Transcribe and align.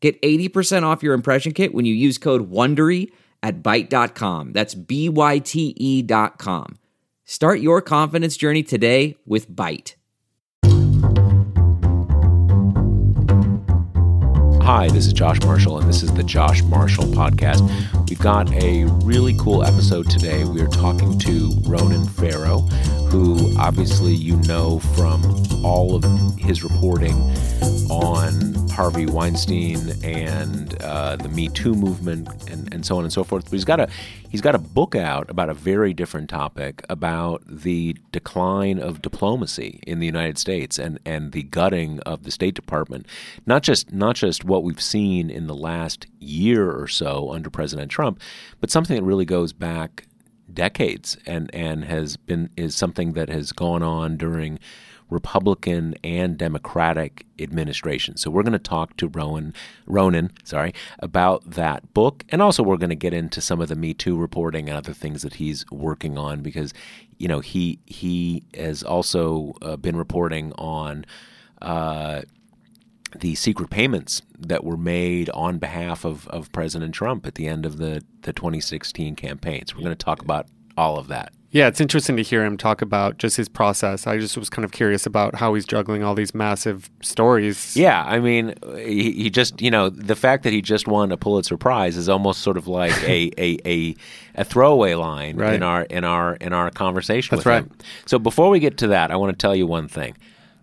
Get 0.00 0.20
80% 0.22 0.84
off 0.84 1.02
your 1.02 1.14
impression 1.14 1.52
kit 1.52 1.74
when 1.74 1.84
you 1.84 1.94
use 1.94 2.18
code 2.18 2.50
WONDERY 2.50 3.10
at 3.42 3.62
Byte.com. 3.62 4.52
That's 4.52 4.74
B-Y-T-E 4.74 6.02
dot 6.02 6.38
com. 6.38 6.78
Start 7.24 7.60
your 7.60 7.82
confidence 7.82 8.36
journey 8.36 8.62
today 8.62 9.16
with 9.26 9.50
Byte. 9.50 9.94
Hi, 14.62 14.86
this 14.88 15.06
is 15.06 15.14
Josh 15.14 15.40
Marshall, 15.42 15.78
and 15.78 15.88
this 15.88 16.02
is 16.02 16.12
the 16.12 16.22
Josh 16.22 16.62
Marshall 16.62 17.04
Podcast. 17.06 17.60
We've 18.08 18.18
got 18.18 18.52
a 18.52 18.84
really 19.02 19.34
cool 19.38 19.64
episode 19.64 20.10
today. 20.10 20.44
We 20.44 20.60
are 20.60 20.68
talking 20.68 21.18
to 21.20 21.50
Ronan 21.66 22.06
Farrow, 22.06 22.58
who 23.08 23.56
obviously 23.58 24.12
you 24.12 24.36
know 24.42 24.78
from 24.78 25.24
all 25.64 25.94
of 25.94 26.04
his 26.38 26.62
reporting 26.62 27.14
on 27.90 28.67
Harvey 28.70 29.06
Weinstein 29.06 29.92
and 30.04 30.80
uh, 30.82 31.16
the 31.16 31.28
Me 31.28 31.48
Too 31.48 31.74
movement 31.74 32.28
and, 32.50 32.72
and 32.72 32.84
so 32.84 32.96
on 32.96 33.04
and 33.04 33.12
so 33.12 33.24
forth. 33.24 33.44
But 33.44 33.52
he's 33.52 33.64
got 33.64 33.80
a 33.80 33.88
he's 34.28 34.40
got 34.40 34.54
a 34.54 34.58
book 34.58 34.94
out 34.94 35.28
about 35.30 35.48
a 35.48 35.54
very 35.54 35.92
different 35.92 36.30
topic 36.30 36.82
about 36.88 37.42
the 37.46 37.96
decline 38.12 38.78
of 38.78 39.02
diplomacy 39.02 39.80
in 39.86 39.98
the 39.98 40.06
United 40.06 40.38
States 40.38 40.78
and, 40.78 40.98
and 41.04 41.32
the 41.32 41.42
gutting 41.44 42.00
of 42.00 42.24
the 42.24 42.30
State 42.30 42.54
Department. 42.54 43.06
Not 43.46 43.62
just 43.62 43.92
not 43.92 44.16
just 44.16 44.44
what 44.44 44.62
we've 44.62 44.80
seen 44.80 45.30
in 45.30 45.46
the 45.46 45.54
last 45.54 46.06
year 46.18 46.70
or 46.70 46.88
so 46.88 47.30
under 47.32 47.50
President 47.50 47.90
Trump, 47.90 48.20
but 48.60 48.70
something 48.70 48.96
that 48.96 49.02
really 49.02 49.24
goes 49.24 49.52
back 49.52 50.06
decades 50.52 51.16
and, 51.26 51.50
and 51.54 51.84
has 51.84 52.16
been 52.16 52.50
is 52.56 52.74
something 52.74 53.12
that 53.12 53.28
has 53.28 53.52
gone 53.52 53.82
on 53.82 54.16
during 54.16 54.58
Republican 55.10 55.94
and 56.04 56.36
Democratic 56.36 57.26
administration. 57.38 58.16
So 58.16 58.30
we're 58.30 58.42
going 58.42 58.52
to 58.52 58.58
talk 58.58 58.96
to 58.98 59.08
Rowan, 59.08 59.54
Ronan, 59.86 60.32
sorry, 60.44 60.74
about 60.98 61.48
that 61.50 61.92
book, 61.94 62.24
and 62.28 62.42
also 62.42 62.62
we're 62.62 62.76
going 62.76 62.90
to 62.90 62.96
get 62.96 63.14
into 63.14 63.40
some 63.40 63.60
of 63.60 63.68
the 63.68 63.76
Me 63.76 63.94
Too 63.94 64.16
reporting 64.16 64.68
and 64.68 64.76
other 64.76 64.92
things 64.92 65.22
that 65.22 65.34
he's 65.34 65.64
working 65.70 66.18
on 66.18 66.42
because, 66.42 66.72
you 67.18 67.28
know, 67.28 67.40
he 67.40 67.78
he 67.86 68.42
has 68.54 68.82
also 68.82 69.54
uh, 69.62 69.76
been 69.76 69.96
reporting 69.96 70.52
on. 70.52 71.04
Uh, 71.60 72.22
the 73.16 73.34
secret 73.34 73.70
payments 73.70 74.20
that 74.38 74.64
were 74.64 74.76
made 74.76 75.30
on 75.30 75.58
behalf 75.58 76.04
of, 76.04 76.28
of 76.28 76.52
President 76.52 76.94
Trump 76.94 77.26
at 77.26 77.36
the 77.36 77.48
end 77.48 77.64
of 77.64 77.78
the, 77.78 78.02
the 78.20 78.34
2016 78.34 79.16
campaign. 79.16 79.64
So 79.66 79.76
we're 79.76 79.84
going 79.84 79.96
to 79.96 80.04
talk 80.04 80.20
about 80.20 80.46
all 80.76 80.98
of 80.98 81.08
that. 81.08 81.32
Yeah, 81.50 81.66
it's 81.68 81.80
interesting 81.80 82.16
to 82.18 82.22
hear 82.22 82.44
him 82.44 82.58
talk 82.58 82.82
about 82.82 83.16
just 83.16 83.38
his 83.38 83.48
process. 83.48 84.06
I 84.06 84.18
just 84.18 84.36
was 84.36 84.50
kind 84.50 84.66
of 84.66 84.70
curious 84.72 85.06
about 85.06 85.34
how 85.36 85.54
he's 85.54 85.64
juggling 85.64 86.02
all 86.02 86.14
these 86.14 86.34
massive 86.34 86.90
stories. 87.00 87.74
Yeah, 87.74 88.04
I 88.06 88.18
mean, 88.18 88.54
he, 88.76 89.12
he 89.12 89.30
just, 89.30 89.62
you 89.62 89.70
know, 89.70 89.88
the 89.88 90.14
fact 90.14 90.42
that 90.44 90.52
he 90.52 90.60
just 90.60 90.86
won 90.86 91.10
a 91.10 91.16
Pulitzer 91.16 91.56
Prize 91.56 91.96
is 91.96 92.06
almost 92.06 92.42
sort 92.42 92.58
of 92.58 92.68
like 92.68 92.92
a, 93.04 93.30
a, 93.38 93.58
a, 93.64 93.96
a 94.34 94.44
throwaway 94.44 94.92
line 94.94 95.36
Right. 95.36 95.54
in 95.54 95.62
our 95.62 95.82
in 95.84 96.04
our 96.04 96.34
in 96.34 96.52
our 96.52 96.70
conversation 96.70 97.34
That's 97.34 97.46
with 97.46 97.50
right. 97.50 97.62
him. 97.64 97.70
So 98.04 98.18
before 98.18 98.50
we 98.50 98.60
get 98.60 98.76
to 98.78 98.88
that, 98.88 99.10
I 99.10 99.16
want 99.16 99.32
to 99.32 99.36
tell 99.40 99.56
you 99.56 99.66
one 99.66 99.88
thing. 99.88 100.16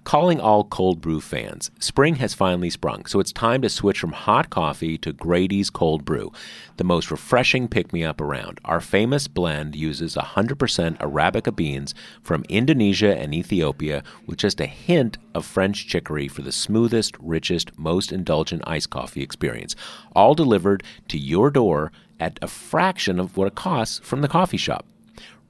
Calling 0.06 0.40
all 0.40 0.66
cold 0.66 1.02
brew 1.02 1.20
fans, 1.20 1.72
spring 1.80 2.18
has 2.18 2.36
finally 2.36 2.70
sprung, 2.70 3.08
so 3.08 3.20
it's 3.20 3.32
time 3.34 3.64
to 3.64 3.70
switch 3.70 4.00
from 4.00 4.12
hot 4.12 4.52
coffee 4.52 5.00
to 5.00 5.12
Grady's 5.12 5.72
Cold 5.72 6.06
Brew, 6.06 6.32
the 6.78 6.84
most 6.84 7.10
refreshing 7.10 7.68
pick 7.68 7.92
me 7.92 8.04
up 8.04 8.22
around. 8.22 8.60
Our 8.66 8.82
famous 8.82 9.28
blend 9.28 9.76
uses 9.76 10.14
100% 10.14 11.00
Arabica 11.00 11.56
beans 11.56 11.96
from 12.22 12.46
Indonesia 12.50 13.18
and 13.18 13.34
Ethiopia 13.34 14.04
with 14.28 14.38
just 14.38 14.62
a 14.62 14.68
hint 14.68 15.18
of 15.34 15.44
French 15.44 15.88
chicory 15.88 16.28
for 16.28 16.44
the 16.44 16.52
smoothest, 16.52 17.18
richest, 17.20 17.76
most 17.80 18.12
indulgent 18.12 18.62
iced 18.68 18.92
coffee 18.92 19.24
experience, 19.24 19.76
all 20.16 20.36
delivered 20.36 20.84
to 21.08 21.18
your 21.18 21.50
door 21.50 21.92
at 22.20 22.38
a 22.44 22.48
fraction 22.48 23.20
of 23.20 23.38
what 23.38 23.48
it 23.48 23.56
costs 23.56 23.98
from 24.04 24.22
the 24.22 24.28
coffee 24.28 24.56
shop. 24.56 24.86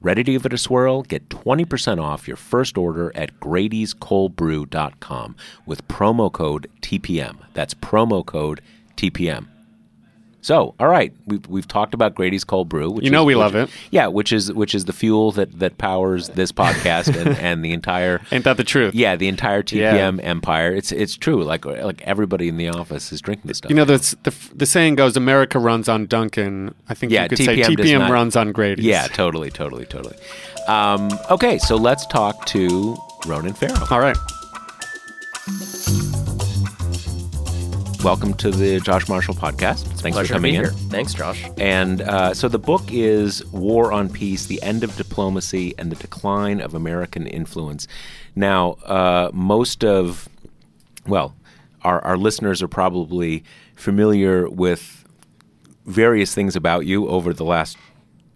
Ready 0.06 0.24
to 0.24 0.32
give 0.34 0.46
it 0.46 0.54
a 0.54 0.58
swirl? 0.60 1.02
Get 1.02 1.30
20% 1.30 2.00
off 2.00 2.28
your 2.28 2.38
first 2.38 2.78
order 2.78 3.12
at 3.16 3.40
Grady'sColdBrew.com 3.40 5.36
with 5.66 5.88
promo 5.88 6.32
code 6.32 6.70
TPM. 6.82 7.38
That's 7.56 7.74
promo 7.74 8.24
code 8.24 8.62
TPM. 8.98 9.48
So, 10.46 10.76
all 10.80 10.88
right, 10.88 11.12
we've, 11.26 11.48
we've 11.48 11.68
talked 11.68 11.96
about 11.96 12.14
Grady's 12.14 12.44
Cold 12.44 12.70
Brew. 12.70 12.92
Which 12.92 13.04
You 13.04 13.10
know 13.10 13.24
is- 13.24 13.26
we 13.26 13.34
which- 13.34 13.40
love 13.42 13.56
it. 13.56 13.68
Yeah, 13.90 14.06
which 14.06 14.32
is 14.32 14.54
which 14.54 14.76
is 14.76 14.86
the 14.86 14.94
fuel 14.94 15.32
that, 15.32 15.58
that 15.58 15.80
powers 15.80 16.30
this 16.30 16.52
podcast 16.52 17.16
and, 17.20 17.36
and 17.40 17.66
the 17.66 17.74
entire 17.74 18.22
Ain't 18.32 18.44
that 18.44 18.56
the 18.58 18.64
truth? 18.64 18.94
yeah 18.94 19.16
the 19.16 19.28
entire 19.28 19.64
Yeah. 19.72 19.96
TPM 19.96 20.24
empire. 20.24 20.72
It's 20.76 20.92
it's 20.92 21.18
true. 21.18 21.44
Like 21.44 21.66
like 21.66 22.04
everybody 22.04 22.48
in 22.48 22.58
the 22.58 22.70
office 22.70 23.12
is 23.12 23.22
drinking 23.22 23.48
this 23.48 23.58
stuff. 23.58 23.72
You 23.72 23.76
know, 23.76 23.86
the, 23.86 23.98
the 24.22 24.34
the 24.54 24.66
saying 24.68 24.94
goes, 24.96 25.18
"America 25.18 25.58
runs 25.58 25.90
on 25.90 26.06
Dunkin'." 26.06 26.76
I 26.88 26.94
think 26.94 27.12
Yeah, 27.12 27.24
you 27.24 27.30
could 27.30 27.38
say 27.40 27.58
TPM 27.58 27.76
does 27.78 27.86
TPM 27.88 28.00
not- 28.02 28.12
runs 28.12 28.36
on 28.36 28.52
Grady's. 28.52 28.86
yeah, 28.86 29.08
totally, 29.08 29.50
totally, 29.50 29.86
totally. 29.88 30.16
Um, 30.68 31.10
okay, 31.32 31.58
so 31.58 31.76
let's 31.76 32.06
talk 32.06 32.46
to 32.54 32.96
Ronan 33.26 33.54
Farrow. 33.56 33.84
All 33.90 34.00
right. 34.00 34.16
Welcome 38.06 38.36
to 38.36 38.52
the 38.52 38.80
Josh 38.82 39.10
Marshall 39.10 39.34
podcast. 39.34 39.82
Thanks 40.00 40.16
Pleasure 40.16 40.28
for 40.28 40.34
coming 40.36 40.54
in. 40.54 40.68
Thanks, 40.68 41.16
Josh. 41.16 41.44
And 41.58 42.04
uh, 42.04 42.36
so 42.36 42.48
the 42.48 42.60
book 42.60 42.84
is 42.92 43.44
War 43.48 43.92
on 43.92 44.10
Peace 44.10 44.46
The 44.46 44.62
End 44.62 44.84
of 44.84 44.96
Diplomacy 44.96 45.74
and 45.80 45.92
the 45.92 45.96
Decline 45.96 46.62
of 46.62 46.76
American 46.76 47.26
Influence. 47.26 47.88
Now, 48.36 48.74
uh, 48.86 49.32
most 49.34 49.84
of, 49.84 50.30
well, 51.08 51.36
our, 51.82 52.00
our 52.06 52.16
listeners 52.16 52.62
are 52.62 52.68
probably 52.68 53.44
familiar 53.74 54.48
with 54.48 55.04
various 55.88 56.36
things 56.36 56.56
about 56.56 56.86
you 56.86 57.08
over 57.08 57.34
the 57.34 57.44
last 57.44 57.76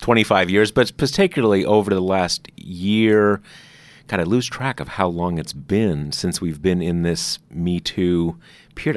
25 0.01 0.49
years, 0.49 0.71
but 0.71 0.97
particularly 0.97 1.63
over 1.63 1.91
the 1.91 2.01
last 2.01 2.47
year. 2.55 3.39
Kind 4.07 4.23
of 4.23 4.27
lose 4.27 4.47
track 4.47 4.79
of 4.79 4.87
how 4.87 5.07
long 5.07 5.37
it's 5.37 5.53
been 5.53 6.11
since 6.11 6.41
we've 6.41 6.59
been 6.59 6.81
in 6.81 7.03
this 7.03 7.37
Me 7.51 7.79
Too 7.79 8.39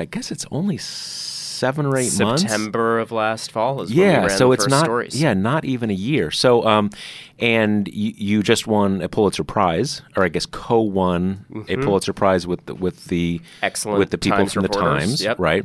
I 0.00 0.04
guess 0.06 0.30
it's 0.30 0.46
only 0.50 0.78
seven 0.78 1.86
or 1.86 1.96
eight 1.96 2.18
months 2.18 2.42
September 2.42 2.98
of 2.98 3.12
last 3.12 3.52
fall 3.52 3.82
is 3.82 3.92
yeah 3.92 4.26
so 4.26 4.50
it's 4.50 4.66
not 4.66 4.84
stories. 4.84 5.20
yeah 5.22 5.32
not 5.32 5.64
even 5.64 5.90
a 5.90 5.94
year 5.94 6.28
so 6.32 6.66
um 6.66 6.90
and 7.38 7.86
you, 7.86 8.12
you 8.16 8.42
just 8.42 8.66
won 8.66 9.00
a 9.00 9.08
pulitzer 9.08 9.44
prize 9.44 10.02
or 10.16 10.24
i 10.24 10.28
guess 10.28 10.44
co-won 10.44 11.64
a 11.68 11.76
pulitzer 11.76 12.12
prize 12.12 12.48
with 12.48 12.66
the, 12.66 12.74
with 12.74 13.04
the 13.06 13.38
Mm-hmm. 13.38 13.64
Excellent 13.64 13.98
with 14.00 14.10
the 14.10 14.18
people 14.18 14.38
Times 14.38 14.52
from 14.52 14.62
the 14.62 14.68
times 14.70 15.22
Yep. 15.22 15.38
right 15.38 15.64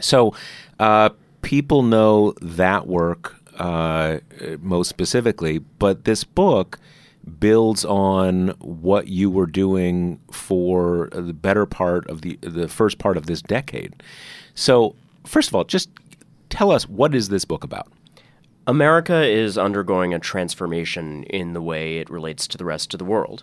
so 0.00 0.34
uh 0.78 1.08
people 1.42 1.82
know 1.82 2.32
that 2.40 2.86
work 2.86 3.34
uh 3.58 4.18
most 4.60 4.86
specifically 4.88 5.58
but 5.58 6.04
this 6.04 6.22
book 6.22 6.78
builds 7.28 7.84
on 7.84 8.48
what 8.58 9.08
you 9.08 9.30
were 9.30 9.46
doing 9.46 10.20
for 10.30 11.08
the 11.12 11.32
better 11.32 11.66
part 11.66 12.08
of 12.08 12.22
the 12.22 12.38
the 12.40 12.68
first 12.68 12.98
part 12.98 13.16
of 13.16 13.26
this 13.26 13.42
decade. 13.42 14.02
So, 14.54 14.96
first 15.24 15.48
of 15.48 15.54
all, 15.54 15.64
just 15.64 15.90
tell 16.50 16.70
us 16.70 16.88
what 16.88 17.14
is 17.14 17.28
this 17.28 17.44
book 17.44 17.64
about? 17.64 17.88
America 18.66 19.22
is 19.22 19.56
undergoing 19.56 20.12
a 20.12 20.18
transformation 20.18 21.22
in 21.24 21.54
the 21.54 21.62
way 21.62 21.96
it 21.96 22.10
relates 22.10 22.46
to 22.46 22.58
the 22.58 22.66
rest 22.66 22.92
of 22.92 22.98
the 22.98 23.04
world. 23.04 23.42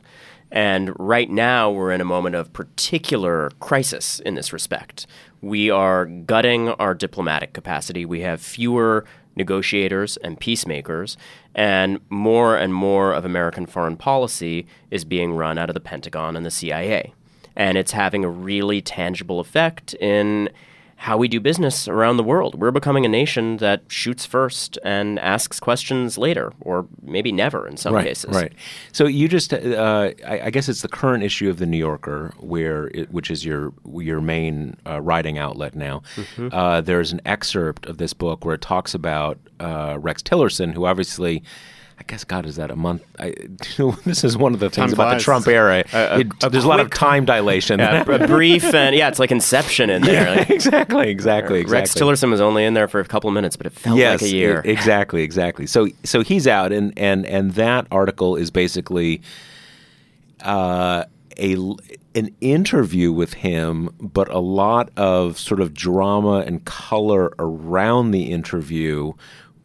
And 0.51 0.93
right 0.99 1.29
now, 1.29 1.71
we're 1.71 1.91
in 1.91 1.99
a 1.99 2.05
moment 2.05 2.35
of 2.35 2.53
particular 2.53 3.49
crisis 3.59 4.19
in 4.19 4.35
this 4.35 4.53
respect. 4.53 5.07
We 5.41 5.71
are 5.71 6.05
gutting 6.05 6.69
our 6.69 6.93
diplomatic 6.93 7.53
capacity. 7.53 8.05
We 8.05 8.21
have 8.21 8.39
fewer 8.39 9.05
negotiators 9.35 10.17
and 10.17 10.39
peacemakers, 10.39 11.17
and 11.53 11.99
more 12.09 12.55
and 12.55 12.73
more 12.73 13.13
of 13.13 13.25
American 13.25 13.65
foreign 13.65 13.97
policy 13.97 14.65
is 14.91 15.05
being 15.05 15.33
run 15.33 15.57
out 15.57 15.69
of 15.69 15.73
the 15.73 15.79
Pentagon 15.79 16.35
and 16.35 16.45
the 16.45 16.51
CIA. 16.51 17.13
And 17.55 17.77
it's 17.77 17.93
having 17.93 18.25
a 18.25 18.29
really 18.29 18.81
tangible 18.81 19.39
effect 19.39 19.93
in 19.95 20.49
how 21.05 21.17
we 21.17 21.27
do 21.27 21.39
business 21.39 21.87
around 21.87 22.17
the 22.17 22.23
world. 22.23 22.59
We're 22.59 22.71
becoming 22.71 23.05
a 23.05 23.07
nation 23.07 23.57
that 23.57 23.83
shoots 23.89 24.25
first 24.25 24.79
and 24.83 25.19
asks 25.19 25.59
questions 25.59 26.17
later, 26.17 26.51
or 26.61 26.87
maybe 27.03 27.31
never 27.31 27.67
in 27.67 27.77
some 27.77 27.93
right, 27.93 28.07
cases. 28.07 28.35
Right. 28.35 28.51
So 28.91 29.05
you 29.05 29.27
just, 29.27 29.53
uh, 29.53 30.13
I, 30.25 30.39
I, 30.45 30.49
guess 30.49 30.67
it's 30.67 30.81
the 30.81 30.87
current 30.87 31.23
issue 31.23 31.47
of 31.47 31.59
the 31.59 31.67
New 31.67 31.77
Yorker, 31.77 32.33
where 32.39 32.87
it, 32.87 33.11
which 33.11 33.29
is 33.29 33.45
your 33.45 33.71
your 33.93 34.19
main 34.19 34.77
uh, 34.87 34.99
writing 34.99 35.37
outlet 35.37 35.75
now. 35.75 36.01
Mm-hmm. 36.15 36.49
Uh, 36.51 36.81
there's 36.81 37.11
an 37.11 37.21
excerpt 37.23 37.85
of 37.85 37.99
this 37.99 38.13
book 38.13 38.43
where 38.43 38.55
it 38.55 38.61
talks 38.61 38.95
about 38.95 39.37
uh, 39.59 39.99
Rex 39.99 40.23
Tillerson, 40.23 40.73
who 40.73 40.87
obviously 40.87 41.43
I 41.97 42.03
guess 42.03 42.23
God 42.25 42.45
is 42.45 42.57
that 42.57 42.71
a 42.71 42.75
month. 42.75 43.03
I, 43.19 43.33
this 44.05 44.23
is 44.23 44.37
one 44.37 44.53
of 44.53 44.59
the 44.59 44.69
things 44.69 44.91
time 44.91 44.93
about 44.93 45.11
flies. 45.11 45.21
the 45.21 45.23
Trump 45.23 45.47
era. 45.47 45.83
A- 45.93 45.97
a- 45.97 46.19
It- 46.19 46.43
a 46.43 46.49
there's 46.49 46.65
a 46.65 46.67
lot 46.67 46.79
of 46.81 46.89
time 46.91 47.23
dilation. 47.25 47.79
Yeah, 47.79 48.01
a 48.07 48.27
brief 48.27 48.63
and 48.73 48.95
yeah, 48.95 49.07
it's 49.07 49.17
like 49.19 49.31
Inception 49.31 49.89
in 49.89 50.01
there. 50.01 50.35
Like, 50.35 50.49
exactly, 50.49 51.09
exactly, 51.09 51.59
exactly. 51.61 51.63
Rex 51.63 51.93
Tillerson 51.95 52.29
was 52.31 52.41
only 52.41 52.65
in 52.65 52.73
there 52.73 52.87
for 52.87 52.99
a 52.99 53.05
couple 53.05 53.29
of 53.29 53.33
minutes, 53.33 53.55
but 53.55 53.65
it 53.65 53.73
felt 53.73 53.97
yes, 53.97 54.21
like 54.21 54.31
a 54.31 54.35
year. 54.35 54.61
e- 54.65 54.69
exactly, 54.69 55.23
exactly. 55.23 55.65
So 55.67 55.87
so 56.03 56.21
he's 56.21 56.47
out, 56.47 56.71
and 56.73 56.91
and 56.97 57.25
and 57.25 57.51
that 57.53 57.87
article 57.91 58.35
is 58.35 58.51
basically 58.51 59.21
uh, 60.41 61.05
a 61.37 61.55
an 62.13 62.33
interview 62.41 63.11
with 63.11 63.33
him, 63.35 63.89
but 63.99 64.29
a 64.29 64.39
lot 64.39 64.89
of 64.97 65.37
sort 65.37 65.59
of 65.59 65.73
drama 65.73 66.39
and 66.45 66.63
color 66.65 67.33
around 67.39 68.11
the 68.11 68.31
interview, 68.31 69.11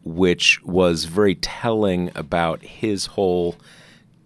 which 0.03 0.61
was 0.63 1.05
very 1.05 1.35
telling 1.35 2.11
about 2.15 2.61
his 2.61 3.07
whole 3.07 3.55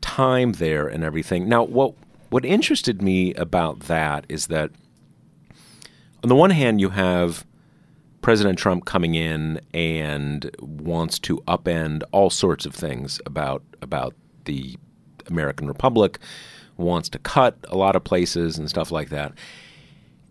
time 0.02 0.54
there 0.54 0.88
and 0.88 1.04
everything. 1.04 1.50
Now, 1.50 1.64
what 1.64 1.96
what 2.30 2.46
interested 2.46 3.02
me 3.02 3.34
about 3.36 3.82
that 3.82 4.26
is 4.30 4.48
that 4.48 4.72
on 6.24 6.30
the 6.30 6.36
one 6.36 6.50
hand, 6.50 6.82
you 6.82 6.90
have 6.90 7.46
President 8.22 8.58
Trump 8.58 8.86
coming 8.86 9.14
in 9.14 9.62
and 9.74 10.50
wants 10.60 11.20
to 11.20 11.38
upend 11.48 12.02
all 12.12 12.30
sorts 12.30 12.66
of 12.66 12.74
things 12.74 13.22
about 13.26 13.62
about 13.82 14.16
the 14.46 14.76
American 15.28 15.68
Republic, 15.68 16.20
wants 16.78 17.10
to 17.10 17.20
cut 17.20 17.58
a 17.68 17.78
lot 17.78 17.96
of 17.96 18.04
places 18.04 18.58
and 18.58 18.70
stuff 18.70 18.92
like 18.92 19.10
that. 19.10 19.34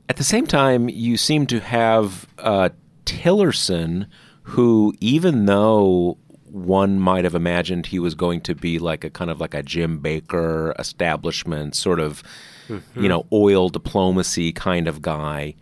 At 0.09 0.17
the 0.17 0.25
same 0.25 0.47
time, 0.47 0.89
you 0.89 1.17
seem 1.17 1.47
to 1.47 1.61
have 1.61 2.27
uh, 2.39 2.71
Tillerson, 3.07 4.07
who, 4.45 4.95
even 5.01 5.47
though 5.47 6.19
one 6.45 7.01
might 7.01 7.25
have 7.25 7.35
imagined 7.35 7.87
he 7.87 7.99
was 7.99 8.15
going 8.15 8.41
to 8.43 8.55
be 8.55 8.79
like 8.79 9.03
a 9.03 9.11
kind 9.11 9.31
of 9.31 9.41
like 9.41 9.55
a 9.55 9.63
Jim 9.63 9.99
Baker 9.99 10.75
establishment, 10.79 11.75
sort 11.75 11.99
of, 11.99 12.23
mm-hmm. 12.69 13.03
you 13.03 13.09
know, 13.09 13.27
oil 13.33 13.69
diplomacy 13.69 14.53
kind 14.53 14.87
of 14.87 15.03
guy, 15.03 15.55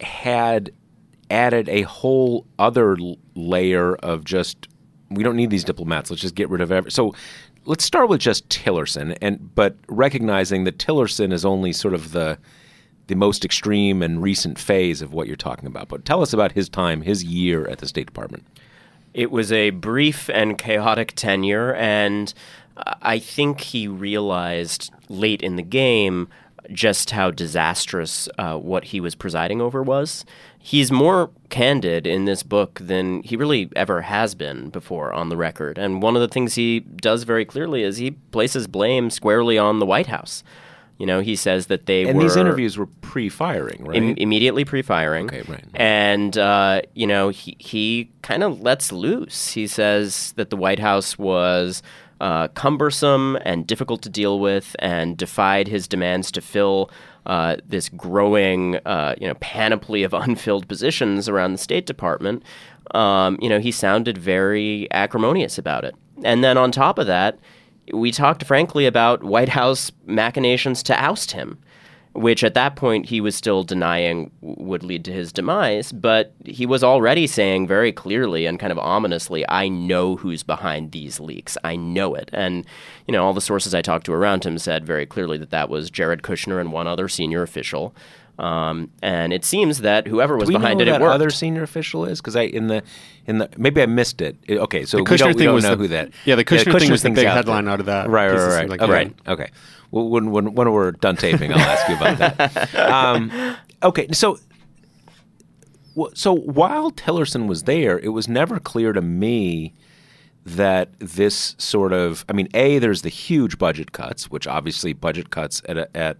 had 0.00 0.70
added 1.30 1.68
a 1.68 1.82
whole 1.82 2.46
other 2.58 2.96
layer 3.34 3.94
of 3.96 4.24
just 4.24 4.66
we 5.10 5.22
don't 5.22 5.36
need 5.36 5.50
these 5.50 5.64
diplomats. 5.64 6.10
Let's 6.10 6.22
just 6.22 6.34
get 6.34 6.48
rid 6.50 6.60
of 6.60 6.72
every. 6.72 6.90
So 6.90 7.14
let's 7.64 7.84
start 7.84 8.08
with 8.08 8.20
just 8.20 8.48
Tillerson, 8.48 9.16
and 9.20 9.54
but 9.54 9.76
recognizing 9.88 10.64
that 10.64 10.78
Tillerson 10.78 11.32
is 11.32 11.44
only 11.44 11.72
sort 11.72 11.94
of 11.94 12.12
the 12.12 12.38
the 13.08 13.14
most 13.14 13.44
extreme 13.44 14.02
and 14.02 14.22
recent 14.22 14.58
phase 14.58 15.02
of 15.02 15.12
what 15.12 15.26
you're 15.26 15.36
talking 15.36 15.66
about. 15.66 15.88
But 15.88 16.04
tell 16.04 16.22
us 16.22 16.32
about 16.32 16.52
his 16.52 16.68
time, 16.68 17.02
his 17.02 17.24
year 17.24 17.66
at 17.68 17.78
the 17.78 17.88
State 17.88 18.06
Department. 18.06 18.46
It 19.12 19.30
was 19.30 19.50
a 19.50 19.70
brief 19.70 20.30
and 20.30 20.56
chaotic 20.56 21.12
tenure, 21.16 21.74
and 21.74 22.32
I 23.02 23.18
think 23.18 23.60
he 23.60 23.88
realized 23.88 24.92
late 25.08 25.42
in 25.42 25.56
the 25.56 25.62
game 25.62 26.28
just 26.70 27.10
how 27.10 27.30
disastrous 27.30 28.28
uh, 28.38 28.56
what 28.58 28.84
he 28.84 29.00
was 29.00 29.14
presiding 29.14 29.60
over 29.60 29.82
was. 29.82 30.24
He's 30.58 30.92
more 30.92 31.30
candid 31.48 32.06
in 32.06 32.26
this 32.26 32.42
book 32.42 32.78
than 32.82 33.22
he 33.22 33.36
really 33.36 33.70
ever 33.74 34.02
has 34.02 34.34
been 34.34 34.68
before 34.68 35.12
on 35.12 35.30
the 35.30 35.36
record. 35.36 35.78
And 35.78 36.02
one 36.02 36.14
of 36.14 36.20
the 36.20 36.28
things 36.28 36.54
he 36.54 36.80
does 36.80 37.22
very 37.22 37.46
clearly 37.46 37.82
is 37.82 37.96
he 37.96 38.10
places 38.10 38.66
blame 38.66 39.08
squarely 39.08 39.56
on 39.56 39.78
the 39.78 39.86
White 39.86 40.08
House. 40.08 40.42
You 40.98 41.06
know, 41.06 41.20
he 41.20 41.36
says 41.36 41.66
that 41.68 41.86
they 41.86 42.04
And 42.04 42.18
were 42.18 42.24
these 42.24 42.36
interviews 42.36 42.76
were 42.76 42.86
pre-firing, 42.86 43.84
right? 43.84 43.96
Im- 43.96 44.16
immediately 44.16 44.64
pre-firing. 44.64 45.26
Okay, 45.26 45.42
right. 45.42 45.64
And 45.74 46.36
uh, 46.36 46.82
you 46.94 47.06
know, 47.06 47.28
he 47.28 47.56
he 47.58 48.10
kind 48.22 48.42
of 48.42 48.60
lets 48.60 48.90
loose. 48.90 49.52
He 49.52 49.66
says 49.68 50.32
that 50.36 50.50
the 50.50 50.56
White 50.56 50.80
House 50.80 51.16
was 51.16 51.82
uh, 52.20 52.48
cumbersome 52.48 53.38
and 53.44 53.64
difficult 53.64 54.02
to 54.02 54.08
deal 54.08 54.40
with, 54.40 54.74
and 54.80 55.16
defied 55.16 55.68
his 55.68 55.86
demands 55.86 56.32
to 56.32 56.40
fill 56.40 56.90
uh, 57.26 57.56
this 57.64 57.88
growing, 57.90 58.76
uh, 58.84 59.14
you 59.20 59.28
know, 59.28 59.34
panoply 59.34 60.02
of 60.02 60.12
unfilled 60.14 60.66
positions 60.66 61.28
around 61.28 61.52
the 61.52 61.58
State 61.58 61.86
Department. 61.86 62.42
Um, 62.92 63.38
you 63.40 63.48
know, 63.48 63.60
he 63.60 63.70
sounded 63.70 64.18
very 64.18 64.88
acrimonious 64.90 65.58
about 65.58 65.84
it. 65.84 65.94
And 66.24 66.42
then 66.42 66.56
on 66.56 66.72
top 66.72 66.98
of 66.98 67.06
that, 67.06 67.38
we 67.92 68.12
talked 68.12 68.44
frankly 68.44 68.86
about 68.86 69.22
White 69.22 69.50
House 69.50 69.92
machinations 70.06 70.82
to 70.84 71.02
oust 71.02 71.32
him, 71.32 71.58
which 72.14 72.42
at 72.42 72.54
that 72.54 72.74
point 72.74 73.06
he 73.06 73.20
was 73.20 73.36
still 73.36 73.62
denying 73.62 74.30
would 74.40 74.82
lead 74.82 75.04
to 75.04 75.12
his 75.12 75.32
demise. 75.32 75.92
But 75.92 76.34
he 76.44 76.66
was 76.66 76.82
already 76.82 77.26
saying 77.26 77.66
very 77.66 77.92
clearly 77.92 78.46
and 78.46 78.58
kind 78.58 78.72
of 78.72 78.78
ominously, 78.78 79.48
I 79.48 79.68
know 79.68 80.16
who's 80.16 80.42
behind 80.42 80.92
these 80.92 81.20
leaks. 81.20 81.56
I 81.62 81.76
know 81.76 82.14
it. 82.14 82.30
And, 82.32 82.66
you 83.06 83.12
know, 83.12 83.24
all 83.24 83.34
the 83.34 83.40
sources 83.40 83.74
I 83.74 83.82
talked 83.82 84.06
to 84.06 84.12
around 84.12 84.44
him 84.44 84.58
said 84.58 84.84
very 84.84 85.06
clearly 85.06 85.38
that 85.38 85.50
that 85.50 85.68
was 85.68 85.90
Jared 85.90 86.22
Kushner 86.22 86.60
and 86.60 86.72
one 86.72 86.86
other 86.86 87.08
senior 87.08 87.42
official. 87.42 87.94
Um, 88.38 88.90
and 89.02 89.32
it 89.32 89.44
seems 89.44 89.78
that 89.80 90.06
whoever 90.06 90.36
was 90.36 90.48
Do 90.48 90.54
we 90.54 90.58
behind 90.60 90.78
know 90.78 90.82
it, 90.82 90.86
who 90.86 90.90
it 90.94 90.98
that 90.98 91.00
worked. 91.02 91.14
other 91.14 91.30
senior 91.30 91.62
official 91.64 92.04
is? 92.04 92.20
Because 92.20 92.36
I 92.36 92.42
in 92.42 92.68
the 92.68 92.82
in 93.26 93.38
the 93.38 93.50
maybe 93.56 93.82
I 93.82 93.86
missed 93.86 94.20
it. 94.20 94.36
It- 94.46 94.58
okay, 94.58 94.84
so 94.84 94.98
we 94.98 95.04
Kushner 95.04 95.18
don't, 95.18 95.28
we 95.28 95.34
thing 95.34 95.44
don't 95.46 95.54
was 95.56 95.64
know 95.64 95.70
the- 95.70 95.76
who 95.76 95.88
that. 95.88 96.10
yeah, 96.24 96.36
the 96.36 96.44
Kushner 96.44 96.78
thing 96.80 96.90
was 96.90 97.02
the 97.02 97.10
big 97.10 97.26
out 97.26 97.36
headline 97.36 97.64
there. 97.64 97.74
out 97.74 97.80
of 97.80 97.86
that 97.86 98.08
Right, 98.08 98.30
piece. 98.30 98.40
right, 98.40 98.54
right. 98.54 98.68
like- 98.68 98.82
okay, 98.82 99.12
Yeah. 99.26 99.32
okay. 99.32 99.50
Well, 99.90 100.08
when, 100.08 100.30
when 100.30 100.54
when 100.54 100.70
we're 100.70 100.92
done 100.92 101.16
taping, 101.16 101.52
I'll 101.52 101.58
ask 101.58 101.88
you 101.88 101.96
about 101.96 102.18
that. 102.18 102.74
Um, 102.92 103.56
okay, 103.82 104.06
so 104.12 104.38
so 106.14 106.32
while 106.34 106.92
Tillerson 106.92 107.48
was 107.48 107.64
there, 107.64 107.98
it 107.98 108.10
was 108.10 108.28
never 108.28 108.60
clear 108.60 108.92
to 108.92 109.00
me 109.02 109.74
that 110.46 110.90
this 111.00 111.54
sort 111.58 111.92
of 111.92 112.24
I 112.28 112.32
mean, 112.32 112.48
a 112.54 112.78
there's 112.78 113.02
the 113.02 113.08
huge 113.08 113.58
budget 113.58 113.92
cuts, 113.92 114.30
which 114.30 114.46
obviously 114.46 114.92
budget 114.92 115.30
cuts 115.30 115.60
at 115.68 115.76
a, 115.76 115.96
at 115.96 116.16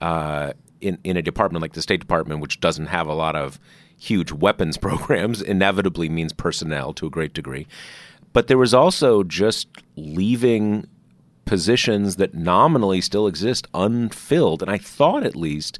uh, 0.00 0.52
in 0.86 0.98
in 1.04 1.16
a 1.16 1.22
department 1.22 1.62
like 1.62 1.72
the 1.72 1.82
State 1.82 2.00
Department, 2.00 2.40
which 2.40 2.60
doesn't 2.60 2.86
have 2.86 3.06
a 3.06 3.14
lot 3.14 3.36
of 3.36 3.58
huge 3.98 4.32
weapons 4.32 4.76
programs, 4.88 5.42
inevitably 5.42 6.08
means 6.08 6.32
personnel 6.32 6.92
to 6.94 7.06
a 7.06 7.10
great 7.10 7.34
degree. 7.34 7.66
But 8.32 8.48
there 8.48 8.58
was 8.58 8.74
also 8.74 9.22
just 9.22 9.68
leaving 9.96 10.86
positions 11.46 12.16
that 12.16 12.34
nominally 12.34 13.00
still 13.00 13.26
exist 13.26 13.66
unfilled, 13.72 14.62
and 14.62 14.70
I 14.70 14.78
thought 14.78 15.24
at 15.24 15.36
least 15.36 15.78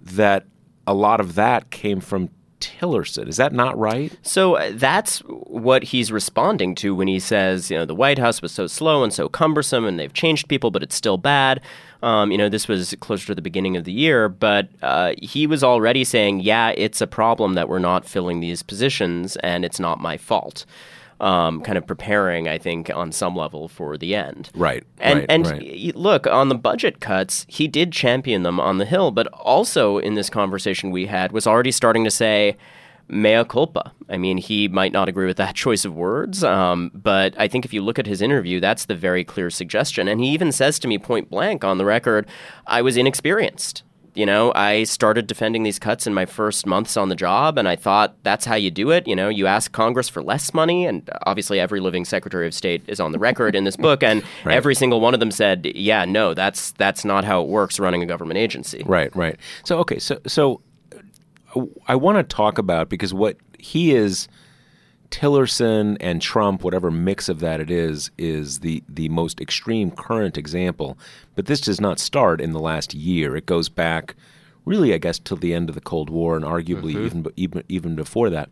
that 0.00 0.44
a 0.86 0.94
lot 0.94 1.20
of 1.20 1.34
that 1.34 1.70
came 1.70 2.00
from 2.00 2.30
Tillerson. 2.60 3.28
Is 3.28 3.36
that 3.36 3.52
not 3.52 3.78
right? 3.78 4.16
So 4.22 4.56
uh, 4.56 4.72
that's 4.74 5.18
what 5.20 5.84
he's 5.84 6.12
responding 6.12 6.74
to 6.76 6.94
when 6.94 7.08
he 7.08 7.18
says, 7.18 7.70
you 7.70 7.76
know, 7.76 7.84
the 7.84 7.94
White 7.94 8.18
House 8.18 8.40
was 8.40 8.52
so 8.52 8.66
slow 8.66 9.02
and 9.02 9.12
so 9.12 9.28
cumbersome, 9.28 9.84
and 9.84 9.98
they've 9.98 10.12
changed 10.12 10.48
people, 10.48 10.70
but 10.70 10.82
it's 10.82 10.94
still 10.94 11.18
bad. 11.18 11.60
Um, 12.02 12.30
you 12.30 12.38
know, 12.38 12.48
this 12.48 12.68
was 12.68 12.94
closer 13.00 13.26
to 13.28 13.34
the 13.34 13.42
beginning 13.42 13.76
of 13.76 13.84
the 13.84 13.92
year, 13.92 14.28
but 14.28 14.68
uh, 14.82 15.14
he 15.20 15.46
was 15.46 15.64
already 15.64 16.04
saying, 16.04 16.40
yeah, 16.40 16.70
it's 16.76 17.00
a 17.00 17.06
problem 17.06 17.54
that 17.54 17.68
we're 17.68 17.78
not 17.78 18.04
filling 18.04 18.40
these 18.40 18.62
positions, 18.62 19.36
and 19.36 19.64
it's 19.64 19.80
not 19.80 20.00
my 20.00 20.16
fault. 20.16 20.66
Um, 21.18 21.62
kind 21.62 21.78
of 21.78 21.86
preparing, 21.86 22.46
I 22.46 22.58
think, 22.58 22.90
on 22.94 23.10
some 23.10 23.34
level 23.34 23.68
for 23.68 23.96
the 23.96 24.14
end. 24.14 24.50
Right, 24.54 24.84
And 24.98 25.20
right, 25.20 25.26
and 25.30 25.46
right. 25.46 25.96
look 25.96 26.26
on 26.26 26.50
the 26.50 26.54
budget 26.54 27.00
cuts, 27.00 27.46
he 27.48 27.66
did 27.68 27.90
champion 27.90 28.42
them 28.42 28.60
on 28.60 28.76
the 28.76 28.84
Hill, 28.84 29.12
but 29.12 29.26
also 29.28 29.96
in 29.96 30.12
this 30.12 30.28
conversation 30.28 30.90
we 30.90 31.06
had 31.06 31.32
was 31.32 31.46
already 31.46 31.72
starting 31.72 32.04
to 32.04 32.10
say 32.10 32.58
mea 33.08 33.44
culpa. 33.44 33.92
I 34.08 34.16
mean, 34.16 34.38
he 34.38 34.68
might 34.68 34.92
not 34.92 35.08
agree 35.08 35.26
with 35.26 35.36
that 35.36 35.54
choice 35.64 35.84
of 35.84 35.94
words, 35.94 36.44
um, 36.44 36.90
but 36.94 37.34
I 37.38 37.48
think 37.48 37.64
if 37.64 37.72
you 37.72 37.82
look 37.82 37.98
at 37.98 38.06
his 38.06 38.22
interview, 38.22 38.60
that's 38.60 38.86
the 38.86 38.94
very 38.94 39.24
clear 39.24 39.50
suggestion. 39.50 40.08
And 40.08 40.20
he 40.20 40.30
even 40.30 40.52
says 40.52 40.78
to 40.80 40.88
me 40.88 40.98
point 40.98 41.30
blank 41.30 41.64
on 41.64 41.78
the 41.78 41.84
record, 41.84 42.26
I 42.66 42.82
was 42.82 42.96
inexperienced. 42.96 43.82
You 44.16 44.24
know, 44.24 44.50
I 44.54 44.84
started 44.84 45.26
defending 45.26 45.62
these 45.62 45.78
cuts 45.78 46.06
in 46.06 46.14
my 46.14 46.24
first 46.24 46.64
months 46.64 46.96
on 46.96 47.10
the 47.10 47.14
job, 47.14 47.58
and 47.58 47.68
I 47.68 47.76
thought 47.76 48.16
that's 48.22 48.46
how 48.46 48.54
you 48.54 48.70
do 48.70 48.90
it. 48.90 49.06
You 49.06 49.14
know, 49.14 49.28
you 49.28 49.46
ask 49.46 49.72
Congress 49.72 50.08
for 50.08 50.22
less 50.22 50.54
money, 50.54 50.86
and 50.86 51.08
obviously 51.26 51.60
every 51.60 51.80
living 51.80 52.06
Secretary 52.06 52.46
of 52.46 52.54
State 52.54 52.82
is 52.86 52.98
on 52.98 53.12
the 53.12 53.18
record 53.18 53.54
in 53.54 53.64
this 53.64 53.76
book, 53.76 54.02
and 54.02 54.24
every 54.46 54.74
single 54.74 55.02
one 55.02 55.12
of 55.12 55.20
them 55.20 55.30
said, 55.30 55.70
"Yeah, 55.74 56.06
no, 56.06 56.32
that's 56.32 56.70
that's 56.72 57.04
not 57.04 57.24
how 57.24 57.42
it 57.42 57.48
works 57.48 57.78
running 57.78 58.02
a 58.02 58.06
government 58.06 58.38
agency." 58.38 58.82
Right, 58.86 59.14
right. 59.14 59.36
So 59.66 59.78
okay, 59.80 59.98
so 59.98 60.18
so 60.26 60.62
I 61.86 61.94
want 61.94 62.18
to 62.18 62.22
talk 62.22 62.58
about 62.58 62.88
because 62.88 63.14
what 63.14 63.36
he 63.58 63.94
is 63.94 64.28
Tillerson 65.10 65.96
and 66.00 66.20
Trump, 66.20 66.64
whatever 66.64 66.90
mix 66.90 67.28
of 67.28 67.40
that 67.40 67.60
it 67.60 67.70
is, 67.70 68.10
is 68.18 68.60
the 68.60 68.82
the 68.88 69.08
most 69.08 69.40
extreme 69.40 69.90
current 69.90 70.36
example. 70.36 70.98
But 71.34 71.46
this 71.46 71.60
does 71.60 71.80
not 71.80 71.98
start 71.98 72.40
in 72.40 72.52
the 72.52 72.60
last 72.60 72.94
year. 72.94 73.36
It 73.36 73.46
goes 73.46 73.68
back 73.68 74.14
really, 74.64 74.92
I 74.92 74.98
guess, 74.98 75.18
till 75.18 75.36
the 75.36 75.54
end 75.54 75.68
of 75.68 75.74
the 75.74 75.80
Cold 75.80 76.10
War 76.10 76.36
and 76.36 76.44
arguably 76.44 76.94
mm-hmm. 76.94 77.06
even 77.06 77.26
even 77.36 77.64
even 77.68 77.96
before 77.96 78.30
that. 78.30 78.50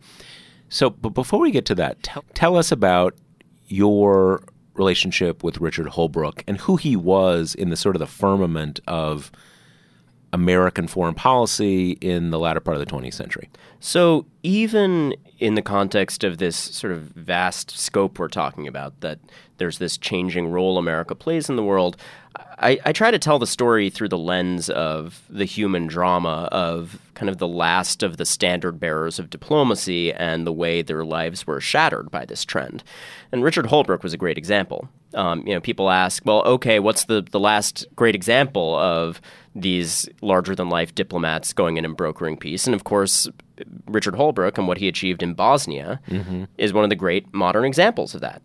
So, 0.69 0.89
but 0.89 1.09
before 1.09 1.39
we 1.39 1.51
get 1.51 1.65
to 1.65 1.75
that, 1.75 2.01
tell, 2.01 2.25
tell 2.33 2.57
us 2.57 2.71
about 2.71 3.15
your 3.67 4.43
relationship 4.73 5.43
with 5.43 5.59
Richard 5.59 5.87
Holbrooke 5.87 6.43
and 6.47 6.57
who 6.57 6.75
he 6.77 6.95
was 6.95 7.53
in 7.53 7.69
the 7.69 7.75
sort 7.75 7.95
of 7.95 7.99
the 7.99 8.07
firmament 8.07 8.79
of 8.87 9.31
American 10.35 10.85
foreign 10.85 11.15
policy 11.15 11.91
in 12.01 12.29
the 12.29 12.37
latter 12.37 12.59
part 12.59 12.75
of 12.75 12.85
the 12.85 12.91
20th 12.91 13.13
century. 13.13 13.49
So, 13.79 14.25
even 14.43 15.15
in 15.39 15.55
the 15.55 15.61
context 15.61 16.25
of 16.25 16.39
this 16.39 16.57
sort 16.57 16.91
of 16.91 17.03
vast 17.03 17.71
scope 17.71 18.19
we're 18.19 18.27
talking 18.27 18.67
about, 18.67 18.99
that 18.99 19.19
there's 19.59 19.77
this 19.77 19.97
changing 19.97 20.49
role 20.49 20.77
America 20.77 21.15
plays 21.15 21.49
in 21.49 21.55
the 21.55 21.63
world, 21.63 21.95
I, 22.59 22.79
I, 22.83 22.91
try 22.91 23.11
to 23.11 23.19
tell 23.19 23.39
the 23.39 23.47
story 23.47 23.89
through 23.89 24.09
the 24.09 24.17
lens 24.17 24.69
of 24.69 25.21
the 25.29 25.45
human 25.45 25.87
drama 25.87 26.49
of 26.51 26.99
kind 27.13 27.29
of 27.29 27.37
the 27.37 27.47
last 27.47 28.03
of 28.03 28.17
the 28.17 28.25
standard 28.25 28.77
bearers 28.77 29.19
of 29.19 29.29
diplomacy 29.29 30.11
and 30.11 30.45
the 30.45 30.51
way 30.51 30.81
their 30.81 31.05
lives 31.05 31.47
were 31.47 31.61
shattered 31.61 32.11
by 32.11 32.25
this 32.25 32.43
trend. 32.43 32.83
And 33.31 33.41
Richard 33.41 33.67
Holbrooke 33.67 34.03
was 34.03 34.13
a 34.13 34.17
great 34.17 34.37
example. 34.37 34.89
Um, 35.13 35.47
you 35.47 35.53
know, 35.53 35.61
people 35.61 35.89
ask, 35.89 36.25
well, 36.25 36.43
okay, 36.45 36.79
what's 36.79 37.05
the, 37.05 37.21
the 37.21 37.39
last 37.39 37.85
great 37.95 38.15
example 38.15 38.75
of 38.75 39.21
these 39.55 40.07
larger 40.21 40.53
than 40.53 40.69
life 40.69 40.93
diplomats 40.93 41.53
going 41.53 41.77
in 41.77 41.85
and 41.85 41.95
brokering 41.95 42.37
peace? 42.37 42.67
And 42.67 42.75
of 42.75 42.83
course, 42.83 43.27
Richard 43.87 44.15
Holbrooke 44.15 44.57
and 44.57 44.67
what 44.67 44.77
he 44.77 44.87
achieved 44.87 45.23
in 45.23 45.33
Bosnia 45.33 45.99
mm-hmm. 46.07 46.43
is 46.57 46.73
one 46.73 46.83
of 46.83 46.89
the 46.89 46.95
great 46.95 47.33
modern 47.33 47.65
examples 47.65 48.13
of 48.13 48.21
that. 48.21 48.41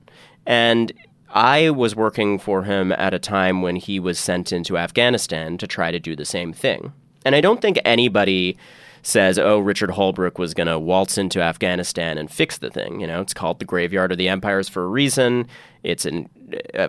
And 0.46 0.92
I 1.30 1.70
was 1.70 1.94
working 1.94 2.38
for 2.38 2.64
him 2.64 2.92
at 2.92 3.14
a 3.14 3.18
time 3.18 3.62
when 3.62 3.76
he 3.76 4.00
was 4.00 4.18
sent 4.18 4.52
into 4.52 4.78
Afghanistan 4.78 5.58
to 5.58 5.66
try 5.66 5.90
to 5.90 6.00
do 6.00 6.16
the 6.16 6.24
same 6.24 6.52
thing. 6.52 6.92
And 7.24 7.34
I 7.34 7.40
don't 7.40 7.60
think 7.60 7.78
anybody 7.84 8.56
says, 9.02 9.38
oh, 9.38 9.58
Richard 9.58 9.90
Holbrooke 9.90 10.38
was 10.38 10.54
going 10.54 10.66
to 10.66 10.78
waltz 10.78 11.16
into 11.16 11.40
Afghanistan 11.40 12.18
and 12.18 12.30
fix 12.30 12.58
the 12.58 12.70
thing. 12.70 13.00
You 13.00 13.06
know, 13.06 13.20
it's 13.20 13.34
called 13.34 13.58
the 13.58 13.64
graveyard 13.64 14.12
of 14.12 14.18
the 14.18 14.28
empires 14.28 14.68
for 14.68 14.84
a 14.84 14.88
reason. 14.88 15.46
It's 15.82 16.04
an, 16.04 16.28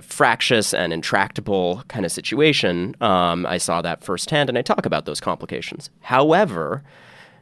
fractious 0.02 0.74
and 0.74 0.94
intractable 0.94 1.84
kind 1.88 2.06
of 2.06 2.12
situation. 2.12 2.96
Um, 3.02 3.46
I 3.46 3.58
saw 3.58 3.82
that 3.82 4.04
firsthand, 4.04 4.50
and 4.50 4.58
I 4.58 4.62
talk 4.62 4.86
about 4.86 5.06
those 5.06 5.20
complications. 5.20 5.90
However, 6.02 6.84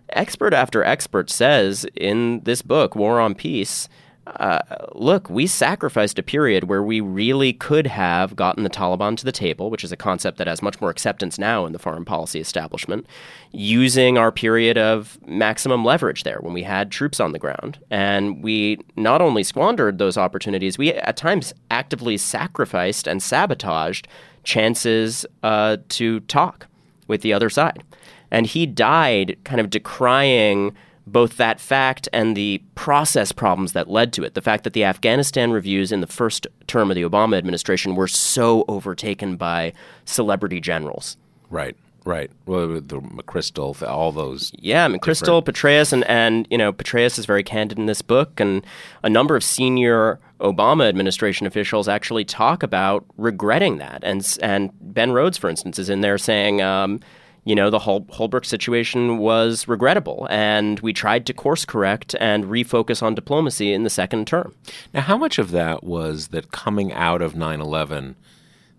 expert 0.09 0.53
after 0.53 0.83
expert 0.83 1.29
says 1.29 1.85
in 1.95 2.41
this 2.43 2.61
book, 2.61 2.95
War 2.95 3.19
on 3.19 3.35
Peace, 3.35 3.89
uh, 4.36 4.59
look, 4.93 5.29
we 5.29 5.48
sacrificed 5.48 6.19
a 6.19 6.24
period 6.24 6.65
where 6.65 6.83
we 6.83 7.01
really 7.01 7.53
could 7.53 7.88
have 7.88 8.36
gotten 8.36 8.63
the 8.63 8.69
Taliban 8.69 9.17
to 9.17 9.25
the 9.25 9.31
table, 9.31 9.69
which 9.69 9.83
is 9.83 9.91
a 9.91 9.98
concept 9.98 10.38
that 10.38 10.48
has 10.48 10.62
much 10.62 10.79
more 10.79 10.89
acceptance 10.89 11.38
now 11.38 11.65
in 11.65 11.74
the 11.74 11.79
foreign 11.79 12.05
policy 12.05 12.39
establishment, 12.39 13.05
using 13.51 14.17
our 14.17 14.31
period 14.31 14.77
of 14.77 15.17
maximum 15.25 15.83
leverage 15.83 16.24
there 16.24 16.39
when 16.41 16.53
we 16.53 16.63
had 16.63 16.91
troops 16.91 17.19
on 17.19 17.31
the 17.31 17.39
ground. 17.39 17.79
And 17.89 18.43
we 18.43 18.79
not 18.95 19.21
only 19.21 19.43
squandered 19.43 19.98
those 19.98 20.17
opportunities, 20.17 20.77
we 20.77 20.93
at 20.93 21.17
times 21.17 21.53
actively 21.71 22.17
sacrificed 22.17 23.07
and 23.07 23.21
sabotaged 23.21 24.07
chances 24.43 25.25
uh, 25.43 25.77
to 25.89 26.19
talk 26.21 26.67
with 27.07 27.21
the 27.21 27.33
other 27.33 27.50
side. 27.50 27.83
And 28.31 28.45
he 28.45 28.65
died 28.65 29.38
kind 29.43 29.59
of 29.59 29.69
decrying 29.69 30.75
both 31.11 31.37
that 31.37 31.59
fact 31.59 32.07
and 32.13 32.35
the 32.35 32.61
process 32.75 33.31
problems 33.31 33.73
that 33.73 33.89
led 33.89 34.13
to 34.13 34.23
it. 34.23 34.33
The 34.33 34.41
fact 34.41 34.63
that 34.63 34.73
the 34.73 34.83
Afghanistan 34.83 35.51
reviews 35.51 35.91
in 35.91 36.01
the 36.01 36.07
first 36.07 36.47
term 36.67 36.91
of 36.91 36.95
the 36.95 37.03
Obama 37.03 37.37
administration 37.37 37.95
were 37.95 38.07
so 38.07 38.65
overtaken 38.67 39.35
by 39.35 39.73
celebrity 40.05 40.59
generals. 40.59 41.17
Right. 41.49 41.75
Right. 42.05 42.31
Well, 42.45 42.67
the 42.79 43.01
McChrystal, 43.01 43.87
all 43.87 44.11
those. 44.11 44.51
Yeah, 44.57 44.87
McChrystal, 44.87 45.43
Petraeus, 45.43 45.91
and, 45.91 46.05
and, 46.05 46.47
you 46.49 46.57
know, 46.57 46.71
Petraeus 46.71 47.19
is 47.19 47.25
very 47.25 47.43
candid 47.43 47.77
in 47.77 47.87
this 47.87 48.01
book. 48.01 48.39
And 48.39 48.65
a 49.03 49.09
number 49.09 49.35
of 49.35 49.43
senior 49.43 50.19
Obama 50.39 50.87
administration 50.87 51.45
officials 51.45 51.87
actually 51.87 52.25
talk 52.25 52.63
about 52.63 53.05
regretting 53.17 53.77
that. 53.79 53.99
And, 54.03 54.25
and 54.41 54.71
Ben 54.81 55.11
Rhodes, 55.11 55.37
for 55.37 55.49
instance, 55.49 55.77
is 55.77 55.89
in 55.89 56.01
there 56.01 56.17
saying, 56.17 56.61
um, 56.61 57.01
you 57.46 57.55
know, 57.55 57.69
the 57.69 57.79
Hol- 57.79 58.05
Holbrooke 58.05 58.46
situation 58.46 59.17
was 59.17 59.67
regrettable, 59.67 60.27
and 60.29 60.79
we 60.81 60.93
tried 60.93 61.25
to 61.27 61.34
course 61.34 61.65
correct 61.65 62.15
and 62.19 62.46
refocus 62.46 63.01
on 63.01 63.15
diplomacy 63.15 63.74
in 63.74 63.84
the 63.84 63.89
second 63.89 64.27
term. 64.27 64.53
Now, 64.93 65.01
how 65.01 65.17
much 65.17 65.39
of 65.39 65.51
that 65.51 65.84
was 65.84 66.29
that 66.29 66.51
coming 66.51 66.91
out 66.93 67.22
of 67.22 67.36
9 67.36 67.62
11, 67.62 68.15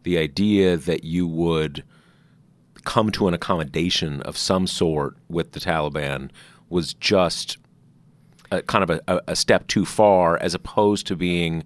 the 0.03 0.19
idea 0.19 0.77
that 0.77 1.05
you 1.05 1.27
would 1.27 1.85
come 2.85 3.11
to 3.13 3.29
an 3.29 3.35
accommodation 3.35 4.23
of 4.23 4.37
some 4.37 4.67
sort 4.67 5.17
with 5.29 5.53
the 5.53 5.61
Taliban 5.61 6.31
was 6.69 6.95
just 6.95 7.59
a, 8.51 8.63
kind 8.63 8.89
of 8.89 9.01
a, 9.07 9.23
a 9.29 9.37
step 9.37 9.67
too 9.67 9.85
far, 9.85 10.39
as 10.39 10.55
opposed 10.55 11.07
to 11.07 11.17
being 11.17 11.65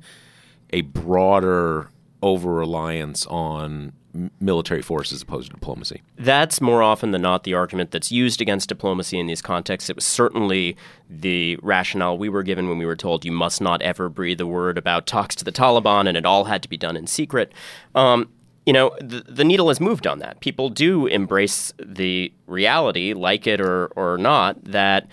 a 0.71 0.83
broader 0.83 1.89
over 2.23 2.53
reliance 2.53 3.27
on 3.27 3.93
military 4.41 4.83
force 4.83 5.13
as 5.13 5.23
opposed 5.23 5.51
to 5.51 5.55
diplomacy. 5.55 6.03
That's 6.17 6.61
more 6.61 6.83
often 6.83 7.11
than 7.11 7.23
not 7.23 7.45
the 7.45 7.55
argument 7.55 7.91
that's 7.91 8.13
used 8.13 8.41
against 8.41 8.69
diplomacy 8.69 9.19
in 9.19 9.27
these 9.27 9.43
contexts. 9.43 9.91
It 9.91 9.97
was 9.97 10.07
certainly 10.07 10.77
the 11.11 11.57
rationale 11.63 12.17
we 12.17 12.29
were 12.29 12.43
given 12.43 12.69
when 12.69 12.79
we 12.79 12.87
were 12.87 12.97
told 12.97 13.25
you 13.25 13.33
must 13.33 13.61
not 13.61 13.83
ever 13.83 14.09
breathe 14.09 14.41
a 14.41 14.47
word 14.47 14.79
about 14.79 15.07
talks 15.07 15.35
to 15.37 15.45
the 15.45 15.53
Taliban 15.53 16.09
and 16.09 16.17
it 16.17 16.25
all 16.25 16.45
had 16.45 16.63
to 16.63 16.69
be 16.69 16.77
done 16.77 16.97
in 16.97 17.07
secret. 17.07 17.53
Um, 17.95 18.29
you 18.67 18.73
know, 18.73 18.97
the, 19.01 19.25
the, 19.29 19.45
needle 19.45 19.69
has 19.69 19.79
moved 19.79 20.07
on 20.07 20.21
that. 20.21 20.41
People 20.41 20.71
do 20.71 21.07
embrace 21.07 21.75
the 21.79 22.33
reality, 22.47 23.13
like 23.13 23.47
it 23.47 23.61
or, 23.61 23.89
or 23.89 24.17
not, 24.17 24.65
that 24.65 25.07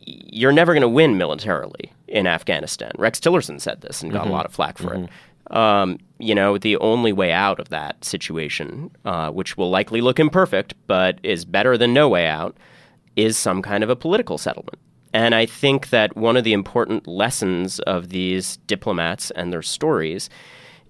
you're 0.00 0.52
never 0.52 0.72
going 0.72 0.82
to 0.82 0.88
win 0.88 1.16
militarily 1.16 1.92
in 2.08 2.26
Afghanistan. 2.26 2.90
Rex 2.98 3.20
Tillerson 3.20 3.60
said 3.60 3.82
this 3.82 4.02
and 4.02 4.10
got 4.10 4.22
mm-hmm. 4.22 4.30
a 4.30 4.34
lot 4.34 4.46
of 4.46 4.52
flack 4.52 4.78
for 4.78 4.88
mm-hmm. 4.88 5.04
it 5.04 5.10
um, 5.50 5.98
you 6.18 6.34
know, 6.34 6.58
the 6.58 6.76
only 6.78 7.12
way 7.12 7.32
out 7.32 7.60
of 7.60 7.68
that 7.68 8.04
situation, 8.04 8.90
uh, 9.04 9.30
which 9.30 9.56
will 9.56 9.70
likely 9.70 10.00
look 10.00 10.18
imperfect, 10.18 10.74
but 10.86 11.18
is 11.22 11.44
better 11.44 11.78
than 11.78 11.94
no 11.94 12.08
way 12.08 12.26
out, 12.26 12.56
is 13.16 13.36
some 13.36 13.62
kind 13.62 13.82
of 13.82 13.90
a 13.90 13.96
political 13.96 14.38
settlement. 14.38 14.78
And 15.12 15.34
I 15.34 15.46
think 15.46 15.90
that 15.90 16.16
one 16.16 16.36
of 16.36 16.44
the 16.44 16.52
important 16.52 17.06
lessons 17.06 17.80
of 17.80 18.10
these 18.10 18.58
diplomats 18.66 19.30
and 19.32 19.52
their 19.52 19.62
stories 19.62 20.28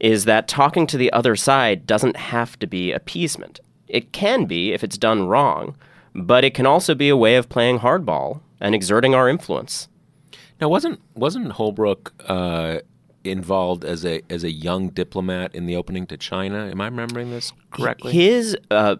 is 0.01 0.25
that 0.25 0.49
talking 0.49 0.87
to 0.87 0.97
the 0.97 1.13
other 1.13 1.37
side 1.37 1.87
doesn't 1.87 2.17
have 2.17 2.59
to 2.59 2.67
be 2.67 2.93
appeasement. 2.93 3.61
It 3.87 4.13
can 4.13 4.45
be 4.45 4.73
if 4.73 4.85
it's 4.85 4.99
done 4.99 5.27
wrong, 5.27 5.77
but 6.15 6.45
it 6.45 6.55
can 6.55 6.67
also 6.67 6.95
be 6.95 7.09
a 7.09 7.17
way 7.17 7.37
of 7.37 7.49
playing 7.49 7.81
hardball 7.81 8.41
and 8.61 8.75
exerting 8.75 9.15
our 9.15 9.29
influence. 9.29 9.89
Now, 10.61 10.69
wasn't 10.69 11.01
wasn't 11.15 11.53
Holbrooke 11.53 12.11
uh, 12.27 12.81
involved 13.31 13.85
as 13.85 14.05
a 14.05 14.23
as 14.31 14.45
a 14.45 14.51
young 14.51 14.89
diplomat 14.91 15.55
in 15.55 15.67
the 15.67 15.77
opening 15.77 16.07
to 16.07 16.17
China. 16.17 16.69
Am 16.71 16.81
I 16.81 16.87
remembering 16.87 17.31
this 17.31 17.53
correctly? 17.71 18.13
His 18.13 18.57
uh, 18.71 18.97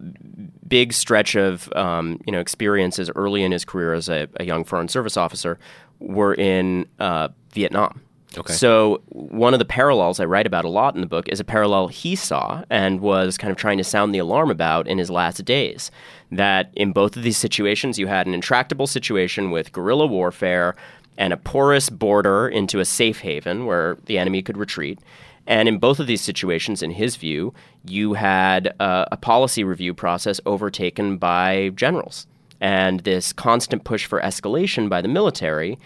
big 0.67 0.93
stretch 0.93 1.35
of 1.35 1.71
um, 1.73 2.21
you 2.25 2.31
know 2.31 2.39
experiences 2.39 3.09
early 3.15 3.43
in 3.43 3.51
his 3.51 3.65
career 3.65 3.93
as 3.93 4.09
a, 4.09 4.27
a 4.39 4.45
young 4.45 4.63
foreign 4.63 4.87
service 4.87 5.17
officer 5.17 5.59
were 5.99 6.33
in 6.33 6.87
uh, 6.99 7.29
Vietnam. 7.51 8.01
Okay. 8.37 8.53
So 8.53 9.01
one 9.09 9.53
of 9.53 9.59
the 9.59 9.65
parallels 9.65 10.19
I 10.19 10.25
write 10.25 10.45
about 10.45 10.63
a 10.63 10.69
lot 10.69 10.93
in 10.93 11.01
the 11.01 11.07
book 11.07 11.27
is 11.29 11.39
a 11.39 11.43
parallel 11.43 11.87
he 11.87 12.15
saw 12.15 12.63
and 12.69 12.99
was 13.01 13.39
kind 13.39 13.49
of 13.49 13.57
trying 13.57 13.79
to 13.79 13.83
sound 13.83 14.13
the 14.13 14.19
alarm 14.19 14.51
about 14.51 14.87
in 14.87 14.99
his 14.99 15.09
last 15.09 15.43
days. 15.45 15.89
That 16.31 16.71
in 16.75 16.91
both 16.91 17.17
of 17.17 17.23
these 17.23 17.37
situations, 17.37 17.97
you 17.97 18.05
had 18.05 18.27
an 18.27 18.35
intractable 18.35 18.85
situation 18.85 19.49
with 19.49 19.71
guerrilla 19.71 20.05
warfare 20.05 20.75
and 21.19 21.33
a 21.33 21.37
porous 21.37 21.89
border 21.89 22.47
into 22.47 22.79
a 22.79 22.85
safe 22.85 23.19
haven 23.19 23.67
where 23.67 23.97
the 24.05 24.17
enemy 24.17 24.41
could 24.41 24.57
retreat. 24.57 24.97
And 25.45 25.67
in 25.67 25.77
both 25.77 25.99
of 25.99 26.07
these 26.07 26.21
situations, 26.21 26.81
in 26.81 26.91
his 26.91 27.17
view, 27.17 27.53
you 27.83 28.13
had 28.13 28.73
uh, 28.79 29.05
a 29.11 29.17
policy 29.17 29.63
review 29.63 29.93
process 29.93 30.39
overtaken 30.45 31.17
by 31.17 31.71
generals 31.75 32.25
and 32.61 33.01
this 33.01 33.33
constant 33.33 33.83
push 33.83 34.05
for 34.05 34.21
escalation 34.21 34.89
by 34.89 35.01
the 35.01 35.07
military 35.07 35.77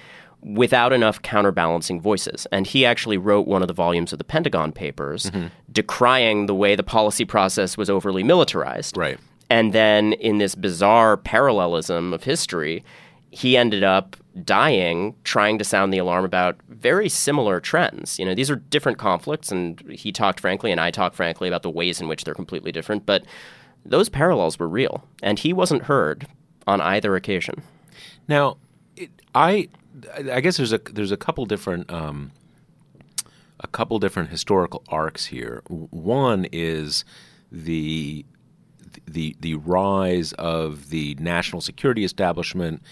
without 0.41 0.91
enough 0.91 1.21
counterbalancing 1.21 2.01
voices. 2.01 2.45
And 2.51 2.67
he 2.67 2.85
actually 2.85 3.17
wrote 3.17 3.47
one 3.47 3.61
of 3.61 3.67
the 3.67 3.73
volumes 3.73 4.11
of 4.11 4.19
the 4.19 4.25
Pentagon 4.25 4.71
Papers 4.71 5.31
mm-hmm. 5.31 5.47
decrying 5.71 6.45
the 6.45 6.55
way 6.55 6.75
the 6.75 6.83
policy 6.83 7.25
process 7.25 7.77
was 7.77 7.89
overly 7.89 8.23
militarized. 8.23 8.97
Right. 8.97 9.17
And 9.49 9.71
then 9.71 10.13
in 10.13 10.39
this 10.39 10.55
bizarre 10.55 11.15
parallelism 11.15 12.13
of 12.13 12.23
history, 12.23 12.83
he 13.33 13.57
ended 13.57 13.83
up 13.83 14.15
dying 14.43 15.15
trying 15.23 15.57
to 15.57 15.63
sound 15.63 15.91
the 15.91 15.97
alarm 15.97 16.23
about 16.23 16.55
very 16.69 17.09
similar 17.09 17.59
trends. 17.59 18.19
You 18.19 18.25
know, 18.25 18.35
these 18.35 18.51
are 18.51 18.57
different 18.57 18.99
conflicts, 18.99 19.51
and 19.51 19.79
he 19.89 20.11
talked 20.11 20.39
frankly, 20.39 20.71
and 20.71 20.79
I 20.79 20.91
talked 20.91 21.15
frankly 21.15 21.47
about 21.47 21.63
the 21.63 21.69
ways 21.71 21.99
in 21.99 22.07
which 22.07 22.23
they're 22.23 22.35
completely 22.35 22.71
different, 22.71 23.07
but 23.07 23.25
those 23.83 24.07
parallels 24.07 24.59
were 24.59 24.69
real, 24.69 25.03
and 25.23 25.39
he 25.39 25.51
wasn't 25.51 25.83
heard 25.83 26.27
on 26.67 26.79
either 26.79 27.15
occasion. 27.15 27.63
Now, 28.27 28.57
it, 28.95 29.09
I, 29.33 29.67
I 30.31 30.39
guess 30.39 30.57
there's 30.57 30.71
a 30.71 30.77
there's 30.77 31.11
a 31.11 31.17
couple 31.17 31.47
different 31.47 31.91
um, 31.91 32.33
a 33.59 33.67
couple 33.67 33.97
different 33.97 34.29
historical 34.29 34.83
arcs 34.89 35.25
here. 35.25 35.63
One 35.67 36.45
is 36.51 37.03
the 37.51 38.25
the 39.07 39.35
the 39.39 39.55
rise 39.55 40.33
of 40.33 40.91
the 40.91 41.15
national 41.19 41.61
security 41.61 42.03
establishment 42.03 42.83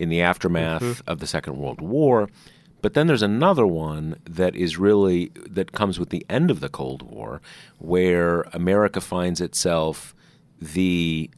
in 0.00 0.08
the 0.08 0.20
aftermath 0.20 0.82
Mm-hmm. 0.82 1.10
of 1.10 1.20
the 1.20 1.26
Second 1.26 1.58
World 1.58 1.80
War. 1.80 2.28
But 2.82 2.94
then 2.94 3.06
there's 3.06 3.22
another 3.22 3.66
one 3.66 4.16
that 4.24 4.56
is 4.56 4.78
really 4.78 5.30
that 5.48 5.72
comes 5.72 5.98
with 6.00 6.08
the 6.08 6.24
end 6.30 6.50
of 6.50 6.60
the 6.60 6.70
Cold 6.70 7.02
War, 7.02 7.42
where 7.78 8.42
America 8.54 9.00
finds 9.02 9.40
itself 9.40 10.14
the 10.58 11.30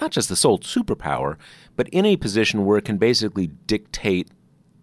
not 0.00 0.10
just 0.10 0.28
the 0.28 0.36
sole 0.36 0.58
superpower, 0.58 1.36
but 1.76 1.88
in 1.90 2.04
a 2.04 2.16
position 2.16 2.64
where 2.64 2.78
it 2.78 2.84
can 2.84 2.98
basically 2.98 3.48
dictate 3.66 4.28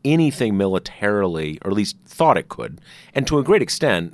anything 0.05 0.55
militarily, 0.55 1.57
or 1.63 1.71
at 1.71 1.77
least 1.77 1.97
thought 2.05 2.37
it 2.37 2.47
could, 2.47 2.79
and 3.13 3.27
to 3.27 3.39
a 3.39 3.43
great 3.43 3.61
extent, 3.61 4.13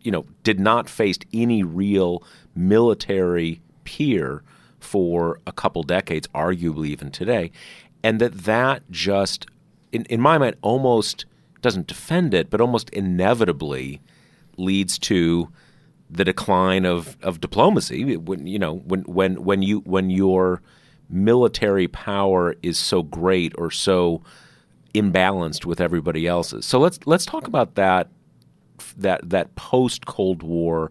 you 0.00 0.10
know, 0.10 0.24
did 0.42 0.58
not 0.58 0.88
face 0.88 1.18
any 1.32 1.62
real 1.62 2.22
military 2.54 3.60
peer 3.84 4.42
for 4.80 5.40
a 5.46 5.52
couple 5.52 5.82
decades, 5.82 6.26
arguably 6.28 6.88
even 6.88 7.10
today, 7.10 7.50
and 8.02 8.20
that 8.20 8.44
that 8.44 8.82
just, 8.90 9.46
in, 9.92 10.04
in 10.04 10.20
my 10.20 10.38
mind, 10.38 10.56
almost 10.62 11.24
doesn't 11.62 11.86
defend 11.86 12.34
it, 12.34 12.50
but 12.50 12.60
almost 12.60 12.90
inevitably 12.90 14.00
leads 14.56 14.98
to 14.98 15.48
the 16.08 16.24
decline 16.24 16.84
of, 16.86 17.16
of 17.22 17.40
diplomacy. 17.40 18.16
When 18.16 18.46
you 18.46 18.58
know 18.58 18.76
when 18.76 19.00
when 19.02 19.42
when 19.42 19.62
you 19.62 19.80
when 19.80 20.10
your 20.10 20.62
military 21.08 21.88
power 21.88 22.54
is 22.62 22.78
so 22.78 23.02
great 23.02 23.52
or 23.58 23.70
so 23.70 24.22
imbalanced 24.94 25.64
with 25.64 25.80
everybody 25.80 26.26
else's. 26.26 26.64
So 26.64 26.78
let's 26.78 26.98
let's 27.06 27.26
talk 27.26 27.46
about 27.46 27.74
that 27.74 28.08
that 28.96 29.28
that 29.28 29.54
post 29.56 30.06
Cold 30.06 30.42
War 30.42 30.90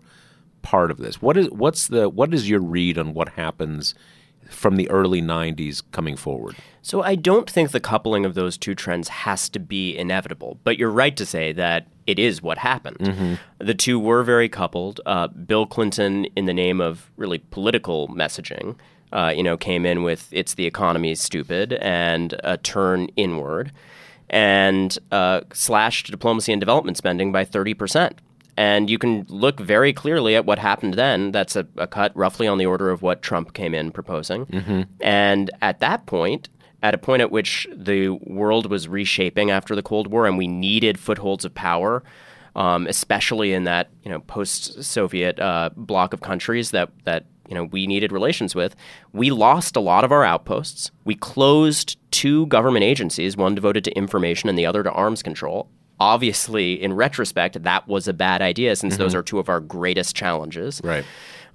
part 0.62 0.92
of 0.92 0.98
this. 0.98 1.22
What 1.22 1.38
is 1.38 1.50
what's 1.50 1.88
the 1.88 2.10
what 2.10 2.34
is 2.34 2.50
your 2.50 2.62
read 2.62 2.98
on 2.98 3.14
what 3.14 3.30
happens 3.30 3.96
from 4.50 4.76
the 4.76 4.90
early 4.90 5.22
90s 5.22 5.84
coming 5.92 6.16
forward? 6.16 6.56
So 6.82 7.02
I 7.02 7.16
don't 7.16 7.50
think 7.50 7.72
the 7.72 7.80
coupling 7.80 8.26
of 8.26 8.36
those 8.36 8.58
two 8.58 8.76
trends 8.76 9.08
has 9.08 9.50
to 9.50 9.60
be 9.60 9.98
inevitable, 9.98 10.60
but 10.64 10.78
you're 10.78 10.92
right 10.92 11.16
to 11.18 11.26
say 11.26 11.52
that 11.54 11.88
it 12.06 12.20
is 12.20 12.42
what 12.44 12.60
happened. 12.60 13.40
The 13.58 13.74
two 13.74 14.00
were 14.00 14.24
very 14.24 14.48
coupled. 14.50 15.02
Uh, 15.06 15.28
Bill 15.28 15.66
Clinton, 15.66 16.26
in 16.36 16.46
the 16.46 16.54
name 16.54 16.80
of 16.80 17.10
really 17.18 17.40
political 17.40 18.08
messaging, 18.10 18.76
uh, 19.12 19.34
you 19.36 19.42
know, 19.42 19.58
came 19.58 19.86
in 19.86 20.04
with 20.04 20.28
"it's 20.32 20.54
the 20.54 20.66
economy, 20.68 21.16
stupid" 21.16 21.74
and 21.74 22.36
a 22.44 22.58
turn 22.58 23.08
inward, 23.16 23.72
and 24.30 24.98
uh, 25.12 25.42
slashed 25.54 26.12
diplomacy 26.12 26.52
and 26.52 26.60
development 26.60 26.98
spending 26.98 27.32
by 27.32 27.46
thirty 27.46 27.74
percent. 27.74 28.20
And 28.58 28.90
you 28.90 28.98
can 28.98 29.26
look 29.28 29.60
very 29.60 29.92
clearly 29.92 30.36
at 30.36 30.46
what 30.46 30.60
happened 30.60 30.94
then. 30.94 31.32
That's 31.32 31.56
a, 31.56 31.68
a 31.76 31.88
cut 31.88 32.16
roughly 32.16 32.48
on 32.48 32.58
the 32.58 32.66
order 32.66 32.90
of 32.90 33.02
what 33.02 33.22
Trump 33.22 33.54
came 33.54 33.74
in 33.74 33.92
proposing. 33.92 34.46
And 35.02 35.52
at 35.62 35.80
that 35.82 36.06
point, 36.06 36.48
at 36.82 36.94
a 36.94 36.98
point 36.98 37.22
at 37.22 37.32
which 37.32 37.68
the 37.76 38.10
world 38.10 38.70
was 38.70 38.88
reshaping 38.88 39.50
after 39.52 39.76
the 39.76 39.82
Cold 39.82 40.08
War 40.08 40.28
and 40.28 40.38
we 40.38 40.48
needed 40.48 41.00
footholds 41.00 41.44
of 41.44 41.54
power, 41.54 42.04
um, 42.56 42.88
especially 42.88 43.54
in 43.54 43.64
that 43.66 43.90
you 44.04 44.12
know 44.12 44.20
post-Soviet 44.20 45.40
uh, 45.40 45.72
bloc 45.76 46.14
of 46.14 46.22
countries 46.22 46.72
that 46.72 46.90
that 47.04 47.26
you 47.50 47.56
know 47.56 47.66
we 47.66 47.88
needed 47.88 48.12
relations 48.12 48.56
with, 48.56 48.76
we 49.14 49.32
lost 49.32 49.76
a 49.76 49.80
lot 49.80 50.04
of 50.04 50.12
our 50.12 50.24
outposts. 50.24 50.92
We 51.06 51.16
closed 51.16 51.98
two 52.12 52.46
government 52.48 52.84
agencies, 52.84 53.36
one 53.36 53.56
devoted 53.56 53.84
to 53.86 53.92
information 53.98 54.48
and 54.48 54.58
the 54.58 54.66
other 54.66 54.84
to 54.84 54.92
arms 54.92 55.24
control. 55.24 55.70
Obviously, 56.00 56.82
in 56.82 56.94
retrospect, 56.94 57.62
that 57.64 57.88
was 57.88 58.08
a 58.08 58.14
bad 58.14 58.42
idea 58.42 58.76
since 58.76 58.98
those 58.98 59.16
are 59.16 59.24
two 59.24 59.40
of 59.40 59.48
our 59.50 59.60
greatest 59.60 60.16
challenges 60.16 60.82
Right. 60.84 61.06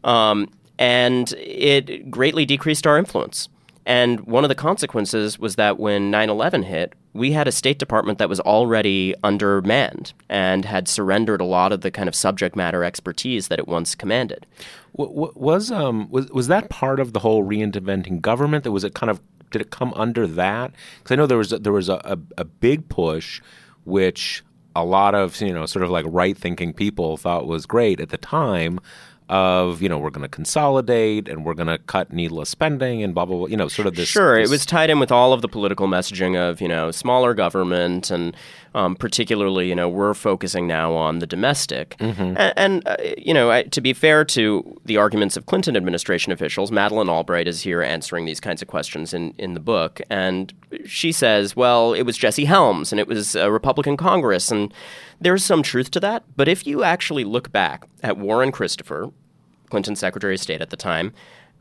um, 0.04 0.48
and 0.78 1.32
it 1.38 2.10
greatly 2.10 2.46
decreased 2.46 2.86
our 2.86 2.96
influence. 2.98 3.48
And 3.86 4.20
one 4.20 4.44
of 4.44 4.48
the 4.48 4.54
consequences 4.54 5.38
was 5.38 5.56
that 5.56 5.78
when 5.78 6.10
9 6.10 6.30
11 6.30 6.62
hit, 6.64 6.94
we 7.12 7.32
had 7.32 7.48
a 7.48 7.52
State 7.52 7.78
Department 7.78 8.18
that 8.18 8.28
was 8.28 8.38
already 8.40 9.14
undermanned 9.24 10.12
and 10.28 10.64
had 10.64 10.86
surrendered 10.86 11.40
a 11.40 11.44
lot 11.44 11.72
of 11.72 11.80
the 11.80 11.90
kind 11.90 12.08
of 12.08 12.14
subject 12.14 12.54
matter 12.56 12.84
expertise 12.84 13.48
that 13.48 13.58
it 13.58 13.66
once 13.66 13.94
commanded. 13.94 14.46
Was 14.94 15.70
um 15.70 16.08
was 16.10 16.28
was 16.30 16.46
that 16.48 16.68
part 16.68 17.00
of 17.00 17.12
the 17.12 17.20
whole 17.20 17.44
reinventing 17.44 18.20
government? 18.20 18.64
That 18.64 18.72
was 18.72 18.84
it 18.84 18.94
kind 18.94 19.10
of 19.10 19.20
did 19.50 19.60
it 19.62 19.70
come 19.70 19.92
under 19.96 20.26
that? 20.26 20.72
Because 20.98 21.12
I 21.12 21.16
know 21.16 21.26
there 21.26 21.38
was 21.38 21.52
a, 21.52 21.58
there 21.58 21.72
was 21.72 21.88
a, 21.88 22.00
a, 22.04 22.18
a 22.38 22.44
big 22.44 22.88
push, 22.88 23.40
which 23.84 24.42
a 24.76 24.84
lot 24.84 25.14
of 25.14 25.40
you 25.40 25.52
know 25.52 25.66
sort 25.66 25.84
of 25.84 25.90
like 25.90 26.04
right 26.08 26.36
thinking 26.36 26.72
people 26.72 27.16
thought 27.16 27.46
was 27.46 27.66
great 27.66 28.00
at 28.00 28.10
the 28.10 28.18
time. 28.18 28.80
Of 29.30 29.80
you 29.80 29.88
know 29.88 29.96
we're 29.96 30.10
going 30.10 30.24
to 30.24 30.28
consolidate 30.28 31.28
and 31.28 31.44
we're 31.44 31.54
going 31.54 31.68
to 31.68 31.78
cut 31.78 32.12
needless 32.12 32.48
spending 32.48 33.04
and 33.04 33.14
blah 33.14 33.24
blah 33.26 33.36
blah. 33.38 33.46
You 33.46 33.56
know 33.56 33.68
sort 33.68 33.86
of 33.86 33.94
this. 33.94 34.08
Sure, 34.08 34.40
this- 34.40 34.48
it 34.48 34.52
was 34.52 34.66
tied 34.66 34.90
in 34.90 34.98
with 34.98 35.12
all 35.12 35.32
of 35.32 35.40
the 35.40 35.46
political 35.48 35.86
messaging 35.86 36.36
of 36.36 36.60
you 36.60 36.66
know 36.66 36.90
smaller 36.90 37.32
government 37.32 38.10
and 38.10 38.36
um, 38.74 38.96
particularly 38.96 39.68
you 39.68 39.76
know 39.76 39.88
we're 39.88 40.14
focusing 40.14 40.66
now 40.66 40.94
on 40.94 41.20
the 41.20 41.28
domestic. 41.28 41.94
And, 42.00 42.36
and 42.56 42.88
uh, 42.88 42.96
you 43.16 43.32
know 43.32 43.52
I, 43.52 43.62
to 43.62 43.80
be 43.80 43.92
fair 43.92 44.24
to 44.24 44.80
the 44.84 44.96
arguments 44.96 45.36
of 45.36 45.46
Clinton 45.46 45.76
administration 45.76 46.32
officials, 46.32 46.72
Madeleine 46.72 47.08
Albright 47.08 47.46
is 47.46 47.62
here 47.62 47.82
answering 47.82 48.24
these 48.26 48.40
kinds 48.40 48.62
of 48.62 48.66
questions 48.66 49.14
in 49.14 49.32
in 49.38 49.54
the 49.54 49.60
book, 49.60 50.00
and 50.10 50.52
she 50.86 51.12
says, 51.12 51.54
well, 51.54 51.94
it 51.94 52.02
was 52.02 52.16
Jesse 52.16 52.44
Helms 52.46 52.92
and 52.92 52.98
it 52.98 53.06
was 53.06 53.36
a 53.36 53.50
Republican 53.52 53.96
Congress, 53.96 54.50
and 54.50 54.74
there's 55.20 55.44
some 55.44 55.62
truth 55.62 55.90
to 55.92 56.00
that. 56.00 56.24
But 56.36 56.48
if 56.48 56.66
you 56.66 56.82
actually 56.82 57.22
look 57.24 57.52
back 57.52 57.86
at 58.02 58.16
Warren 58.18 58.50
Christopher, 58.50 59.10
Clinton's 59.70 60.00
Secretary 60.00 60.34
of 60.34 60.40
State 60.40 60.60
at 60.60 60.70
the 60.70 60.76
time, 60.76 61.12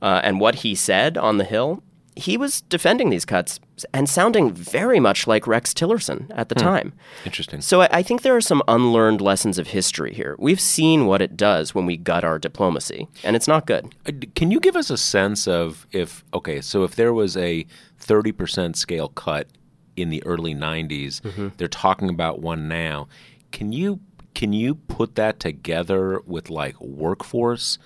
uh, 0.01 0.21
and 0.23 0.39
what 0.39 0.55
he 0.55 0.75
said 0.75 1.17
on 1.17 1.37
the 1.37 1.43
Hill, 1.43 1.83
he 2.15 2.35
was 2.35 2.61
defending 2.61 3.09
these 3.11 3.23
cuts 3.23 3.59
and 3.93 4.09
sounding 4.09 4.51
very 4.53 4.99
much 4.99 5.25
like 5.25 5.47
Rex 5.47 5.73
Tillerson 5.73 6.29
at 6.35 6.49
the 6.49 6.55
time. 6.55 6.91
Interesting. 7.23 7.61
So 7.61 7.81
I, 7.81 7.87
I 7.91 8.03
think 8.03 8.23
there 8.23 8.35
are 8.35 8.41
some 8.41 8.61
unlearned 8.67 9.21
lessons 9.21 9.57
of 9.57 9.67
history 9.67 10.13
here. 10.13 10.35
We've 10.37 10.59
seen 10.59 11.05
what 11.05 11.21
it 11.21 11.37
does 11.37 11.73
when 11.73 11.85
we 11.85 11.95
gut 11.95 12.25
our 12.25 12.37
diplomacy, 12.37 13.07
and 13.23 13.35
it's 13.37 13.47
not 13.47 13.65
good. 13.65 13.95
Uh, 14.05 14.11
Can 14.35 14.51
you 14.51 14.59
give 14.59 14.75
us 14.75 14.89
a 14.89 14.97
sense 14.97 15.47
of 15.47 15.87
if 15.93 16.25
okay, 16.33 16.59
so 16.59 16.83
if 16.83 16.95
there 16.95 17.13
was 17.13 17.37
a 17.37 17.65
thirty 17.97 18.33
percent 18.33 18.75
scale 18.75 19.09
cut 19.09 19.47
in 19.95 20.09
the 20.09 20.23
early 20.25 20.55
90s 20.55 21.19
they're 21.57 21.67
talking 21.67 22.09
about 22.09 22.39
one 22.39 22.69
now. 22.69 23.07
Can 23.51 23.73
you 23.73 23.99
can 24.33 24.53
you 24.53 24.75
put 24.75 25.15
that 25.15 25.39
together 25.39 26.19
with 26.25 26.49
like 26.49 26.79
workforce 26.79 27.77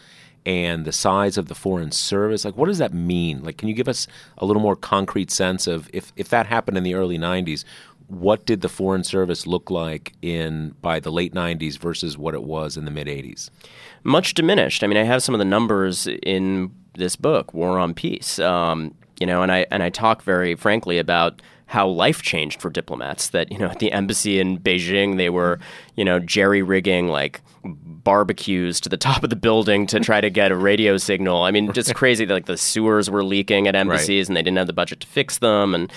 and 0.45 0.83
the 0.83 0.91
size 0.91 1.37
of 1.37 1.47
the 1.47 1.55
foreign 1.55 1.91
service? 1.91 2.45
Like, 2.45 2.57
what 2.57 2.67
does 2.67 2.79
that 2.79 2.93
mean? 2.93 3.43
Like, 3.43 3.57
can 3.57 3.69
you 3.69 3.73
give 3.73 3.87
us 3.87 4.07
a 4.37 4.45
little 4.45 4.61
more 4.61 4.75
concrete 4.75 5.31
sense 5.31 5.67
of 5.67 5.89
if 5.93 6.11
if 6.15 6.29
that 6.29 6.47
happened 6.47 6.77
in 6.77 6.83
the 6.83 6.95
early 6.95 7.17
'90s? 7.17 7.63
What 8.07 8.45
did 8.45 8.61
the 8.61 8.69
foreign 8.69 9.03
service 9.03 9.47
look 9.47 9.71
like 9.71 10.13
in 10.21 10.75
by 10.81 10.99
the 10.99 11.11
late 11.11 11.33
'90s 11.33 11.77
versus 11.77 12.17
what 12.17 12.33
it 12.33 12.43
was 12.43 12.77
in 12.77 12.85
the 12.85 12.91
mid 12.91 13.07
'80s? 13.07 13.49
much 14.03 14.33
diminished. 14.33 14.83
I 14.83 14.87
mean, 14.87 14.97
I 14.97 15.03
have 15.03 15.23
some 15.23 15.33
of 15.33 15.39
the 15.39 15.45
numbers 15.45 16.07
in 16.07 16.71
this 16.95 17.15
book, 17.15 17.53
War 17.53 17.79
on 17.79 17.93
Peace. 17.93 18.39
Um, 18.39 18.93
you 19.19 19.25
know, 19.25 19.41
and 19.41 19.51
I 19.51 19.65
and 19.71 19.81
I 19.81 19.89
talk 19.89 20.23
very 20.23 20.55
frankly 20.55 20.97
about 20.97 21.41
how 21.73 21.87
life 21.87 22.21
changed 22.21 22.61
for 22.61 22.69
diplomats. 22.69 23.29
That 23.29 23.51
you 23.51 23.57
know, 23.57 23.65
at 23.65 23.79
the 23.79 23.91
embassy 23.91 24.39
in 24.39 24.59
Beijing, 24.59 25.17
they 25.17 25.29
were 25.29 25.59
you 25.95 26.05
know 26.05 26.19
jerry 26.19 26.61
rigging 26.61 27.07
like 27.07 27.41
barbecues 27.65 28.79
to 28.81 28.89
the 28.89 28.97
top 28.97 29.23
of 29.23 29.31
the 29.31 29.35
building 29.35 29.87
to 29.87 29.99
try 29.99 30.21
to 30.21 30.29
get 30.29 30.51
a 30.51 30.55
radio 30.55 30.97
signal. 30.97 31.41
I 31.41 31.49
mean, 31.49 31.73
just 31.73 31.93
crazy. 31.95 32.27
Like 32.27 32.45
the 32.45 32.57
sewers 32.57 33.09
were 33.09 33.23
leaking 33.23 33.67
at 33.67 33.75
embassies, 33.75 34.27
and 34.29 34.37
they 34.37 34.43
didn't 34.43 34.59
have 34.59 34.67
the 34.67 34.73
budget 34.73 35.01
to 35.01 35.07
fix 35.07 35.39
them, 35.39 35.75
and. 35.75 35.91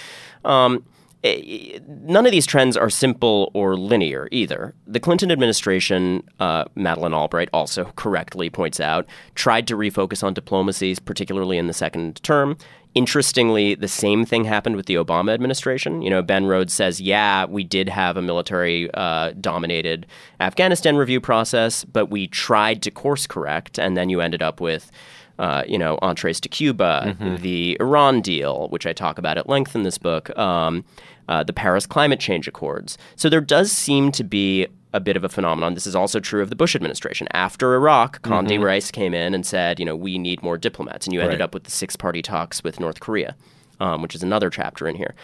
Um, 0.45 0.85
eh, 1.25 1.81
none 1.89 2.25
of 2.25 2.31
these 2.31 2.47
trends 2.47 2.77
are 2.77 2.89
simple 2.89 3.51
or 3.53 3.77
linear 3.77 4.29
either. 4.31 4.77
The 4.87 5.01
Clinton 5.01 5.33
administration, 5.33 6.23
uh, 6.39 6.67
Madeleine 6.77 7.15
Albright 7.15 7.49
also 7.53 7.87
correctly 7.97 8.49
points 8.49 8.79
out, 8.79 9.07
tried 9.35 9.67
to 9.67 9.77
refocus 9.77 10.23
on 10.23 10.35
diplomacies, 10.35 11.01
particularly 11.01 11.59
in 11.59 11.67
the 11.67 11.73
second 11.73 12.23
term. 12.23 12.57
Interestingly, 12.97 13.75
the 13.75 13.89
same 13.89 14.25
thing 14.25 14.45
happened 14.45 14.75
with 14.75 14.87
the 14.87 14.95
Obama 14.95 15.35
administration. 15.35 16.01
You 16.01 16.09
know, 16.09 16.23
Ben 16.23 16.47
Rhodes 16.47 16.73
says, 16.73 16.99
yeah, 16.99 17.45
we 17.45 17.63
did 17.63 17.91
have 17.91 18.17
a 18.17 18.23
military 18.23 18.91
uh, 18.95 19.33
dominated 19.39 20.07
Afghanistan 20.41 20.97
review 20.97 21.21
process, 21.21 21.85
but 21.85 22.07
we 22.07 22.27
tried 22.27 22.81
to 22.81 22.91
course 22.91 23.27
correct, 23.27 23.79
and 23.79 23.99
then 23.99 24.09
you 24.09 24.23
ended 24.23 24.43
up 24.43 24.63
with 24.63 24.91
uh, 25.39 25.63
you 25.69 25.77
know, 25.77 25.99
entrees 26.01 26.41
to 26.41 26.49
Cuba, 26.49 27.15
the 27.43 27.77
Iran 27.81 28.23
deal, 28.23 28.69
which 28.69 28.87
I 28.87 28.95
talk 28.95 29.19
about 29.19 29.37
at 29.37 29.47
length 29.47 29.75
in 29.75 29.83
this 29.83 29.99
book, 29.99 30.35
um, 30.39 30.83
uh, 31.29 31.45
the 31.45 31.53
Paris 31.53 31.85
Climate 31.85 32.21
Change 32.21 32.49
Accords. 32.49 32.97
So 33.17 33.29
there 33.29 33.43
does 33.43 33.71
seem 33.71 34.11
to 34.13 34.25
be 34.25 34.67
a 34.97 35.01
bit 35.01 35.17
of 35.17 35.25
a 35.25 35.29
phenomenon. 35.29 35.75
This 35.75 35.87
is 35.87 35.95
also 35.95 36.19
true 36.21 36.43
of 36.43 36.49
the 36.51 36.57
Bush 36.57 36.75
administration. 36.75 37.29
After 37.33 37.75
Iraq, 37.75 38.23
Condi 38.23 38.59
Rice 38.61 38.91
came 38.91 39.13
in 39.15 39.35
and 39.35 39.45
said, 39.45 39.79
you 39.79 39.85
know, 39.85 39.95
we 39.95 40.19
need 40.19 40.43
more 40.43 40.57
diplomats, 40.57 41.07
and 41.07 41.13
you 41.15 41.21
ended 41.21 41.41
Right. 41.41 41.45
up 41.45 41.55
with 41.55 41.65
the 41.65 41.71
six-party 41.71 42.23
talks 42.23 42.65
with 42.65 42.81
North 42.81 43.01
Korea, 43.01 43.37
um, 43.79 44.03
which 44.03 44.15
is 44.15 44.23
another 44.23 44.49
chapter 44.51 44.89
in 44.89 44.97
here. 44.97 45.15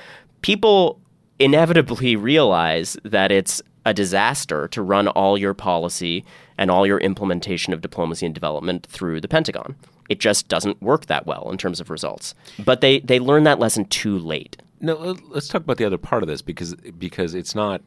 People 0.42 1.00
inevitably 1.38 2.16
realize 2.32 2.96
that 3.04 3.32
it's 3.32 3.62
a 3.84 3.92
disaster 3.94 4.68
to 4.68 4.82
run 4.82 5.08
all 5.08 5.36
your 5.36 5.54
policy 5.54 6.24
and 6.58 6.70
all 6.70 6.86
your 6.86 6.98
implementation 6.98 7.72
of 7.72 7.80
diplomacy 7.80 8.24
and 8.26 8.34
development 8.34 8.86
through 8.86 9.20
the 9.20 9.26
Pentagon. 9.26 9.74
It 10.08 10.20
just 10.20 10.46
doesn't 10.48 10.80
work 10.82 11.06
that 11.06 11.26
well 11.26 11.50
in 11.50 11.58
terms 11.58 11.80
of 11.80 11.90
results. 11.90 12.34
But 12.64 12.80
they, 12.80 13.00
they 13.00 13.18
learned 13.18 13.46
that 13.46 13.58
lesson 13.58 13.86
too 13.86 14.18
late. 14.18 14.56
No, 14.80 15.16
let's 15.28 15.48
talk 15.48 15.62
about 15.62 15.78
the 15.78 15.84
other 15.84 15.96
part 15.98 16.22
of 16.22 16.28
this 16.28 16.42
because 16.42 16.74
because 16.74 17.34
it's 17.34 17.54
not, 17.54 17.82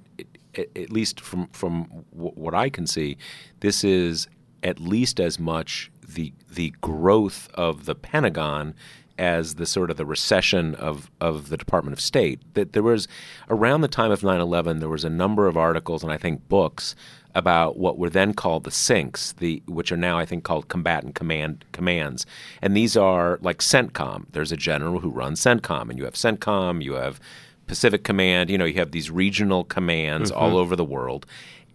at 0.58 0.92
least 0.92 1.20
from 1.20 1.48
from 1.48 1.84
wh- 2.12 2.38
what 2.38 2.54
I 2.54 2.70
can 2.70 2.88
see, 2.88 3.18
this 3.60 3.84
is 3.84 4.28
at 4.64 4.80
least 4.80 5.20
as 5.20 5.40
much 5.40 5.92
the 6.08 6.34
the 6.50 6.74
growth 6.82 7.50
of 7.54 7.86
the 7.86 7.96
Pentagon 7.96 8.74
as 9.18 9.56
the 9.56 9.66
sort 9.66 9.90
of 9.90 9.96
the 9.96 10.06
recession 10.06 10.76
of, 10.76 11.10
of 11.22 11.48
the 11.48 11.56
Department 11.56 11.94
of 11.94 12.02
State. 12.02 12.42
That 12.54 12.74
there 12.74 12.84
was 12.84 13.08
around 13.50 13.82
the 13.82 13.88
time 13.88 14.12
of 14.12 14.22
9/11, 14.22 14.80
there 14.80 14.90
was 14.90 15.06
a 15.06 15.10
number 15.10 15.48
of 15.48 15.56
articles 15.56 16.04
and 16.04 16.12
I 16.12 16.18
think 16.18 16.48
books 16.50 16.96
about 17.34 17.78
what 17.78 17.98
were 17.98 18.10
then 18.10 18.34
called 18.34 18.64
the 18.64 18.72
CINCs, 18.72 19.36
the 19.36 19.62
which 19.68 19.92
are 19.92 19.98
now 19.98 20.18
I 20.18 20.26
think 20.26 20.44
called 20.44 20.70
combatant 20.70 21.16
command 21.16 21.66
commands, 21.74 22.26
and 22.62 22.76
these 22.76 22.96
are 22.96 23.40
like 23.42 23.60
CENTCOM. 23.60 24.28
There's 24.32 24.54
a 24.54 24.58
general 24.58 25.02
who 25.02 25.10
runs 25.10 25.42
CENTCOM, 25.42 25.90
and 25.90 26.00
you 26.00 26.06
have 26.06 26.14
CENTCOM, 26.14 26.82
you 26.82 26.94
have 26.94 27.20
Pacific 27.68 28.04
Command. 28.04 28.50
You 28.50 28.58
know, 28.58 28.66
you 28.66 28.76
have 28.76 28.92
these 28.92 29.12
regional 29.12 29.64
commands 29.64 30.32
all 30.32 30.58
over 30.58 30.76
the 30.76 30.86
world, 30.86 31.26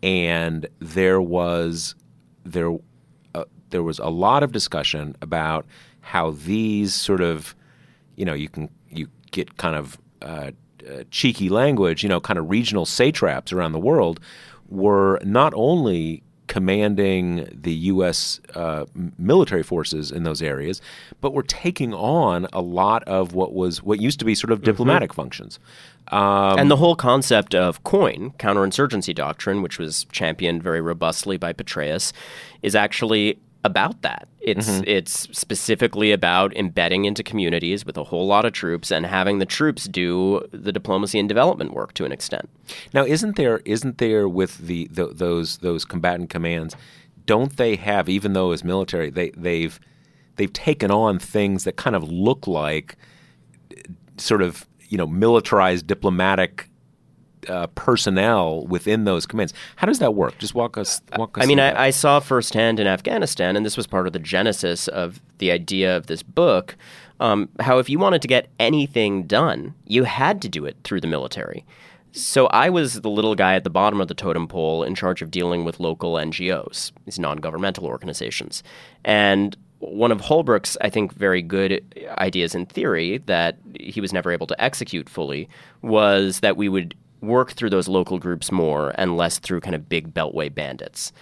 and 0.02 0.66
there 0.78 1.20
was 1.20 1.94
there 2.44 2.76
uh, 3.34 3.44
there 3.70 3.82
was 3.82 3.98
a 3.98 4.08
lot 4.08 4.42
of 4.42 4.52
discussion 4.52 5.16
about 5.20 5.66
how 6.00 6.30
these 6.30 6.94
sort 6.94 7.20
of 7.20 7.54
you 8.16 8.24
know 8.24 8.34
you 8.34 8.48
can 8.48 8.68
you 8.88 9.08
get 9.30 9.56
kind 9.56 9.76
of 9.76 9.98
uh, 10.22 10.50
uh, 10.88 11.04
cheeky 11.10 11.48
language, 11.48 12.02
you 12.02 12.08
know, 12.08 12.20
kind 12.20 12.38
of 12.38 12.50
regional 12.50 12.86
satraps 12.86 13.52
around 13.52 13.72
the 13.72 13.78
world 13.78 14.20
were 14.68 15.20
not 15.24 15.52
only 15.54 16.22
commanding 16.50 17.48
the 17.54 17.72
U.S. 17.72 18.40
Uh, 18.56 18.84
military 19.16 19.62
forces 19.62 20.10
in 20.10 20.24
those 20.24 20.42
areas, 20.42 20.82
but 21.20 21.32
were 21.32 21.44
taking 21.44 21.94
on 21.94 22.48
a 22.52 22.60
lot 22.60 23.04
of 23.04 23.34
what 23.34 23.54
was 23.54 23.84
what 23.84 24.00
used 24.00 24.18
to 24.18 24.24
be 24.24 24.34
sort 24.34 24.50
of 24.50 24.60
diplomatic 24.62 25.14
functions. 25.14 25.60
Um, 26.08 26.58
and 26.58 26.68
the 26.68 26.76
whole 26.76 26.96
concept 26.96 27.54
of 27.54 27.84
COIN, 27.84 28.32
counterinsurgency 28.32 29.14
doctrine, 29.14 29.62
which 29.62 29.78
was 29.78 30.06
championed 30.10 30.60
very 30.60 30.80
robustly 30.80 31.36
by 31.36 31.52
Petraeus, 31.52 32.12
is 32.62 32.74
actually 32.74 33.38
about 33.64 34.02
that. 34.02 34.28
It's 34.40 34.68
mm-hmm. 34.68 34.84
it's 34.86 35.28
specifically 35.36 36.12
about 36.12 36.56
embedding 36.56 37.04
into 37.04 37.22
communities 37.22 37.84
with 37.84 37.98
a 37.98 38.04
whole 38.04 38.26
lot 38.26 38.44
of 38.44 38.52
troops 38.52 38.90
and 38.90 39.04
having 39.04 39.38
the 39.38 39.46
troops 39.46 39.84
do 39.84 40.46
the 40.50 40.72
diplomacy 40.72 41.18
and 41.18 41.28
development 41.28 41.74
work 41.74 41.92
to 41.94 42.04
an 42.04 42.12
extent. 42.12 42.48
Now, 42.94 43.04
isn't 43.04 43.36
there 43.36 43.58
isn't 43.64 43.98
there 43.98 44.28
with 44.28 44.58
the, 44.58 44.88
the 44.90 45.08
those 45.08 45.58
those 45.58 45.84
combatant 45.84 46.30
commands? 46.30 46.74
Don't 47.26 47.56
they 47.56 47.76
have 47.76 48.08
even 48.08 48.32
though 48.32 48.52
as 48.52 48.64
military 48.64 49.10
they 49.10 49.30
they've 49.30 49.78
they've 50.36 50.52
taken 50.52 50.90
on 50.90 51.18
things 51.18 51.64
that 51.64 51.76
kind 51.76 51.94
of 51.94 52.10
look 52.10 52.46
like 52.46 52.96
eh, 53.76 53.82
sort 54.16 54.40
of 54.40 54.66
you 54.88 54.96
know 54.96 55.06
militarized 55.06 55.86
diplomatic 55.86 56.69
uh, 57.48 57.66
personnel 57.68 58.66
within 58.66 59.04
those 59.04 59.26
commands. 59.26 59.52
How 59.76 59.86
does 59.86 59.98
that 59.98 60.14
work? 60.14 60.38
Just 60.38 60.54
walk 60.54 60.76
us 60.76 61.00
walk 61.16 61.38
us. 61.38 61.44
I 61.44 61.46
mean. 61.46 61.60
I, 61.60 61.86
I 61.86 61.90
saw 61.90 62.20
firsthand 62.20 62.80
in 62.80 62.86
Afghanistan, 62.86 63.56
and 63.56 63.64
this 63.64 63.76
was 63.76 63.86
part 63.86 64.06
of 64.06 64.12
the 64.12 64.18
genesis 64.18 64.88
of 64.88 65.20
the 65.38 65.50
idea 65.50 65.96
of 65.96 66.06
this 66.06 66.22
book, 66.22 66.76
um, 67.18 67.48
how 67.60 67.78
if 67.78 67.88
you 67.88 67.98
wanted 67.98 68.22
to 68.22 68.28
get 68.28 68.48
anything 68.58 69.24
done, 69.24 69.74
you 69.86 70.04
had 70.04 70.40
to 70.42 70.48
do 70.48 70.64
it 70.64 70.76
through 70.84 71.00
the 71.00 71.06
military. 71.06 71.64
So 72.12 72.46
I 72.48 72.70
was 72.70 73.02
the 73.02 73.10
little 73.10 73.34
guy 73.34 73.54
at 73.54 73.62
the 73.62 73.70
bottom 73.70 74.00
of 74.00 74.08
the 74.08 74.14
totem 74.14 74.48
pole 74.48 74.82
in 74.82 74.94
charge 74.94 75.22
of 75.22 75.30
dealing 75.30 75.64
with 75.64 75.78
local 75.78 76.14
NGOs, 76.14 76.90
these 77.04 77.18
non-governmental 77.18 77.86
organizations, 77.86 78.62
and 79.04 79.56
one 79.80 80.12
of 80.12 80.20
Holbrooke's, 80.20 80.76
I 80.82 80.90
think, 80.90 81.14
very 81.14 81.40
good 81.40 81.82
ideas 82.18 82.54
in 82.54 82.66
theory 82.66 83.18
that 83.26 83.56
he 83.78 84.00
was 84.00 84.12
never 84.12 84.30
able 84.30 84.46
to 84.46 84.62
execute 84.62 85.08
fully 85.08 85.48
was 85.80 86.40
that 86.40 86.58
we 86.58 86.68
would 86.68 86.94
work 87.20 87.52
through 87.52 87.70
those 87.70 87.88
local 87.88 88.18
groups 88.18 88.50
more 88.50 88.92
and 88.96 89.16
less 89.16 89.38
through 89.38 89.60
kind 89.60 89.74
of 89.74 89.88
big 89.88 90.14
beltway 90.14 90.52
bandits. 90.54 91.12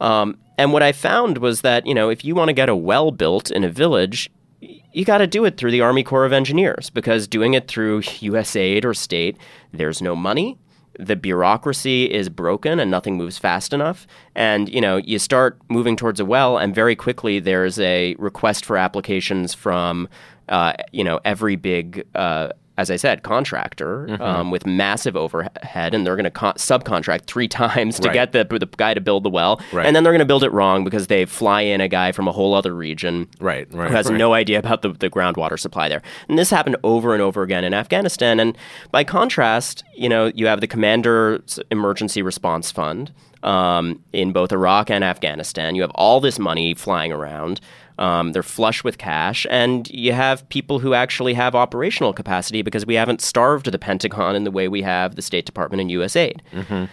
Um, 0.00 0.38
and 0.58 0.72
what 0.72 0.82
I 0.82 0.92
found 0.92 1.38
was 1.38 1.60
that, 1.62 1.86
you 1.86 1.94
know, 1.94 2.08
if 2.10 2.24
you 2.24 2.34
want 2.34 2.48
to 2.48 2.54
get 2.54 2.68
a 2.68 2.76
well 2.76 3.10
built 3.10 3.50
in 3.50 3.64
a 3.64 3.70
village, 3.70 4.30
you 4.60 5.04
got 5.04 5.18
to 5.18 5.26
do 5.26 5.44
it 5.44 5.56
through 5.56 5.70
the 5.70 5.80
Army 5.80 6.02
Corps 6.02 6.24
of 6.24 6.32
Engineers 6.32 6.90
because 6.90 7.28
doing 7.28 7.54
it 7.54 7.68
through 7.68 8.00
USAID 8.02 8.84
or 8.84 8.94
state, 8.94 9.36
there's 9.72 10.02
no 10.02 10.16
money. 10.16 10.58
The 10.98 11.16
bureaucracy 11.16 12.10
is 12.10 12.28
broken 12.28 12.78
and 12.78 12.90
nothing 12.90 13.16
moves 13.16 13.38
fast 13.38 13.72
enough. 13.72 14.06
And, 14.34 14.68
you 14.68 14.80
know, 14.80 14.96
you 14.96 15.18
start 15.18 15.58
moving 15.68 15.96
towards 15.96 16.20
a 16.20 16.24
well, 16.24 16.58
and 16.58 16.74
very 16.74 16.94
quickly 16.94 17.40
there's 17.40 17.78
a 17.78 18.14
request 18.18 18.64
for 18.66 18.76
applications 18.76 19.54
from, 19.54 20.08
uh, 20.48 20.74
you 20.92 21.04
know, 21.04 21.20
every 21.24 21.56
big 21.56 22.06
uh, 22.14 22.50
as 22.78 22.90
I 22.90 22.96
said, 22.96 23.22
contractor 23.22 24.06
Mm-hmm. 24.08 24.22
um, 24.22 24.50
with 24.50 24.66
massive 24.66 25.16
overhead, 25.16 25.94
and 25.94 26.06
they're 26.06 26.16
going 26.16 26.24
to 26.24 26.30
con- 26.30 26.54
subcontract 26.54 27.22
three 27.26 27.48
times 27.62 27.98
to 28.00 28.08
Right. 28.08 28.14
get 28.14 28.32
the, 28.32 28.44
the 28.58 28.66
guy 28.76 28.94
to 28.94 29.00
build 29.00 29.22
the 29.24 29.30
well, 29.30 29.60
Right. 29.72 29.84
and 29.86 29.94
then 29.94 30.02
they're 30.04 30.12
going 30.12 30.20
to 30.20 30.24
build 30.24 30.44
it 30.44 30.52
wrong 30.52 30.84
because 30.84 31.08
they 31.08 31.24
fly 31.26 31.60
in 31.62 31.80
a 31.80 31.88
guy 31.88 32.12
from 32.12 32.26
a 32.28 32.32
whole 32.32 32.54
other 32.54 32.74
region 32.74 33.28
Right, 33.40 33.66
right, 33.72 33.88
who 33.90 33.94
has 33.96 34.08
right. 34.08 34.16
no 34.16 34.32
idea 34.34 34.58
about 34.58 34.82
the, 34.82 34.90
the 34.90 35.10
groundwater 35.10 35.58
supply 35.58 35.88
there. 35.88 36.02
And 36.28 36.38
this 36.38 36.50
happened 36.50 36.76
over 36.82 37.12
and 37.12 37.22
over 37.22 37.42
again 37.42 37.64
in 37.64 37.74
Afghanistan. 37.74 38.40
And 38.40 38.56
by 38.90 39.04
contrast, 39.04 39.84
you 39.96 40.08
know, 40.08 40.26
you 40.34 40.46
have 40.46 40.60
the 40.60 40.66
Commander's 40.66 41.58
Emergency 41.70 42.22
Response 42.22 42.70
Fund 42.70 43.12
um, 43.42 44.02
in 44.12 44.32
both 44.32 44.52
Iraq 44.52 44.90
and 44.90 45.02
Afghanistan. 45.04 45.74
You 45.74 45.82
have 45.82 45.90
all 45.94 46.20
this 46.20 46.38
money 46.38 46.74
flying 46.74 47.12
around. 47.12 47.60
Um, 48.00 48.32
they're 48.32 48.42
flush 48.42 48.82
with 48.82 48.96
cash, 48.96 49.46
and 49.50 49.88
you 49.90 50.12
have 50.14 50.48
people 50.48 50.78
who 50.78 50.94
actually 50.94 51.34
have 51.34 51.54
operational 51.54 52.14
capacity 52.14 52.62
because 52.62 52.86
we 52.86 52.94
haven't 52.94 53.20
starved 53.20 53.70
the 53.70 53.78
Pentagon 53.78 54.34
in 54.34 54.44
the 54.44 54.50
way 54.50 54.68
we 54.68 54.80
have 54.82 55.16
the 55.16 55.22
State 55.22 55.44
Department 55.44 55.82
and 55.82 55.90
USAID. 55.90 56.40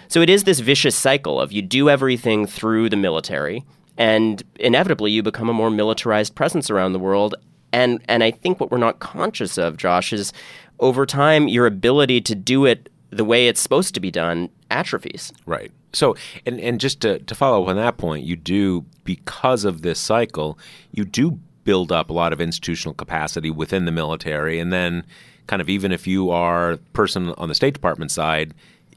So 0.10 0.22
it 0.22 0.30
is 0.30 0.44
this 0.44 0.60
vicious 0.60 0.96
cycle 0.98 1.40
of 1.40 1.52
you 1.54 1.62
do 1.62 1.90
everything 1.90 2.46
through 2.46 2.90
the 2.90 2.98
military, 2.98 3.64
and 3.98 4.44
inevitably 4.60 5.12
you 5.12 5.24
become 5.24 5.50
a 5.50 5.54
more 5.54 5.70
militarized 5.72 6.36
presence 6.36 6.70
around 6.70 6.92
the 6.92 7.00
world. 7.00 7.36
And 7.72 8.02
and 8.10 8.22
I 8.24 8.32
think 8.32 8.60
what 8.60 8.70
we're 8.70 8.78
not 8.78 9.00
conscious 9.00 9.58
of, 9.58 9.78
Josh, 9.78 10.12
is 10.12 10.34
over 10.80 11.06
time 11.06 11.48
your 11.48 11.66
ability 11.68 12.20
to 12.22 12.36
do 12.36 12.66
it 12.66 12.90
the 13.10 13.26
way 13.26 13.48
it's 13.48 13.62
supposed 13.62 13.94
to 13.94 14.00
be 14.00 14.12
done 14.12 14.50
atrophies. 14.70 15.32
Right. 15.46 15.72
So, 15.94 16.16
and, 16.46 16.60
and 16.60 16.80
just 16.80 17.02
to, 17.02 17.20
to 17.20 17.36
follow 17.36 17.64
up 17.64 17.70
on 17.70 17.76
that 17.78 17.98
point, 17.98 18.26
you 18.26 18.36
do, 18.36 18.86
because 19.04 19.66
of 19.66 19.82
this 19.82 20.00
cycle, 20.00 20.60
you 20.92 21.06
do 21.06 21.40
build 21.64 21.92
up 21.92 22.10
a 22.10 22.14
lot 22.14 22.34
of 22.34 22.42
institutional 22.42 22.94
capacity 22.94 23.50
within 23.50 23.86
the 23.86 23.92
military. 23.92 24.60
And 24.60 24.72
then, 24.72 25.06
kind 25.48 25.62
of, 25.62 25.70
even 25.70 25.92
if 25.92 26.06
you 26.06 26.30
are 26.30 26.72
a 26.72 26.78
person 26.78 27.34
on 27.38 27.50
the 27.50 27.56
State 27.56 27.74
Department 27.74 28.12
side, 28.12 28.54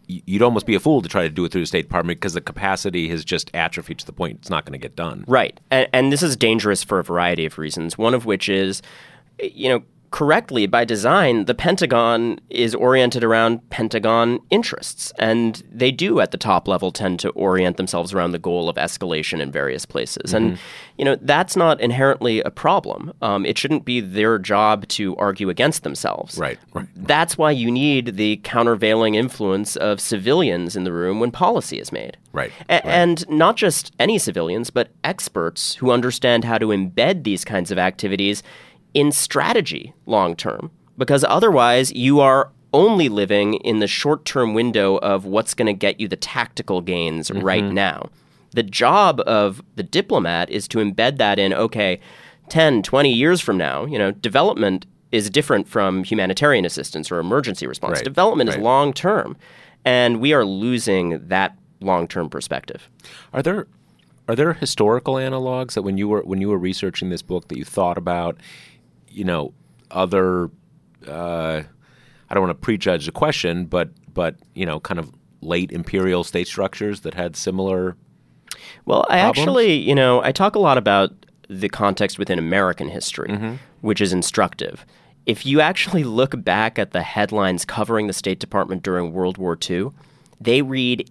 you'd 0.07 0.43
almost 0.43 0.67
be 0.67 0.75
a 0.75 0.81
fool 0.81 1.01
to 1.03 1.09
try 1.09 1.23
to 1.23 1.29
do 1.29 1.45
it 1.45 1.53
through 1.53 1.63
the 1.63 1.67
State 1.67 1.83
Department 1.83 2.19
because 2.19 2.35
the 2.35 2.41
capacity 2.41 3.09
has 3.09 3.25
just 3.25 3.51
atrophied 3.55 3.99
to 3.99 4.07
the 4.07 4.13
point 4.13 4.39
it's 4.41 4.51
not 4.51 4.65
going 4.65 4.73
to 4.73 4.79
get 4.79 4.97
done. 4.97 5.25
Right. 5.29 5.59
And, 5.71 5.89
and 5.93 6.13
this 6.13 6.23
is 6.23 6.37
dangerous 6.37 6.83
for 6.83 6.99
a 6.99 7.05
variety 7.05 7.47
of 7.47 7.59
reasons, 7.59 7.97
one 7.97 8.15
of 8.15 8.27
which 8.27 8.49
is, 8.49 8.83
you 9.41 9.69
know, 9.69 9.83
correctly 10.11 10.67
by 10.67 10.85
design, 10.85 11.45
the 11.45 11.55
Pentagon 11.55 12.41
is 12.51 12.75
oriented 12.75 13.23
around 13.23 13.69
Pentagon 13.71 14.41
interests. 14.51 15.13
And 15.19 15.63
they 15.71 15.93
do 15.93 16.21
at 16.21 16.33
the 16.33 16.37
top 16.37 16.67
level 16.67 16.91
tend 16.91 17.21
to 17.21 17.31
orient 17.31 17.77
themselves 17.77 18.13
around 18.13 18.33
the 18.33 18.39
goal 18.39 18.69
of 18.69 18.77
escalation 18.77 19.41
in 19.41 19.53
various 19.53 19.87
places. 19.87 20.35
And, 20.35 20.59
you 20.99 21.05
know, 21.05 21.17
that's 21.21 21.55
not 21.55 21.81
inherently 21.81 22.41
a 22.41 22.51
problem. 22.51 23.13
Um, 23.23 23.47
it 23.47 23.57
shouldn't 23.57 23.85
be 23.85 24.01
their 24.01 24.39
job 24.39 24.89
to 24.89 25.17
argue 25.17 25.49
against 25.49 25.85
themselves. 25.85 26.39
Right, 26.39 26.59
right. 26.75 26.89
That's 26.97 27.39
why 27.39 27.53
you 27.53 27.71
need 27.71 28.17
the 28.17 28.39
countervailing 28.39 29.15
influence 29.15 29.77
of 29.77 30.01
civilians 30.01 30.75
in 30.75 30.83
the 30.85 30.93
room 30.93 31.21
when 31.21 31.31
policy 31.31 31.79
is 31.79 31.93
made. 31.93 32.17
Right, 32.33 32.53
A- 32.69 32.75
right. 32.75 32.85
And 32.85 33.29
not 33.29 33.57
just 33.57 33.93
any 33.99 34.19
civilians, 34.19 34.71
but 34.71 34.91
experts 35.05 35.75
who 35.75 35.91
understand 35.91 36.45
how 36.45 36.59
to 36.59 36.67
embed 36.67 37.25
these 37.25 37.45
kinds 37.45 37.71
of 37.71 37.79
activities 37.79 38.43
in 38.95 39.13
strategy 39.13 39.95
long 40.07 40.37
term. 40.37 40.71
Because 40.99 41.25
otherwise, 41.25 41.93
you 41.93 42.21
are 42.21 42.51
only 42.73 43.09
living 43.09 43.55
in 43.55 43.81
the 43.81 43.87
short 43.87 44.25
term 44.25 44.55
window 44.55 44.97
of 44.99 45.25
what's 45.25 45.55
going 45.55 45.67
to 45.67 45.73
get 45.73 46.01
you 46.01 46.09
the 46.09 46.17
tactical 46.17 46.81
gains 46.81 47.31
mm-hmm. 47.31 47.45
right 47.45 47.65
now. 47.65 48.11
The 48.53 48.63
job 48.63 49.21
of 49.27 49.63
the 49.77 49.83
diplomat 49.83 50.51
is 50.51 50.67
to 50.69 50.79
embed 50.79 51.19
that 51.19 51.39
in, 51.39 51.55
okay, 51.55 52.01
10, 52.49 52.83
20 52.83 53.13
years 53.13 53.41
from 53.41 53.57
now, 53.57 53.85
you 53.87 53.97
know, 53.99 54.11
development 54.11 54.87
is 55.13 55.31
different 55.31 55.69
from 55.69 56.05
humanitarian 56.05 56.65
assistance 56.65 57.11
or 57.11 57.19
emergency 57.19 57.67
response. 57.67 57.99
Right, 57.99 58.05
Development 58.05 58.49
right. 58.49 58.59
is 58.59 58.63
long 58.63 58.93
term. 58.93 59.37
And 59.85 60.21
we 60.21 60.33
are 60.33 60.45
losing 60.45 61.27
that 61.29 61.57
long 61.81 62.07
term 62.07 62.29
perspective. 62.29 62.89
Are 63.33 63.43
there 63.43 63.67
are 64.29 64.37
there 64.37 64.53
historical 64.53 65.15
analogs 65.15 65.75
that 65.75 65.83
when 65.83 65.97
you 65.97 66.09
were 66.09 66.21
when 66.21 66.41
you 66.41 66.49
were 66.49 66.59
researching 66.59 67.09
this 67.09 67.23
book 67.23 67.49
that 67.49 67.59
you 67.59 67.65
thought 67.65 67.99
about, 67.99 68.37
you 69.11 69.25
know, 69.25 69.53
other 69.91 70.51
uh, 71.09 71.63
I 72.29 72.35
don't 72.35 72.43
want 72.47 72.51
to 72.57 72.61
prejudge 72.65 73.07
the 73.07 73.13
question, 73.13 73.67
but 73.67 73.91
but 74.13 74.37
you 74.55 74.67
know, 74.67 74.81
kind 74.81 74.99
of 75.01 75.13
late 75.41 75.73
imperial 75.73 76.23
state 76.25 76.47
structures 76.47 77.01
that 77.01 77.15
had 77.15 77.37
similar. 77.37 77.97
Well, 78.85 79.07
I 79.09 79.21
problems? 79.21 79.39
actually, 79.39 79.73
you 79.75 79.95
know, 79.95 80.23
I 80.23 80.33
talk 80.33 80.55
a 80.55 80.59
lot 80.59 80.77
about 80.79 81.11
the 81.49 81.69
context 81.69 82.19
within 82.19 82.39
American 82.39 82.89
history, 82.89 83.29
Mm-hmm. 83.29 83.55
which 83.81 84.01
is 84.01 84.13
instructive. 84.13 84.85
If 85.27 85.45
you 85.47 85.61
actually 85.61 86.05
look 86.05 86.43
back 86.45 86.79
at 86.79 86.93
the 86.93 87.03
headlines 87.03 87.65
covering 87.65 88.07
the 88.07 88.13
State 88.13 88.39
Department 88.41 88.83
during 88.83 89.13
World 89.13 89.37
War 89.39 89.57
II, 89.69 89.89
they 90.41 90.63
read 90.63 91.11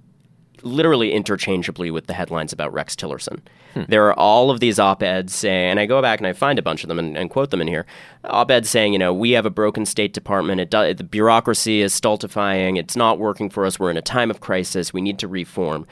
literally 0.64 1.14
interchangeably 1.14 1.92
with 1.92 2.08
the 2.08 2.14
headlines 2.14 2.54
about 2.54 2.74
Rex 2.74 2.96
Tillerson. 2.96 3.42
There 3.88 4.08
are 4.08 4.14
all 4.14 4.50
of 4.50 4.60
these 4.60 4.80
op 4.80 5.04
eds 5.04 5.34
saying, 5.34 5.72
and 5.72 5.80
I 5.80 5.86
go 5.86 6.02
back 6.02 6.20
and 6.20 6.28
I 6.28 6.34
find 6.34 6.58
a 6.58 6.62
bunch 6.62 6.84
of 6.84 6.88
them 6.88 7.00
and, 7.00 7.18
and 7.18 7.30
quote 7.30 7.52
them 7.52 7.62
in 7.62 7.68
here 7.68 7.86
op 8.26 8.52
eds 8.52 8.70
saying, 8.70 8.94
you 8.94 9.00
know, 9.00 9.14
we 9.14 9.32
have 9.32 9.46
a 9.46 9.50
broken 9.50 9.86
State 9.86 10.14
Department. 10.14 10.60
It 10.60 10.72
the 10.72 11.04
bureaucracy 11.04 11.82
is 11.82 11.94
stultifying. 11.94 12.78
It's 12.78 12.96
not 12.96 13.20
working 13.20 13.50
for 13.50 13.66
us. 13.66 13.80
We're 13.80 13.92
in 13.92 13.98
a 13.98 14.02
time 14.02 14.32
of 14.32 14.40
crisis. 14.40 14.94
We 14.94 15.02
need 15.02 15.20
to 15.20 15.28
reform. 15.28 15.86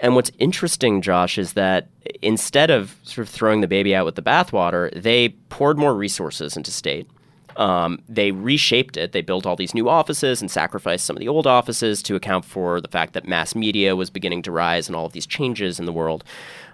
And 0.00 0.16
what's 0.16 0.32
interesting, 0.38 1.00
Josh, 1.00 1.38
is 1.38 1.52
that 1.52 1.88
instead 2.22 2.70
of 2.70 2.96
sort 3.04 3.26
of 3.26 3.32
throwing 3.32 3.60
the 3.60 3.68
baby 3.68 3.94
out 3.94 4.04
with 4.04 4.16
the 4.16 4.22
bathwater, 4.22 4.92
they 5.00 5.30
poured 5.48 5.78
more 5.78 5.94
resources 5.94 6.56
into 6.56 6.72
state. 6.72 7.08
Um, 7.56 7.98
they 8.08 8.32
reshaped 8.32 8.96
it. 8.96 9.12
They 9.12 9.20
built 9.22 9.46
all 9.46 9.56
these 9.56 9.74
new 9.74 9.88
offices 9.88 10.40
and 10.40 10.50
sacrificed 10.50 11.04
some 11.04 11.16
of 11.16 11.20
the 11.20 11.28
old 11.28 11.46
offices 11.46 12.02
to 12.04 12.14
account 12.16 12.44
for 12.44 12.80
the 12.80 12.88
fact 12.88 13.12
that 13.14 13.26
mass 13.28 13.54
media 13.54 13.94
was 13.96 14.10
beginning 14.10 14.42
to 14.42 14.50
rise 14.50 14.88
and 14.88 14.96
all 14.96 15.06
of 15.06 15.12
these 15.12 15.26
changes 15.26 15.78
in 15.78 15.84
the 15.86 15.92
world. 15.92 16.24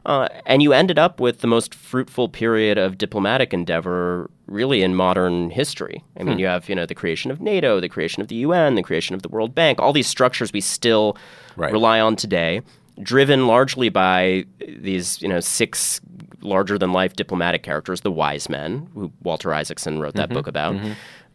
Uh, 0.06 0.28
and 0.46 0.62
you 0.62 0.72
ended 0.72 0.98
up 0.98 1.20
with 1.20 1.40
the 1.40 1.46
most 1.46 1.74
fruitful 1.74 2.28
period 2.28 2.78
of 2.78 2.96
diplomatic 2.96 3.52
endeavor, 3.52 4.30
really, 4.46 4.82
in 4.82 4.94
modern 4.94 5.50
history. 5.50 6.02
I 6.18 6.22
mean, 6.22 6.38
you 6.38 6.46
have 6.46 6.68
you 6.68 6.74
know 6.74 6.86
the 6.86 6.94
creation 6.94 7.30
of 7.30 7.40
NATO, 7.40 7.80
the 7.80 7.88
creation 7.88 8.22
of 8.22 8.28
the 8.28 8.36
UN, 8.36 8.74
the 8.76 8.82
creation 8.82 9.14
of 9.14 9.22
the 9.22 9.28
World 9.28 9.54
Bank, 9.54 9.80
all 9.80 9.92
these 9.92 10.06
structures 10.06 10.52
we 10.52 10.60
still 10.60 11.16
Right. 11.56 11.72
rely 11.72 11.98
on 12.00 12.14
today, 12.14 12.62
driven 13.02 13.48
largely 13.48 13.88
by 13.88 14.44
these 14.66 15.20
you 15.20 15.28
know 15.28 15.40
six 15.40 16.00
larger 16.40 16.78
than 16.78 16.92
life 16.92 17.14
diplomatic 17.14 17.62
characters, 17.62 18.02
the 18.02 18.12
wise 18.12 18.48
men, 18.48 18.88
who 18.94 19.12
Walter 19.22 19.52
Isaacson 19.52 19.98
wrote 19.98 20.14
that 20.14 20.30
book 20.30 20.46
about. 20.46 20.76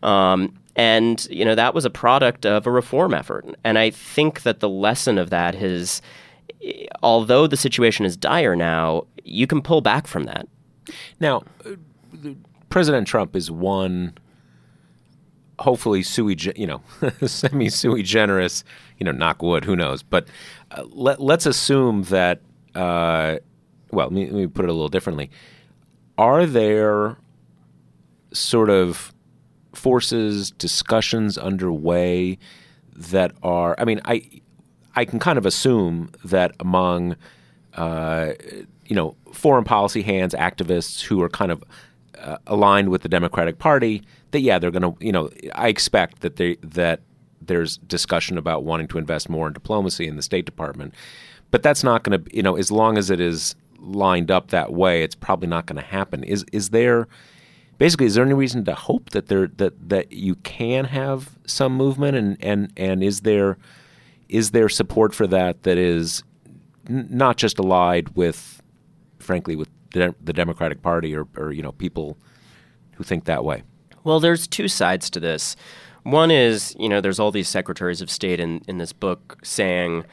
Um, 0.01 0.57
and 0.75 1.25
you 1.29 1.45
know 1.45 1.55
that 1.55 1.73
was 1.73 1.85
a 1.85 1.89
product 1.89 2.45
of 2.45 2.65
a 2.67 2.71
reform 2.71 3.13
effort, 3.13 3.45
and 3.63 3.77
I 3.77 3.89
think 3.89 4.41
that 4.41 4.59
the 4.59 4.67
lesson 4.69 5.17
of 5.17 5.29
that 5.29 5.55
is, 5.55 6.01
although 7.03 7.47
the 7.47 7.57
situation 7.57 8.05
is 8.05 8.17
dire 8.17 8.55
now, 8.55 9.05
you 9.23 9.47
can 9.47 9.61
pull 9.61 9.81
back 9.81 10.07
from 10.07 10.23
that. 10.23 10.47
Now, 11.19 11.43
uh, 11.65 12.31
President 12.69 13.07
Trump 13.07 13.35
is 13.35 13.51
one, 13.51 14.13
hopefully 15.59 16.03
sui, 16.03 16.35
you 16.55 16.67
know, 16.67 16.81
semi 17.27 17.69
sui 17.69 18.03
generis, 18.03 18.63
you 18.97 19.05
know, 19.05 19.11
knock 19.11 19.41
wood, 19.41 19.63
who 19.63 19.75
knows? 19.75 20.01
But 20.03 20.27
uh, 20.71 20.83
let, 20.89 21.21
let's 21.21 21.45
assume 21.45 22.03
that, 22.03 22.41
uh, 22.75 23.37
well, 23.93 24.07
let 24.07 24.13
me, 24.13 24.25
let 24.25 24.33
me 24.33 24.47
put 24.47 24.65
it 24.65 24.69
a 24.69 24.73
little 24.73 24.89
differently. 24.89 25.29
Are 26.17 26.45
there 26.45 27.17
sort 28.31 28.69
of 28.69 29.13
forces, 29.73 30.51
discussions 30.51 31.37
underway 31.37 32.37
that 32.95 33.31
are, 33.41 33.75
I 33.77 33.85
mean, 33.85 34.01
I, 34.05 34.29
I 34.95 35.05
can 35.05 35.19
kind 35.19 35.37
of 35.37 35.45
assume 35.45 36.11
that 36.23 36.55
among 36.59 37.15
uh, 37.75 38.33
you 38.85 38.95
know, 38.95 39.15
foreign 39.31 39.63
policy 39.63 40.01
hands, 40.01 40.33
activists 40.33 41.01
who 41.01 41.21
are 41.21 41.29
kind 41.29 41.51
of 41.51 41.63
uh, 42.19 42.37
aligned 42.47 42.89
with 42.89 43.01
the 43.01 43.09
Democratic 43.09 43.57
Party, 43.57 44.03
that 44.31 44.41
yeah, 44.41 44.59
they're 44.59 44.71
going 44.71 44.83
to, 44.83 45.05
you 45.05 45.11
know, 45.11 45.29
I 45.55 45.67
expect 45.67 46.21
that 46.21 46.35
they 46.35 46.55
that 46.61 47.01
there's 47.41 47.77
discussion 47.77 48.37
about 48.37 48.63
wanting 48.63 48.87
to 48.87 48.97
invest 48.97 49.29
more 49.29 49.47
in 49.47 49.53
diplomacy 49.53 50.07
in 50.07 50.15
the 50.15 50.21
State 50.21 50.45
Department, 50.45 50.93
but 51.51 51.63
that's 51.63 51.83
not 51.83 52.03
going 52.03 52.23
to, 52.23 52.35
you 52.35 52.43
know, 52.43 52.55
as 52.55 52.71
long 52.71 52.97
as 52.97 53.09
it 53.09 53.19
is 53.19 53.55
lined 53.83 54.31
up 54.31 54.49
that 54.49 54.73
way, 54.73 55.03
it's 55.03 55.15
probably 55.15 55.47
not 55.47 55.65
going 55.65 55.81
to 55.81 55.87
happen. 55.87 56.23
Is 56.23 56.45
is 56.51 56.69
there? 56.69 57.07
Basically, 57.77 58.05
is 58.05 58.15
there 58.15 58.23
any 58.23 58.33
reason 58.33 58.63
to 58.65 58.75
hope 58.75 59.09
that 59.11 59.27
there 59.27 59.47
that 59.57 59.89
that 59.89 60.11
you 60.11 60.35
can 60.35 60.85
have 60.85 61.37
some 61.45 61.75
movement, 61.75 62.15
and 62.15 62.37
and 62.41 62.71
and 62.77 63.03
is 63.03 63.21
there 63.21 63.57
is 64.29 64.51
there 64.51 64.69
support 64.69 65.13
for 65.13 65.27
that 65.27 65.63
that 65.63 65.77
is 65.77 66.23
n- 66.89 67.07
not 67.09 67.37
just 67.37 67.59
allied 67.59 68.09
with, 68.15 68.61
frankly, 69.19 69.55
with 69.55 69.69
the, 69.91 70.15
the 70.23 70.33
Democratic 70.33 70.81
Party 70.81 71.15
or, 71.15 71.27
or 71.37 71.51
you 71.51 71.61
know 71.61 71.71
people 71.71 72.17
who 72.93 73.03
think 73.03 73.25
that 73.25 73.43
way. 73.43 73.63
Well, 74.03 74.19
there's 74.19 74.47
two 74.47 74.67
sides 74.67 75.09
to 75.11 75.19
this. 75.19 75.55
One 76.03 76.31
is, 76.31 76.75
you 76.77 76.89
know, 76.89 76.99
there's 76.99 77.19
all 77.19 77.31
these 77.31 77.47
secretaries 77.47 78.01
of 78.01 78.11
state 78.11 78.39
in, 78.39 78.61
in 78.67 78.77
this 78.77 78.91
book 78.91 79.39
saying, 79.43 80.03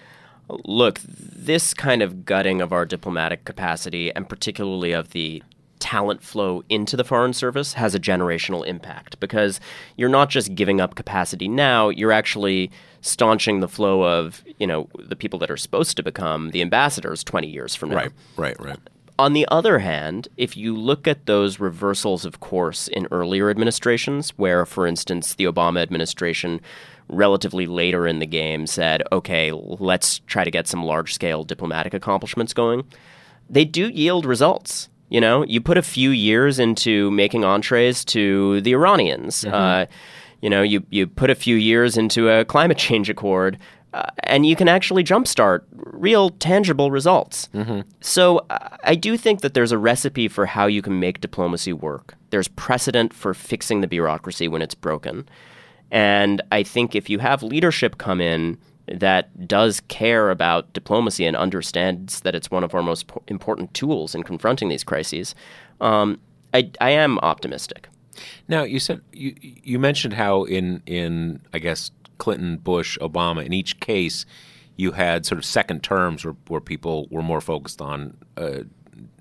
look, 0.64 1.00
this 1.04 1.74
kind 1.74 2.02
of 2.02 2.24
gutting 2.24 2.60
of 2.60 2.72
our 2.72 2.86
diplomatic 2.86 3.44
capacity, 3.44 4.14
and 4.14 4.28
particularly 4.28 4.92
of 4.92 5.10
the 5.10 5.42
talent 5.78 6.22
flow 6.22 6.62
into 6.68 6.96
the 6.96 7.04
Foreign 7.04 7.32
Service, 7.32 7.72
has 7.72 7.94
a 7.94 7.98
generational 8.00 8.66
impact 8.66 9.18
because 9.18 9.60
you're 9.96 10.08
not 10.08 10.28
just 10.28 10.54
giving 10.54 10.80
up 10.80 10.94
capacity 10.94 11.48
now, 11.48 11.88
you're 11.88 12.12
actually 12.12 12.70
staunching 13.00 13.60
the 13.60 13.68
flow 13.68 14.02
of, 14.04 14.44
you 14.58 14.66
know, 14.66 14.88
the 14.98 15.16
people 15.16 15.38
that 15.38 15.50
are 15.50 15.56
supposed 15.56 15.96
to 15.96 16.02
become 16.02 16.50
the 16.50 16.60
ambassadors 16.60 17.24
20 17.24 17.48
years 17.48 17.74
from 17.74 17.88
now. 17.88 17.96
right, 18.36 18.60
right. 18.60 18.78
On 19.18 19.34
the 19.34 19.46
other 19.50 19.80
hand, 19.80 20.28
if 20.38 20.56
you 20.56 20.74
look 20.74 21.06
at 21.06 21.26
those 21.26 21.60
reversals 21.60 22.24
of 22.24 22.40
course 22.40 22.88
in 22.88 23.06
earlier 23.10 23.50
administrations, 23.50 24.30
where, 24.38 24.64
for 24.64 24.86
instance, 24.86 25.34
the 25.34 25.44
Obama 25.44 25.82
administration 25.82 26.60
relatively 27.10 27.66
later 27.66 28.06
in 28.06 28.18
the 28.18 28.26
game 28.26 28.66
said, 28.66 29.02
okay, 29.12 29.52
let's 29.52 30.20
try 30.20 30.44
to 30.44 30.50
get 30.50 30.66
some 30.68 30.84
large 30.84 31.12
scale 31.12 31.44
diplomatic 31.44 31.94
accomplishments 31.94 32.54
going, 32.54 32.84
they 33.48 33.64
do 33.64 33.88
yield 33.88 34.24
results. 34.24 34.88
You 35.08 35.20
know, 35.20 35.44
you 35.44 35.60
put 35.60 35.76
a 35.76 35.82
few 35.82 36.10
years 36.10 36.58
into 36.60 37.10
making 37.10 37.44
entrees 37.44 38.04
to 38.06 38.60
the 38.60 38.72
Iranians. 38.72 39.44
Uh, 39.44 39.86
you 40.40 40.48
know, 40.48 40.62
you, 40.62 40.84
you 40.90 41.06
put 41.06 41.30
a 41.30 41.34
few 41.34 41.56
years 41.56 41.98
into 41.98 42.28
a 42.28 42.44
climate 42.44 42.78
change 42.78 43.10
accord, 43.10 43.58
uh, 43.92 44.06
and 44.22 44.46
you 44.46 44.54
can 44.54 44.68
actually 44.68 45.02
jumpstart 45.02 45.62
real 45.72 46.30
tangible 46.30 46.92
results. 46.92 47.48
So 48.00 48.46
uh, 48.50 48.76
I 48.84 48.94
do 48.94 49.16
think 49.16 49.40
that 49.40 49.54
there's 49.54 49.72
a 49.72 49.78
recipe 49.78 50.28
for 50.28 50.46
how 50.46 50.66
you 50.66 50.80
can 50.80 51.00
make 51.00 51.20
diplomacy 51.20 51.72
work. 51.72 52.14
There's 52.30 52.46
precedent 52.46 53.12
for 53.12 53.34
fixing 53.34 53.80
the 53.80 53.88
bureaucracy 53.88 54.46
when 54.46 54.62
it's 54.62 54.76
broken. 54.76 55.28
And 55.90 56.40
I 56.52 56.62
think 56.62 56.94
if 56.94 57.10
you 57.10 57.18
have 57.18 57.42
leadership 57.42 57.98
come 57.98 58.20
in 58.20 58.58
that 58.86 59.46
does 59.46 59.80
care 59.88 60.30
about 60.30 60.72
diplomacy 60.72 61.24
and 61.24 61.36
understands 61.36 62.20
that 62.20 62.34
it's 62.34 62.50
one 62.50 62.64
of 62.64 62.74
our 62.74 62.82
most 62.82 63.06
po- 63.06 63.22
important 63.28 63.72
tools 63.74 64.14
in 64.14 64.22
confronting 64.22 64.68
these 64.68 64.84
crises, 64.84 65.34
um, 65.80 66.20
I, 66.52 66.70
I 66.80 66.90
am 66.90 67.18
optimistic. 67.20 67.88
Now 68.48 68.64
you 68.64 68.80
said 68.80 69.00
you 69.12 69.34
you 69.40 69.78
mentioned 69.78 70.14
how 70.14 70.44
in 70.44 70.82
in 70.86 71.40
I 71.54 71.58
guess 71.58 71.90
Clinton, 72.18 72.58
Bush, 72.58 72.98
Obama, 72.98 73.44
in 73.44 73.52
each 73.52 73.80
case 73.80 74.26
you 74.76 74.92
had 74.92 75.26
sort 75.26 75.38
of 75.38 75.44
second 75.44 75.82
terms 75.82 76.24
where 76.24 76.34
where 76.48 76.60
people 76.60 77.06
were 77.10 77.22
more 77.22 77.40
focused 77.40 77.80
on 77.80 78.16
uh, 78.36 78.60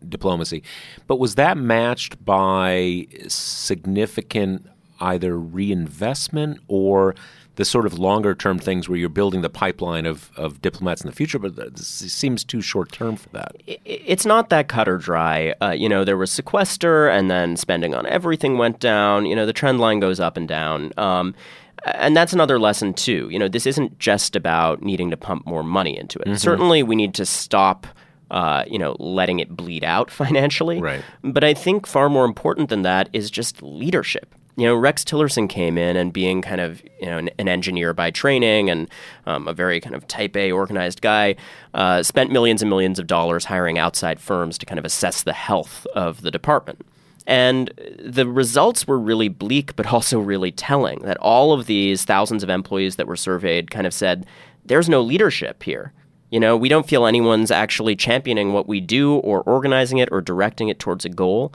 diplomacy, 0.08 0.64
but 1.08 1.20
was 1.20 1.36
that 1.36 1.58
matched 1.58 2.24
by 2.26 3.08
significant 3.28 4.68
either 5.00 5.38
reinvestment 5.38 6.60
or 6.68 7.16
the 7.60 7.66
sort 7.66 7.86
of 7.86 8.00
longer 8.00 8.34
term 8.34 8.58
things 8.58 8.88
where 8.88 8.98
you're 8.98 9.10
building 9.10 9.42
the 9.42 9.50
pipeline 9.50 10.06
of, 10.06 10.32
of 10.38 10.62
diplomats 10.62 11.02
in 11.02 11.08
the 11.08 11.16
future, 11.16 11.38
but 11.38 11.58
this 11.58 11.88
seems 11.88 12.46
too 12.46 12.62
short 12.62 12.90
term 12.90 13.18
for 13.18 13.28
that. 13.30 13.54
It's 13.68 14.26
not 14.26 14.50
that 14.50 14.70
cut 14.70 14.88
or 14.88 14.98
dry. 14.98 15.54
Uh, 15.62 15.72
you 15.72 15.90
know, 15.90 16.06
there 16.06 16.16
was 16.16 16.32
sequester, 16.32 17.10
and 17.10 17.30
then 17.30 17.58
spending 17.58 17.94
on 17.94 18.06
everything 18.06 18.58
went 18.58 18.80
down. 18.80 19.26
You 19.26 19.36
know, 19.36 19.46
the 19.46 19.52
trend 19.52 19.82
line 19.82 20.00
goes 20.00 20.22
up 20.22 20.38
and 20.38 20.48
down. 20.48 20.94
Um, 20.96 21.36
and 21.84 22.16
that's 22.16 22.32
another 22.32 22.60
lesson 22.60 22.94
too. 22.94 23.28
You 23.30 23.38
know, 23.38 23.50
this 23.50 23.66
isn't 23.66 24.00
just 24.00 24.38
about 24.38 24.82
needing 24.82 25.10
to 25.10 25.18
pump 25.18 25.46
more 25.46 25.62
money 25.64 25.98
into 25.98 26.18
it. 26.20 26.40
Certainly, 26.40 26.84
we 26.84 26.96
need 26.96 27.14
to 27.16 27.26
stop. 27.26 27.88
Uh, 28.32 28.64
you 28.68 28.78
know, 28.78 28.96
letting 29.00 29.40
it 29.40 29.50
bleed 29.50 29.84
out 29.84 30.12
financially. 30.22 30.80
Right. 30.80 31.04
But 31.24 31.44
I 31.44 31.56
think 31.56 31.88
far 31.88 32.10
more 32.10 32.26
important 32.26 32.70
than 32.70 32.84
that 32.84 33.10
is 33.12 33.32
just 33.32 33.64
leadership. 33.64 34.36
You 34.60 34.66
know, 34.66 34.76
Rex 34.76 35.06
Tillerson 35.06 35.48
came 35.48 35.78
in 35.78 35.96
and 35.96 36.12
being 36.12 36.42
kind 36.42 36.60
of 36.60 36.84
you 37.00 37.06
know 37.06 37.18
an, 37.18 37.30
an 37.40 37.48
engineer 37.48 37.94
by 37.94 38.12
training 38.12 38.70
and 38.70 38.90
um, 39.26 39.48
a 39.48 39.54
very 39.54 39.80
kind 39.80 39.96
of 39.96 40.06
type 40.08 40.36
A 40.36 40.52
organized 40.52 41.02
guy, 41.02 41.36
uh, 41.74 42.04
spent 42.04 42.30
millions 42.30 42.62
and 42.62 42.70
millions 42.70 43.00
of 43.00 43.08
dollars 43.08 43.46
hiring 43.46 43.78
outside 43.78 44.20
firms 44.20 44.58
to 44.58 44.66
kind 44.66 44.78
of 44.78 44.84
assess 44.84 45.24
the 45.24 45.34
health 45.34 45.88
of 45.96 46.22
the 46.22 46.30
department. 46.30 46.86
And 47.26 47.72
the 48.00 48.28
results 48.28 48.88
were 48.88 49.00
really 49.00 49.30
bleak, 49.30 49.76
but 49.76 49.86
also 49.94 50.20
really 50.20 50.52
telling 50.52 51.00
that 51.04 51.18
all 51.18 51.54
of 51.54 51.68
these 51.68 52.04
thousands 52.04 52.44
of 52.44 52.50
employees 52.50 52.98
that 52.98 53.08
were 53.08 53.16
surveyed 53.16 53.72
kind 53.72 53.88
of 53.88 53.94
said, 53.94 54.26
there's 54.66 54.90
no 54.90 55.02
leadership 55.02 55.64
here. 55.64 55.94
You 56.32 56.40
know, 56.40 56.58
we 56.58 56.70
don't 56.70 56.88
feel 56.88 57.06
anyone's 57.06 57.50
actually 57.50 57.96
championing 57.96 58.52
what 58.52 58.68
we 58.68 58.82
do 58.82 59.16
or 59.16 59.42
organizing 59.44 60.00
it 60.00 60.10
or 60.12 60.22
directing 60.22 60.70
it 60.70 60.80
towards 60.80 61.06
a 61.06 61.10
goal. 61.10 61.54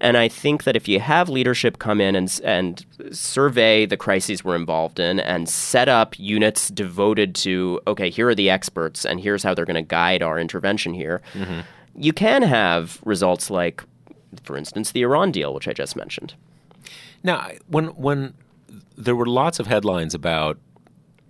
And 0.00 0.16
I 0.16 0.28
think 0.28 0.64
that 0.64 0.76
if 0.76 0.88
you 0.88 1.00
have 1.00 1.28
leadership 1.28 1.78
come 1.78 2.00
in 2.00 2.14
and, 2.14 2.40
and 2.44 2.84
survey 3.12 3.86
the 3.86 3.96
crises 3.96 4.44
we're 4.44 4.56
involved 4.56 5.00
in 5.00 5.20
and 5.20 5.48
set 5.48 5.88
up 5.88 6.18
units 6.18 6.68
devoted 6.68 7.34
to, 7.36 7.80
okay, 7.86 8.10
here 8.10 8.28
are 8.28 8.34
the 8.34 8.50
experts 8.50 9.04
and 9.04 9.20
here's 9.20 9.42
how 9.42 9.54
they're 9.54 9.64
going 9.64 9.74
to 9.74 9.82
guide 9.82 10.22
our 10.22 10.38
intervention 10.38 10.94
here, 10.94 11.22
mm-hmm. 11.32 11.60
you 11.94 12.12
can 12.12 12.42
have 12.42 13.00
results 13.04 13.50
like, 13.50 13.82
for 14.42 14.56
instance, 14.56 14.92
the 14.92 15.02
Iran 15.02 15.32
deal, 15.32 15.54
which 15.54 15.68
I 15.68 15.72
just 15.72 15.96
mentioned. 15.96 16.34
Now, 17.22 17.50
when 17.66 17.86
when 17.88 18.34
there 18.96 19.16
were 19.16 19.26
lots 19.26 19.58
of 19.58 19.66
headlines 19.66 20.14
about 20.14 20.58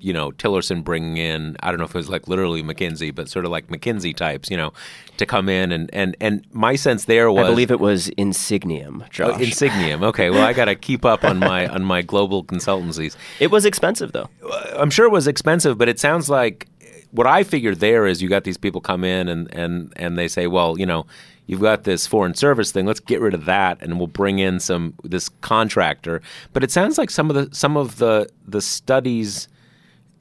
you 0.01 0.13
know 0.13 0.31
Tillerson 0.33 0.85
bringing 0.85 1.17
in 1.17 1.57
I 1.61 1.71
don't 1.71 1.79
know 1.79 1.85
if 1.85 1.95
it 1.95 1.99
was 1.99 2.09
like 2.09 2.29
literally 2.29 2.63
McKinsey, 2.63 3.15
but 3.15 3.29
sort 3.29 3.45
of 3.45 3.51
like 3.51 3.69
McKinsey 3.69 4.15
types, 4.15 4.51
you 4.51 4.57
know, 4.57 4.73
to 5.17 5.27
come 5.27 5.49
in 5.49 5.73
and 5.73 5.91
and 5.93 6.17
and 6.21 6.45
my 6.53 6.77
sense 6.77 7.07
there 7.07 7.31
was 7.31 7.47
I 7.47 7.51
believe 7.51 7.71
it 7.71 7.81
was 7.81 8.09
Insignium, 8.11 9.03
oh, 9.03 9.09
Josh. 9.11 9.35
Oh, 9.35 9.39
Insigniam. 9.39 10.03
Okay, 10.05 10.31
well 10.31 10.45
I 10.45 10.53
got 10.53 10.67
to 10.67 10.75
keep 10.75 11.05
up 11.05 11.25
on 11.25 11.39
my 11.39 11.67
on 11.67 11.85
my 11.85 12.03
global 12.03 12.45
consultancies. 12.45 13.17
It 13.41 13.51
was 13.51 13.65
expensive 13.65 14.13
though. 14.13 14.29
Uh, 14.43 14.75
I'm 14.77 14.91
sure 14.91 15.07
it 15.07 15.11
was 15.11 15.27
expensive, 15.27 15.77
but 15.79 15.89
it 15.89 15.99
sounds 15.99 16.31
like 16.31 16.69
what 17.11 17.27
I 17.27 17.43
figured 17.43 17.81
there 17.81 18.07
is 18.07 18.23
you 18.23 18.29
got 18.29 18.45
these 18.45 18.57
people 18.57 18.81
come 18.81 19.05
in 19.05 19.29
and 19.29 19.53
and 19.55 19.93
and 19.97 20.19
they 20.19 20.29
say, 20.29 20.47
well, 20.47 20.79
you 20.79 20.87
know. 20.87 21.07
You've 21.49 21.61
got 21.61 21.85
this 21.85 22.09
foreign 22.09 22.35
service 22.35 22.73
thing. 22.73 22.87
Let's 22.87 22.99
get 22.99 23.21
rid 23.21 23.33
of 23.33 23.45
that, 23.45 23.81
and 23.81 23.99
we'll 23.99 24.09
bring 24.09 24.41
in 24.41 24.59
some 24.59 24.95
this 25.05 25.29
contractor. 25.43 26.21
But 26.53 26.65
it 26.65 26.73
sounds 26.73 26.99
like 26.99 27.09
some 27.09 27.31
of 27.31 27.37
the 27.37 27.55
some 27.55 27.77
of 27.77 27.99
the 27.99 28.29
the 28.49 28.61
studies 28.61 29.47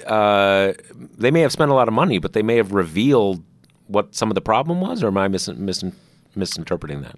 uh, 0.06 0.74
they 1.18 1.32
may 1.32 1.42
have 1.42 1.52
spent 1.52 1.72
a 1.72 1.74
lot 1.74 1.88
of 1.88 1.94
money, 1.94 2.20
but 2.20 2.34
they 2.34 2.44
may 2.44 2.58
have 2.58 2.74
revealed 2.74 3.44
what 3.88 4.16
some 4.16 4.32
of 4.32 4.36
the 4.36 4.42
problem 4.42 4.82
was, 4.82 5.04
or 5.04 5.08
am 5.08 5.18
I 5.18 5.28
mis- 5.28 5.48
mis- 5.50 5.84
misinterpreting 6.36 7.02
that? 7.02 7.18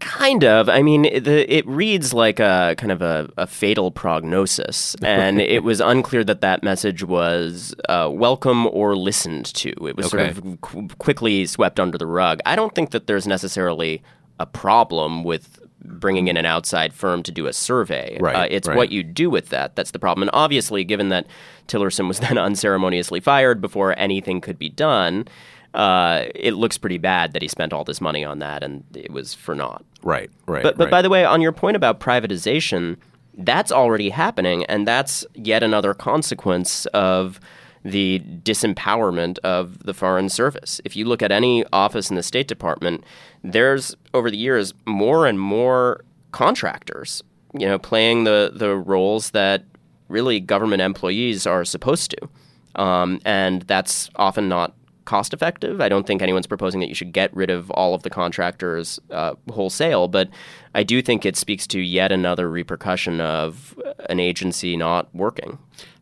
Kind 0.00 0.44
of. 0.44 0.68
I 0.68 0.82
mean, 0.82 1.02
the, 1.02 1.44
it 1.54 1.66
reads 1.66 2.14
like 2.14 2.40
a 2.40 2.74
kind 2.78 2.90
of 2.90 3.02
a, 3.02 3.30
a 3.36 3.46
fatal 3.46 3.90
prognosis, 3.90 4.96
and 5.02 5.40
it 5.40 5.62
was 5.62 5.80
unclear 5.80 6.24
that 6.24 6.40
that 6.40 6.62
message 6.62 7.04
was 7.04 7.74
uh, 7.88 8.08
welcome 8.10 8.66
or 8.68 8.96
listened 8.96 9.46
to. 9.46 9.68
It 9.86 9.96
was 9.96 10.06
okay. 10.12 10.32
sort 10.32 10.38
of 10.38 10.60
qu- 10.62 10.88
quickly 10.98 11.46
swept 11.46 11.78
under 11.78 11.98
the 11.98 12.06
rug. 12.06 12.40
I 12.46 12.56
don't 12.56 12.74
think 12.74 12.90
that 12.90 13.06
there's 13.06 13.26
necessarily 13.26 14.02
a 14.38 14.46
problem 14.46 15.22
with 15.22 15.59
bringing 15.82 16.28
in 16.28 16.36
an 16.36 16.46
outside 16.46 16.92
firm 16.92 17.22
to 17.22 17.32
do 17.32 17.46
a 17.46 17.52
survey. 17.52 18.18
Right, 18.20 18.36
uh, 18.36 18.46
it's 18.50 18.68
right. 18.68 18.76
what 18.76 18.90
you 18.90 19.02
do 19.02 19.30
with 19.30 19.48
that 19.50 19.76
that's 19.76 19.90
the 19.90 19.98
problem. 19.98 20.22
And 20.22 20.30
obviously, 20.34 20.84
given 20.84 21.08
that 21.08 21.26
Tillerson 21.68 22.08
was 22.08 22.20
then 22.20 22.38
unceremoniously 22.38 23.20
fired 23.20 23.60
before 23.60 23.98
anything 23.98 24.40
could 24.40 24.58
be 24.58 24.68
done, 24.68 25.26
uh, 25.74 26.24
it 26.34 26.54
looks 26.54 26.78
pretty 26.78 26.98
bad 26.98 27.32
that 27.32 27.42
he 27.42 27.48
spent 27.48 27.72
all 27.72 27.84
this 27.84 28.00
money 28.00 28.24
on 28.24 28.40
that 28.40 28.62
and 28.62 28.84
it 28.94 29.10
was 29.10 29.34
for 29.34 29.54
naught. 29.54 29.84
Right, 30.02 30.30
right. 30.46 30.62
But, 30.62 30.76
but 30.76 30.84
right. 30.84 30.90
by 30.90 31.02
the 31.02 31.10
way, 31.10 31.24
on 31.24 31.40
your 31.40 31.52
point 31.52 31.76
about 31.76 32.00
privatization, 32.00 32.96
that's 33.38 33.70
already 33.72 34.10
happening, 34.10 34.64
and 34.64 34.86
that's 34.86 35.24
yet 35.34 35.62
another 35.62 35.94
consequence 35.94 36.86
of 36.86 37.40
the 37.84 38.20
disempowerment 38.42 39.38
of 39.38 39.84
the 39.84 39.94
Foreign 39.94 40.28
Service. 40.28 40.80
If 40.84 40.96
you 40.96 41.04
look 41.04 41.22
at 41.22 41.32
any 41.32 41.64
office 41.72 42.10
in 42.10 42.16
the 42.16 42.22
State 42.22 42.48
Department, 42.48 43.04
there's 43.42 43.96
over 44.12 44.30
the 44.30 44.36
years 44.36 44.74
more 44.86 45.26
and 45.26 45.40
more 45.40 46.04
contractors, 46.32 47.22
you 47.58 47.66
know, 47.66 47.78
playing 47.78 48.24
the 48.24 48.52
the 48.54 48.76
roles 48.76 49.30
that 49.30 49.64
really 50.08 50.40
government 50.40 50.82
employees 50.82 51.46
are 51.46 51.64
supposed 51.64 52.10
to, 52.10 52.80
um, 52.80 53.20
and 53.24 53.62
that's 53.62 54.10
often 54.16 54.48
not 54.48 54.74
cost 55.06 55.32
effective. 55.32 55.80
I 55.80 55.88
don't 55.88 56.06
think 56.06 56.22
anyone's 56.22 56.46
proposing 56.46 56.78
that 56.80 56.88
you 56.88 56.94
should 56.94 57.12
get 57.12 57.34
rid 57.34 57.50
of 57.50 57.70
all 57.72 57.94
of 57.94 58.04
the 58.04 58.10
contractors 58.10 59.00
uh, 59.10 59.34
wholesale, 59.50 60.06
but 60.06 60.28
I 60.74 60.84
do 60.84 61.02
think 61.02 61.26
it 61.26 61.36
speaks 61.36 61.66
to 61.68 61.80
yet 61.80 62.12
another 62.12 62.48
repercussion 62.48 63.20
of 63.20 63.80
an 64.08 64.20
agency 64.20 64.76
not 64.76 65.12
working. 65.14 65.58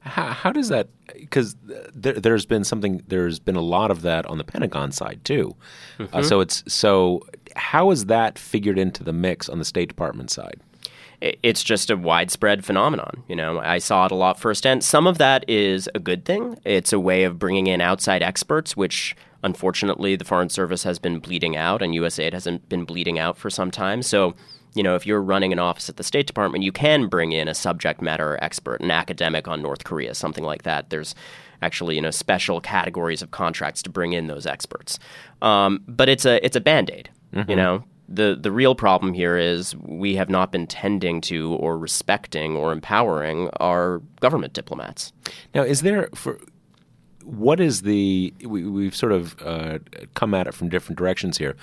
How, 0.09 0.33
how 0.33 0.53
does 0.53 0.68
that? 0.68 0.88
Because 1.14 1.57
there, 1.94 2.33
has 2.33 2.47
been 2.47 2.64
something. 2.64 3.03
There's 3.07 3.38
been 3.38 3.57
a 3.57 3.62
lot 3.62 3.90
of 3.90 4.03
that 4.03 4.27
on 4.27 4.38
the 4.38 4.44
Pentagon 4.44 4.92
side 4.92 5.21
too. 5.25 5.55
Uh, 5.99 6.03
mm-hmm. 6.03 6.16
Uh, 6.16 6.23
so 6.23 6.40
it's 6.40 6.64
so. 6.66 7.27
How 7.57 7.90
is 7.90 8.07
that 8.07 8.38
figured 8.38 8.79
into 8.79 9.05
the 9.05 9.12
mix 9.12 9.49
on 9.49 9.59
the 9.59 9.64
State 9.64 9.88
Department 9.88 10.31
side? 10.31 10.61
It's 11.21 11.64
just 11.64 11.90
a 11.90 11.97
widespread 11.97 12.64
phenomenon. 12.64 13.25
You 13.27 13.35
know, 13.35 13.59
I 13.59 13.79
saw 13.79 14.07
it 14.07 14.12
a 14.12 14.14
lot 14.14 14.38
firsthand. 14.38 14.85
Some 14.85 15.09
of 15.09 15.18
that 15.18 15.49
is 15.49 15.88
a 15.92 15.99
good 15.99 16.25
thing. 16.25 16.57
It's 16.64 16.92
a 16.92 17.01
way 17.01 17.25
of 17.25 17.40
bringing 17.40 17.66
in 17.66 17.81
outside 17.81 18.23
experts, 18.23 18.77
which 18.77 19.16
unfortunately 19.42 20.14
the 20.14 20.25
Foreign 20.25 20.49
Service 20.49 20.85
has 20.85 21.01
been 21.01 21.18
bleeding 21.18 21.57
out, 21.57 21.83
and 21.83 21.92
USAID 21.92 22.33
hasn't 22.33 22.68
been 22.68 22.85
bleeding 22.85 23.18
out 23.18 23.37
for 23.37 23.51
some 23.51 23.73
time. 23.73 24.03
So 24.03 24.37
you 24.74 24.83
know, 24.83 24.94
if 24.94 25.07
you're 25.07 25.22
running 25.22 25.52
an 25.52 25.59
office 25.59 25.88
at 25.88 25.96
the 25.96 26.04
State 26.04 26.26
Department, 26.26 26.64
you 26.64 26.72
can 26.72 27.07
bring 27.07 27.33
in 27.33 27.48
a 27.48 27.54
subject 27.54 28.02
matter 28.02 28.38
expert, 28.42 28.81
an 28.81 28.90
academic 28.90 29.48
on 29.48 29.62
North 29.62 29.85
Korea, 29.85 30.14
something 30.14 30.44
like 30.44 30.62
that. 30.62 30.90
There's 30.90 31.14
actually, 31.62 31.96
you 31.96 32.02
know, 32.02 32.11
special 32.11 32.61
categories 32.61 33.22
of 33.22 33.31
contracts 33.31 33.83
to 33.83 33.90
bring 33.90 34.12
in 34.12 34.26
those 34.26 34.46
experts. 34.46 34.98
Um, 35.42 35.83
but 35.87 36.09
it's 36.09 36.24
a 36.24 36.44
it's 36.44 36.57
a 36.57 36.61
band 36.61 36.90
aid. 36.90 37.11
Mm-hmm. 37.35 37.50
You 37.50 37.57
know, 37.57 37.85
the 38.09 38.38
the 38.40 38.50
real 38.50 38.74
problem 38.74 39.12
here 39.12 39.37
is 39.37 39.76
we 39.76 40.16
have 40.16 40.31
not 40.31 40.50
been 40.52 40.66
tending 40.66 41.20
to 41.22 41.54
or 41.54 41.78
respecting 41.78 42.57
or 42.57 42.72
empowering 42.72 43.50
our 43.61 44.00
government 44.20 44.52
diplomats. 44.52 45.12
Now, 45.54 45.62
is 45.62 45.83
there 45.83 46.09
for 46.14 46.38
what 47.24 47.61
is 47.61 47.83
the 47.83 48.33
we, 48.42 48.85
have 48.87 48.96
sort 48.96 49.12
of 49.12 49.37
uh, 49.44 49.78
come 50.14 50.33
at 50.33 50.46
it 50.46 50.54
from 50.54 50.70
different 50.70 50.98
directions 50.98 51.37
here, 51.37 51.57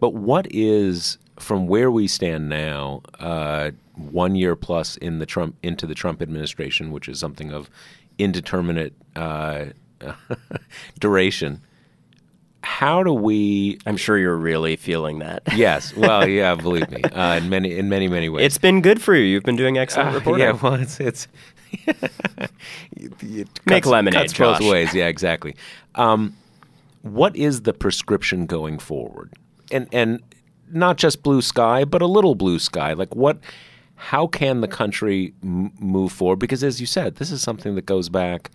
but 0.00 0.14
what 0.14 0.48
is 0.50 1.18
from 1.42 1.66
where 1.66 1.90
we 1.90 2.06
stand 2.06 2.48
now, 2.48 3.02
uh, 3.18 3.72
one 3.94 4.34
year 4.34 4.56
plus 4.56 4.96
in 4.96 5.18
the 5.18 5.26
Trump 5.26 5.56
into 5.62 5.86
the 5.86 5.94
Trump 5.94 6.22
administration, 6.22 6.90
which 6.90 7.08
is 7.08 7.18
something 7.18 7.52
of 7.52 7.68
indeterminate 8.18 8.94
uh, 9.16 9.66
duration. 10.98 11.60
How 12.62 13.02
do 13.02 13.12
we? 13.12 13.78
I'm 13.86 13.96
sure 13.96 14.16
you're 14.18 14.36
really 14.36 14.76
feeling 14.76 15.18
that. 15.18 15.42
yes. 15.56 15.94
Well, 15.96 16.28
yeah. 16.28 16.54
Believe 16.54 16.88
me, 16.90 17.02
uh, 17.02 17.38
in 17.38 17.48
many 17.48 17.76
in 17.76 17.88
many 17.88 18.06
many 18.08 18.28
ways. 18.28 18.46
It's 18.46 18.58
been 18.58 18.80
good 18.80 19.02
for 19.02 19.14
you. 19.14 19.24
You've 19.24 19.42
been 19.42 19.56
doing 19.56 19.78
excellent 19.78 20.10
uh, 20.10 20.18
reporting. 20.18 20.46
Yeah. 20.46 20.52
Well, 20.52 20.74
it's 20.74 21.00
it's. 21.00 21.26
it, 21.72 22.12
it 23.20 23.48
Make 23.66 23.84
lemonade. 23.84 24.32
Cuts 24.32 24.38
both 24.38 24.60
ways. 24.60 24.94
Yeah. 24.94 25.08
Exactly. 25.08 25.56
Um, 25.96 26.36
what 27.02 27.34
is 27.34 27.62
the 27.62 27.72
prescription 27.72 28.46
going 28.46 28.78
forward? 28.78 29.32
And 29.72 29.88
and 29.92 30.22
not 30.72 30.96
just 30.96 31.22
blue 31.22 31.42
sky, 31.42 31.84
but 31.84 32.02
a 32.02 32.06
little 32.06 32.34
blue 32.34 32.58
sky. 32.58 32.92
Like 32.92 33.14
what? 33.14 33.38
How 33.94 34.26
can 34.26 34.62
the 34.62 34.68
country 34.68 35.32
m- 35.44 35.72
move 35.78 36.10
forward? 36.10 36.40
Because 36.40 36.64
as 36.64 36.80
you 36.80 36.86
said, 36.86 37.16
this 37.16 37.30
is 37.30 37.40
something 37.40 37.76
that 37.76 37.86
goes 37.86 38.08
back 38.08 38.50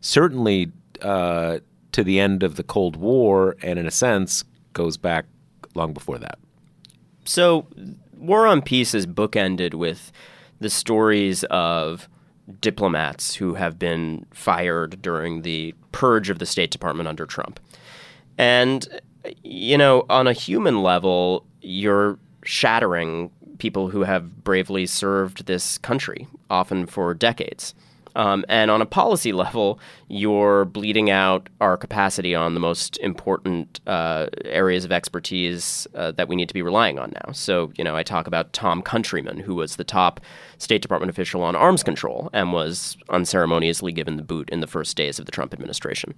certainly 0.00 0.72
uh, 1.02 1.58
to 1.92 2.04
the 2.04 2.20
end 2.20 2.42
of 2.42 2.56
the 2.56 2.62
Cold 2.62 2.96
War, 2.96 3.56
and 3.62 3.78
in 3.78 3.86
a 3.86 3.90
sense 3.90 4.44
goes 4.72 4.96
back 4.96 5.26
long 5.74 5.92
before 5.92 6.18
that. 6.18 6.38
So, 7.24 7.66
War 8.16 8.46
on 8.46 8.62
Peace 8.62 8.94
is 8.94 9.06
bookended 9.06 9.74
with 9.74 10.12
the 10.60 10.70
stories 10.70 11.44
of 11.44 12.08
diplomats 12.60 13.34
who 13.34 13.54
have 13.54 13.78
been 13.78 14.26
fired 14.32 15.02
during 15.02 15.42
the 15.42 15.74
purge 15.92 16.30
of 16.30 16.38
the 16.38 16.46
State 16.46 16.70
Department 16.70 17.08
under 17.08 17.26
Trump. 17.26 17.60
And, 18.38 18.88
you 19.42 19.78
know, 19.78 20.04
on 20.08 20.26
a 20.26 20.32
human 20.32 20.82
level, 20.82 21.44
you're 21.60 22.18
shattering 22.44 23.30
people 23.58 23.90
who 23.90 24.02
have 24.02 24.44
bravely 24.44 24.86
served 24.86 25.46
this 25.46 25.78
country, 25.78 26.26
often 26.48 26.86
for 26.86 27.14
decades. 27.14 27.74
Um, 28.16 28.44
and 28.48 28.70
on 28.70 28.82
a 28.82 28.86
policy 28.86 29.32
level, 29.32 29.78
you're 30.08 30.64
bleeding 30.64 31.08
out 31.08 31.48
our 31.60 31.76
capacity 31.76 32.34
on 32.34 32.54
the 32.54 32.60
most 32.60 32.98
important 32.98 33.80
uh, 33.86 34.26
areas 34.44 34.84
of 34.84 34.90
expertise 34.90 35.86
uh, 35.94 36.10
that 36.12 36.26
we 36.26 36.34
need 36.34 36.48
to 36.48 36.54
be 36.54 36.62
relying 36.62 36.98
on 36.98 37.12
now. 37.12 37.32
So, 37.32 37.72
you 37.76 37.84
know, 37.84 37.94
I 37.94 38.02
talk 38.02 38.26
about 38.26 38.52
Tom 38.52 38.82
Countryman, 38.82 39.38
who 39.38 39.54
was 39.54 39.76
the 39.76 39.84
top 39.84 40.20
State 40.58 40.82
Department 40.82 41.10
official 41.10 41.42
on 41.42 41.54
arms 41.54 41.84
control 41.84 42.28
and 42.32 42.52
was 42.52 42.96
unceremoniously 43.08 43.92
given 43.92 44.16
the 44.16 44.24
boot 44.24 44.50
in 44.50 44.60
the 44.60 44.66
first 44.66 44.96
days 44.96 45.20
of 45.20 45.26
the 45.26 45.32
Trump 45.32 45.52
administration. 45.52 46.14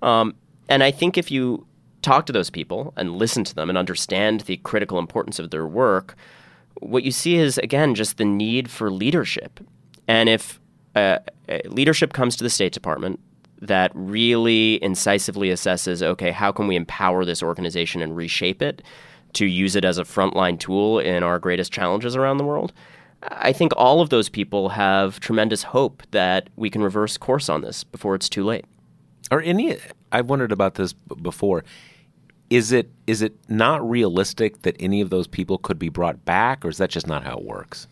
Um, 0.00 0.34
and 0.68 0.84
I 0.84 0.92
think 0.92 1.18
if 1.18 1.30
you 1.30 1.66
talk 2.02 2.26
to 2.26 2.32
those 2.32 2.50
people 2.50 2.92
and 2.96 3.16
listen 3.16 3.44
to 3.44 3.54
them 3.54 3.68
and 3.68 3.78
understand 3.78 4.42
the 4.42 4.58
critical 4.58 4.98
importance 4.98 5.38
of 5.38 5.50
their 5.50 5.66
work, 5.66 6.16
what 6.80 7.04
you 7.04 7.10
see 7.10 7.36
is, 7.36 7.58
again, 7.58 7.94
just 7.94 8.18
the 8.18 8.24
need 8.24 8.70
for 8.70 8.90
leadership. 8.90 9.60
And 10.08 10.28
if 10.28 10.60
uh, 10.94 11.18
uh, 11.48 11.58
leadership 11.66 12.12
comes 12.12 12.36
to 12.36 12.44
the 12.44 12.50
State 12.50 12.72
Department 12.72 13.20
that 13.60 13.92
really 13.94 14.82
incisively 14.82 15.48
assesses 15.48 16.02
okay, 16.02 16.32
how 16.32 16.50
can 16.50 16.66
we 16.66 16.74
empower 16.74 17.24
this 17.24 17.42
organization 17.42 18.02
and 18.02 18.16
reshape 18.16 18.60
it 18.60 18.82
to 19.34 19.46
use 19.46 19.76
it 19.76 19.84
as 19.84 19.98
a 19.98 20.02
frontline 20.02 20.58
tool 20.58 20.98
in 20.98 21.22
our 21.22 21.38
greatest 21.38 21.72
challenges 21.72 22.16
around 22.16 22.38
the 22.38 22.44
world? 22.44 22.72
I 23.22 23.52
think 23.52 23.72
all 23.76 24.00
of 24.00 24.10
those 24.10 24.28
people 24.28 24.70
have 24.70 25.20
tremendous 25.20 25.62
hope 25.62 26.02
that 26.10 26.50
we 26.56 26.68
can 26.70 26.82
reverse 26.82 27.16
course 27.16 27.48
on 27.48 27.60
this 27.60 27.84
before 27.84 28.16
it's 28.16 28.28
too 28.28 28.44
late. 28.44 28.64
Are 29.30 29.40
any? 29.40 29.78
I've 30.10 30.28
wondered 30.28 30.50
about 30.50 30.74
this 30.74 30.92
before 30.92 31.64
is 32.52 32.70
it 32.70 32.90
is 33.06 33.22
it 33.22 33.34
not 33.48 33.88
realistic 33.88 34.62
that 34.62 34.76
any 34.78 35.00
of 35.00 35.08
those 35.08 35.26
people 35.26 35.56
could 35.56 35.78
be 35.78 35.88
brought 35.88 36.24
back, 36.24 36.64
or 36.64 36.68
is 36.68 36.76
that 36.76 36.90
just 36.90 37.06
not 37.06 37.24
how 37.24 37.38
it 37.38 37.44
works? 37.44 37.86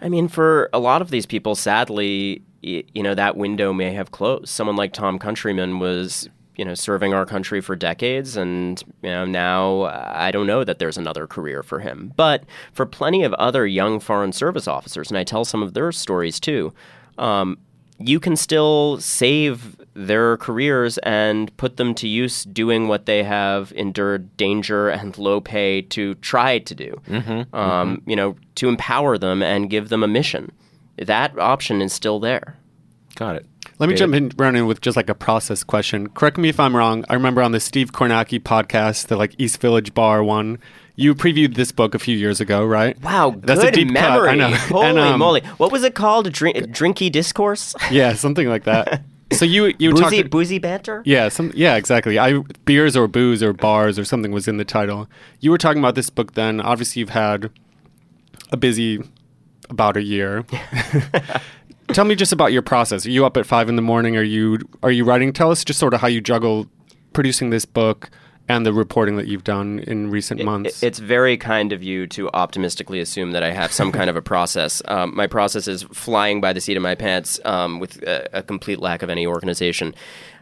I 0.00 0.08
mean, 0.08 0.28
for 0.28 0.70
a 0.72 0.78
lot 0.78 1.02
of 1.02 1.10
these 1.10 1.26
people, 1.26 1.56
sadly, 1.56 2.42
you 2.62 3.02
know, 3.02 3.14
that 3.14 3.36
window 3.36 3.72
may 3.72 3.92
have 3.92 4.12
closed. 4.12 4.48
Someone 4.48 4.76
like 4.76 4.92
Tom 4.92 5.18
Countryman 5.18 5.80
was, 5.80 6.28
you 6.54 6.64
know, 6.64 6.74
serving 6.74 7.12
our 7.12 7.26
country 7.26 7.60
for 7.60 7.74
decades, 7.74 8.36
and 8.36 8.80
you 9.02 9.10
know, 9.10 9.24
now 9.24 9.82
uh, 9.82 10.12
I 10.14 10.30
don't 10.30 10.46
know 10.46 10.62
that 10.62 10.78
there's 10.78 10.96
another 10.98 11.26
career 11.26 11.64
for 11.64 11.80
him. 11.80 12.12
But 12.16 12.44
for 12.72 12.86
plenty 12.86 13.24
of 13.24 13.34
other 13.34 13.66
young 13.66 13.98
foreign 13.98 14.32
service 14.32 14.68
officers, 14.68 15.10
and 15.10 15.18
I 15.18 15.24
tell 15.24 15.44
some 15.44 15.62
of 15.62 15.74
their 15.74 15.90
stories 15.90 16.38
too. 16.38 16.72
Um, 17.18 17.58
you 17.98 18.20
can 18.20 18.36
still 18.36 18.98
save 19.00 19.76
their 19.94 20.36
careers 20.36 20.98
and 20.98 21.54
put 21.56 21.76
them 21.76 21.92
to 21.96 22.06
use 22.06 22.44
doing 22.44 22.86
what 22.86 23.06
they 23.06 23.24
have 23.24 23.72
endured 23.74 24.36
danger 24.36 24.88
and 24.88 25.18
low 25.18 25.40
pay 25.40 25.82
to 25.82 26.14
try 26.16 26.58
to 26.60 26.74
do. 26.74 27.00
Um, 27.52 28.02
You 28.06 28.14
know, 28.16 28.36
to 28.56 28.68
empower 28.68 29.18
them 29.18 29.42
and 29.42 29.68
give 29.68 29.88
them 29.88 30.02
a 30.04 30.08
mission. 30.08 30.52
That 30.96 31.36
option 31.38 31.82
is 31.82 31.92
still 31.92 32.20
there. 32.20 32.56
Got 33.16 33.36
it. 33.36 33.46
Let 33.80 33.88
me 33.88 33.94
jump 33.94 34.14
in, 34.14 34.30
Ronan 34.36 34.66
with 34.66 34.80
just 34.80 34.96
like 34.96 35.08
a 35.08 35.14
process 35.14 35.62
question. 35.64 36.08
Correct 36.08 36.36
me 36.38 36.48
if 36.48 36.58
I'm 36.58 36.74
wrong. 36.76 37.04
I 37.08 37.14
remember 37.14 37.42
on 37.42 37.52
the 37.52 37.60
Steve 37.60 37.92
Kornacki 37.92 38.40
podcast, 38.40 39.06
the 39.06 39.16
like 39.16 39.34
East 39.38 39.60
Village 39.60 39.94
Bar 39.94 40.22
one, 40.24 40.58
you 40.98 41.14
previewed 41.14 41.54
this 41.54 41.70
book 41.70 41.94
a 41.94 41.98
few 41.98 42.16
years 42.16 42.40
ago, 42.40 42.64
right? 42.66 43.00
Wow, 43.02 43.34
That's 43.38 43.60
good 43.60 43.68
a 43.68 43.72
deep 43.72 43.94
cut. 43.94 43.94
memory. 43.94 44.28
I 44.30 44.34
know. 44.34 44.50
Holy 44.54 44.86
And, 44.86 44.98
um, 44.98 45.20
moly! 45.20 45.42
What 45.56 45.70
was 45.70 45.84
it 45.84 45.94
called? 45.94 46.30
Drink, 46.32 46.56
drinky 46.56 47.10
discourse? 47.10 47.74
Yeah, 47.90 48.14
something 48.14 48.48
like 48.48 48.64
that. 48.64 49.02
So 49.30 49.44
you 49.44 49.74
you 49.78 49.90
boozy, 49.92 50.22
talked. 50.22 50.30
boozy 50.30 50.58
banter? 50.58 51.02
Yeah, 51.04 51.28
some 51.28 51.52
yeah, 51.54 51.76
exactly. 51.76 52.18
I 52.18 52.38
beers 52.64 52.96
or 52.96 53.06
booze 53.06 53.42
or 53.42 53.52
bars 53.52 53.98
or 53.98 54.06
something 54.06 54.32
was 54.32 54.48
in 54.48 54.56
the 54.56 54.64
title. 54.64 55.06
You 55.40 55.50
were 55.50 55.58
talking 55.58 55.80
about 55.80 55.96
this 55.96 56.08
book 56.08 56.32
then. 56.32 56.62
Obviously, 56.62 57.00
you've 57.00 57.10
had 57.10 57.50
a 58.50 58.56
busy 58.56 59.02
about 59.68 59.98
a 59.98 60.02
year. 60.02 60.46
Tell 61.88 62.06
me 62.06 62.14
just 62.14 62.32
about 62.32 62.52
your 62.52 62.62
process. 62.62 63.04
Are 63.04 63.10
you 63.10 63.26
up 63.26 63.36
at 63.36 63.44
five 63.44 63.68
in 63.68 63.76
the 63.76 63.82
morning? 63.82 64.16
Are 64.16 64.22
you 64.22 64.60
are 64.82 64.90
you 64.90 65.04
writing? 65.04 65.34
Tell 65.34 65.50
us 65.50 65.62
just 65.62 65.78
sort 65.78 65.92
of 65.92 66.00
how 66.00 66.08
you 66.08 66.22
juggle 66.22 66.66
producing 67.12 67.50
this 67.50 67.66
book 67.66 68.08
and 68.48 68.64
the 68.64 68.72
reporting 68.72 69.16
that 69.16 69.26
you've 69.26 69.44
done 69.44 69.78
in 69.80 70.10
recent 70.10 70.42
months. 70.42 70.82
It- 70.82 70.86
It's 70.86 70.98
very 70.98 71.36
kind 71.36 71.72
of 71.72 71.82
you 71.82 72.06
to 72.08 72.30
optimistically 72.32 73.00
assume 73.00 73.32
that 73.32 73.42
I 73.42 73.50
have 73.50 73.72
some 73.72 73.92
kind 73.92 74.08
of 74.10 74.16
a 74.16 74.22
process. 74.22 74.82
Um, 74.88 75.14
my 75.14 75.26
process 75.26 75.68
is 75.68 75.82
flying 75.92 76.40
by 76.40 76.52
the 76.54 76.60
seat 76.60 76.76
of 76.76 76.82
my 76.82 76.94
pants 76.94 77.38
um, 77.44 77.78
with 77.78 78.02
a, 78.02 78.38
a 78.38 78.42
complete 78.42 78.78
lack 78.80 79.02
of 79.02 79.10
any 79.10 79.26
organization. 79.26 79.94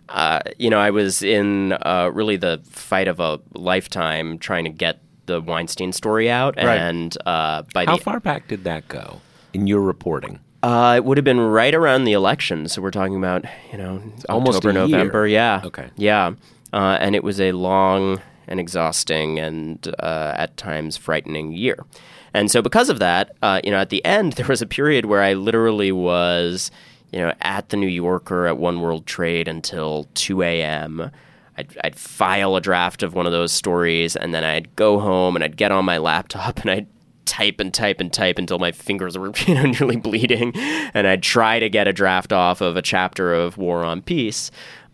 Uh, 0.08 0.38
you 0.56 0.70
know, 0.70 0.78
I 0.78 0.90
was 0.90 1.20
in 1.22 1.72
uh, 1.72 2.10
really 2.14 2.36
the 2.36 2.60
fight 2.70 3.08
of 3.08 3.18
a 3.18 3.40
lifetime 3.54 4.38
trying 4.38 4.64
to 4.64 4.70
get 4.70 5.00
the 5.26 5.40
Weinstein 5.40 5.92
story 5.92 6.30
out, 6.30 6.54
Right. 6.56 6.78
and 6.78 7.16
uh, 7.26 7.62
by 7.74 7.86
How 7.86 7.96
the 7.96 8.02
far 8.04 8.20
back 8.20 8.46
did 8.46 8.62
that 8.64 8.86
go 8.86 9.20
in 9.52 9.66
your 9.66 9.80
reporting? 9.80 10.38
Uh, 10.62 10.94
it 10.96 11.04
would 11.04 11.18
have 11.18 11.24
been 11.24 11.40
right 11.40 11.74
around 11.74 12.04
the 12.04 12.12
election, 12.12 12.68
so 12.68 12.80
we're 12.80 12.90
talking 12.92 13.16
about 13.16 13.44
you 13.72 13.78
know 13.78 14.00
almost 14.28 14.58
October, 14.58 14.78
a 14.78 14.86
year. 14.86 14.96
November. 14.98 15.26
Yeah. 15.26 15.62
Okay. 15.64 15.88
Yeah, 15.96 16.32
uh, 16.76 16.98
and 17.00 17.16
it 17.16 17.24
was 17.24 17.40
a 17.40 17.52
long 17.52 18.20
and 18.46 18.60
exhausting 18.60 19.38
and 19.38 19.88
uh, 19.98 20.34
at 20.36 20.56
times 20.58 20.96
frightening 20.96 21.52
year. 21.52 21.86
And 22.34 22.50
so, 22.50 22.60
because 22.60 22.90
of 22.90 22.98
that, 22.98 23.34
uh, 23.40 23.62
you 23.64 23.70
know, 23.70 23.78
at 23.78 23.88
the 23.88 24.04
end 24.04 24.32
there 24.34 24.46
was 24.46 24.60
a 24.60 24.66
period 24.66 25.06
where 25.06 25.22
I 25.22 25.32
literally 25.32 25.90
was, 25.90 26.70
you 27.12 27.18
know, 27.18 27.32
at 27.40 27.70
the 27.70 27.78
New 27.78 27.88
Yorker 27.88 28.46
at 28.46 28.58
One 28.58 28.82
World 28.82 29.06
Trade 29.06 29.48
until 29.48 30.06
two 30.12 30.42
a.m. 30.42 31.10
I'd, 31.56 31.78
I'd 31.82 31.96
file 31.96 32.54
a 32.56 32.60
draft 32.60 33.02
of 33.02 33.14
one 33.14 33.24
of 33.24 33.32
those 33.32 33.52
stories, 33.52 34.14
and 34.14 34.34
then 34.34 34.44
I'd 34.44 34.76
go 34.76 34.98
home 34.98 35.34
and 35.34 35.42
I'd 35.42 35.56
get 35.56 35.72
on 35.72 35.86
my 35.86 35.96
laptop 35.96 36.58
and 36.60 36.70
I'd 36.70 36.86
type 37.24 37.58
and 37.58 37.72
type 37.72 38.00
and 38.00 38.12
type 38.12 38.38
until 38.38 38.58
my 38.58 38.70
fingers 38.70 39.16
were 39.16 39.32
you 39.46 39.54
know 39.54 39.64
nearly 39.64 39.96
bleeding, 39.96 40.52
and 40.92 41.06
I'd 41.06 41.22
try 41.22 41.58
to 41.58 41.70
get 41.70 41.88
a 41.88 41.92
draft 41.94 42.34
off 42.34 42.60
of 42.60 42.76
a 42.76 42.82
chapter 42.82 43.32
of 43.32 43.56
War 43.56 43.82
on 43.82 44.02
Peace. 44.02 44.50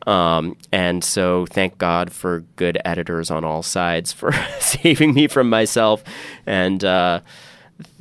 Um, 0.06 0.56
and 0.72 1.04
so, 1.04 1.46
thank 1.46 1.78
God 1.78 2.12
for 2.12 2.40
good 2.56 2.78
editors 2.84 3.30
on 3.30 3.44
all 3.44 3.62
sides 3.62 4.12
for 4.12 4.32
saving 4.60 5.14
me 5.14 5.28
from 5.28 5.48
myself, 5.48 6.02
and 6.46 6.84
uh, 6.84 7.20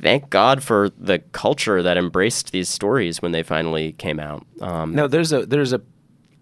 thank 0.00 0.30
God 0.30 0.62
for 0.62 0.90
the 0.90 1.18
culture 1.18 1.82
that 1.82 1.96
embraced 1.96 2.52
these 2.52 2.68
stories 2.68 3.22
when 3.22 3.32
they 3.32 3.42
finally 3.42 3.92
came 3.92 4.18
out. 4.18 4.44
Um, 4.60 4.94
No, 4.94 5.06
there's 5.06 5.32
a 5.32 5.46
there's 5.46 5.72
a 5.72 5.80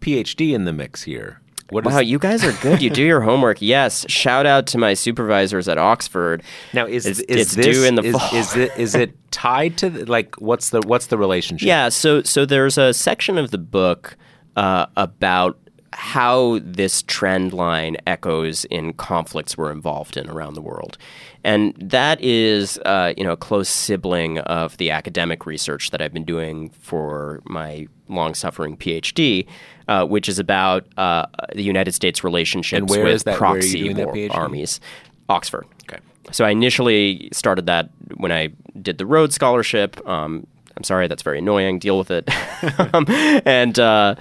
PhD 0.00 0.54
in 0.54 0.64
the 0.64 0.72
mix 0.72 1.02
here. 1.02 1.40
What 1.70 1.86
is 1.86 1.92
Wow, 1.92 2.00
you 2.00 2.18
guys 2.18 2.44
are 2.44 2.52
good. 2.62 2.82
You 2.82 2.90
do 2.90 3.02
your 3.02 3.20
homework. 3.20 3.62
Yes. 3.70 4.04
Shout 4.08 4.46
out 4.46 4.66
to 4.68 4.78
my 4.78 4.94
supervisors 4.94 5.68
at 5.68 5.78
Oxford. 5.78 6.42
now 6.72 6.86
is 6.86 7.06
it's, 7.06 7.20
is 7.20 7.40
it's 7.42 7.54
this 7.54 7.66
due 7.66 7.84
in 7.84 7.94
the 7.94 8.02
is, 8.02 8.16
fall. 8.16 8.34
is 8.34 8.56
it 8.56 8.72
is 8.76 8.94
it 8.94 9.12
tied 9.30 9.76
to 9.78 9.90
the, 9.90 10.06
like 10.06 10.34
what's 10.40 10.70
the 10.70 10.80
what's 10.80 11.06
the 11.06 11.18
relationship? 11.18 11.66
Yeah, 11.66 11.88
so 11.90 12.22
so 12.22 12.44
there's 12.44 12.78
a 12.78 12.92
section 12.92 13.38
of 13.38 13.50
the 13.50 13.58
book 13.58 14.16
uh, 14.57 14.86
about 14.96 15.59
how 15.92 16.61
this 16.62 17.03
trend 17.03 17.53
line 17.53 17.96
echoes 18.07 18.64
in 18.66 18.92
conflicts 18.92 19.59
we're 19.59 19.72
involved 19.72 20.16
in 20.16 20.30
around 20.30 20.55
the 20.55 20.61
world, 20.61 20.96
and 21.42 21.74
that 21.76 22.20
is 22.20 22.78
uh, 22.84 23.12
you 23.16 23.24
know 23.24 23.32
a 23.32 23.36
close 23.36 23.68
sibling 23.68 24.38
of 24.38 24.76
the 24.76 24.90
academic 24.90 25.46
research 25.46 25.90
that 25.90 26.01
I've 26.01 26.12
been 26.12 26.24
doing 26.24 26.70
for 26.70 27.40
my 27.44 27.88
long-suffering 28.09 28.76
PhD, 28.76 29.46
uh, 29.88 30.05
which 30.07 30.28
is 30.28 30.38
about 30.38 30.86
uh, 30.96 31.26
the 31.55 31.62
United 31.62 31.92
States 31.92 32.22
relationships 32.24 32.82
with 32.90 33.24
that- 33.24 33.40
where 33.40 33.51
are 33.51 33.57
you 33.57 33.61
proxy 33.61 33.82
doing 33.82 33.96
that 33.96 34.09
PhD? 34.09 34.34
armies. 34.34 34.80
Oxford. 35.28 35.66
Okay. 35.88 36.01
So 36.32 36.44
I 36.44 36.51
initially 36.51 37.28
started 37.32 37.66
that 37.66 37.88
when 38.16 38.30
I 38.32 38.51
did 38.80 38.98
the 38.98 39.07
Rhodes 39.07 39.34
Scholarship. 39.34 40.05
Um, 40.09 40.46
I'm 40.80 40.84
sorry, 40.84 41.08
that's 41.08 41.22
very 41.22 41.40
annoying. 41.40 41.78
Deal 41.78 41.98
with 41.98 42.10
it. 42.10 42.26
um, 42.94 43.04
and 43.44 43.78
uh, 43.78 44.14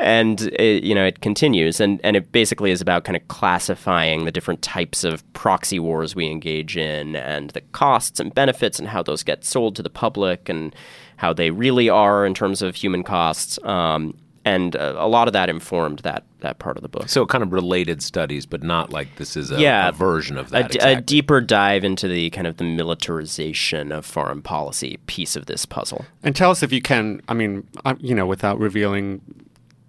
and 0.00 0.40
it, 0.58 0.82
you 0.82 0.96
know 0.96 1.04
it 1.04 1.20
continues, 1.20 1.78
and 1.78 2.00
and 2.02 2.16
it 2.16 2.32
basically 2.32 2.72
is 2.72 2.80
about 2.80 3.04
kind 3.04 3.14
of 3.14 3.28
classifying 3.28 4.24
the 4.24 4.32
different 4.32 4.62
types 4.62 5.04
of 5.04 5.22
proxy 5.32 5.78
wars 5.78 6.16
we 6.16 6.26
engage 6.26 6.76
in, 6.76 7.14
and 7.14 7.50
the 7.50 7.60
costs 7.60 8.18
and 8.18 8.34
benefits, 8.34 8.80
and 8.80 8.88
how 8.88 9.00
those 9.00 9.22
get 9.22 9.44
sold 9.44 9.76
to 9.76 9.82
the 9.84 9.88
public, 9.90 10.48
and 10.48 10.74
how 11.18 11.32
they 11.32 11.52
really 11.52 11.88
are 11.88 12.26
in 12.26 12.34
terms 12.34 12.62
of 12.62 12.74
human 12.74 13.04
costs. 13.04 13.60
Um, 13.62 14.18
and 14.44 14.74
uh, 14.74 14.94
a 14.98 15.06
lot 15.06 15.28
of 15.28 15.32
that 15.34 15.48
informed 15.48 16.00
that 16.00 16.24
that 16.40 16.58
part 16.58 16.76
of 16.76 16.82
the 16.82 16.88
book. 16.88 17.08
So 17.08 17.24
kind 17.26 17.44
of 17.44 17.52
related 17.52 18.02
studies, 18.02 18.46
but 18.46 18.62
not 18.62 18.90
like 18.90 19.14
this 19.16 19.36
is 19.36 19.50
a, 19.52 19.60
Yeah, 19.60 19.88
a 19.90 19.92
version 19.92 20.36
of 20.38 20.50
that. 20.50 20.70
d- 20.72 20.78
a 20.78 20.82
exactly. 20.82 21.02
deeper 21.04 21.40
dive 21.40 21.84
into 21.84 22.08
the 22.08 22.30
kind 22.30 22.46
of 22.48 22.56
the 22.56 22.64
militarization 22.64 23.92
of 23.92 24.04
foreign 24.04 24.42
policy 24.42 24.98
piece 25.06 25.36
of 25.36 25.46
this 25.46 25.64
puzzle. 25.66 26.04
And 26.22 26.34
tell 26.34 26.50
us 26.50 26.62
if 26.62 26.72
you 26.72 26.82
can. 26.82 27.22
I 27.28 27.34
mean, 27.34 27.66
uh, 27.84 27.94
you 28.00 28.14
know, 28.14 28.26
without 28.26 28.58
revealing 28.58 29.20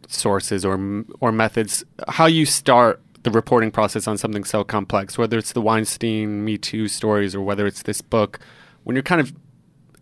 sources 0.07 0.63
or 0.65 0.79
or 1.19 1.31
methods, 1.31 1.83
how 2.07 2.25
you 2.25 2.45
start 2.45 3.01
the 3.23 3.31
reporting 3.31 3.71
process 3.71 4.07
on 4.07 4.17
something 4.17 4.43
so 4.43 4.63
complex, 4.63 5.17
whether 5.17 5.37
it's 5.37 5.53
the 5.53 5.61
Weinstein 5.61 6.43
Me 6.43 6.57
Too 6.57 6.87
stories 6.87 7.33
or 7.33 7.41
whether 7.41 7.65
it's 7.65 7.83
this 7.83 8.01
book. 8.01 8.39
When 8.83 8.95
you're 8.95 9.03
kind 9.03 9.21
of 9.21 9.33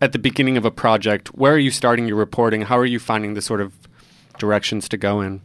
at 0.00 0.10
the 0.12 0.18
beginning 0.18 0.56
of 0.56 0.64
a 0.64 0.70
project, 0.72 1.28
where 1.28 1.54
are 1.54 1.58
you 1.58 1.70
starting 1.70 2.08
your 2.08 2.16
reporting? 2.16 2.62
How 2.62 2.76
are 2.76 2.84
you 2.84 2.98
finding 2.98 3.34
the 3.34 3.40
sort 3.42 3.60
of 3.60 3.72
directions 4.38 4.88
to 4.90 4.96
go 4.96 5.20
in? 5.20 5.40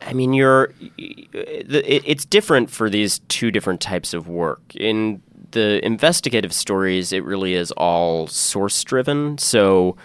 I 0.00 0.12
mean, 0.12 0.32
you're 0.32 0.72
it's 0.96 2.24
different 2.24 2.70
for 2.70 2.88
these 2.88 3.18
two 3.28 3.50
different 3.50 3.80
types 3.80 4.14
of 4.14 4.28
work. 4.28 4.60
In 4.76 5.22
the 5.50 5.84
investigative 5.84 6.52
stories, 6.52 7.12
it 7.12 7.24
really 7.24 7.54
is 7.54 7.72
all 7.72 8.26
source 8.28 8.82
driven. 8.84 9.38
So 9.38 9.96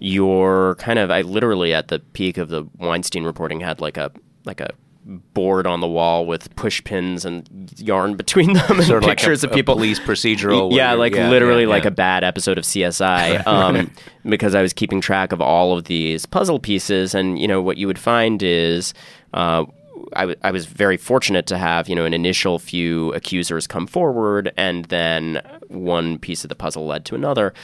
you're 0.00 0.74
kind 0.76 0.98
of 0.98 1.10
I 1.10 1.22
literally 1.22 1.72
at 1.72 1.88
the 1.88 2.00
peak 2.00 2.38
of 2.38 2.48
the 2.48 2.66
Weinstein 2.78 3.24
reporting 3.24 3.60
had 3.60 3.80
like 3.80 3.96
a 3.96 4.10
like 4.44 4.60
a 4.60 4.70
board 5.08 5.66
on 5.66 5.80
the 5.80 5.86
wall 5.88 6.26
with 6.26 6.54
push 6.54 6.84
pins 6.84 7.24
and 7.24 7.48
yarn 7.80 8.14
between 8.14 8.52
them 8.52 8.78
and 8.78 8.84
Sort 8.84 9.02
of 9.02 9.08
like 9.08 9.18
a- 9.18 9.20
pictures 9.20 9.42
of 9.42 9.50
people 9.52 9.74
police 9.74 9.98
procedural 9.98 10.70
Yeah, 10.74 10.92
like 10.92 11.14
yeah, 11.14 11.30
literally 11.30 11.62
yeah, 11.62 11.68
like 11.70 11.84
a 11.86 11.90
bad 11.90 12.22
episode 12.24 12.58
of 12.58 12.64
CSI 12.64 13.46
um, 13.46 13.90
because 14.28 14.54
I 14.54 14.60
was 14.62 14.72
keeping 14.74 15.00
track 15.00 15.32
of 15.32 15.40
all 15.40 15.76
of 15.76 15.84
these 15.84 16.26
puzzle 16.26 16.58
pieces. 16.60 17.14
And, 17.14 17.38
you 17.38 17.48
know, 17.48 17.62
what 17.62 17.78
you 17.78 17.86
would 17.86 17.98
find 17.98 18.42
is 18.42 18.92
uh, 19.32 19.64
I, 20.12 20.20
w- 20.22 20.38
I 20.42 20.50
was 20.50 20.66
very 20.66 20.96
fortunate 20.98 21.46
to 21.46 21.58
have, 21.58 21.88
you 21.88 21.94
know, 21.94 22.04
an 22.04 22.12
initial 22.14 22.58
few 22.58 23.12
accusers 23.14 23.66
come 23.66 23.86
forward 23.86 24.52
and 24.58 24.84
then 24.86 25.40
one 25.68 26.18
piece 26.18 26.44
of 26.44 26.48
the 26.50 26.54
puzzle 26.54 26.86
led 26.86 27.04
to 27.06 27.14
another. 27.14 27.54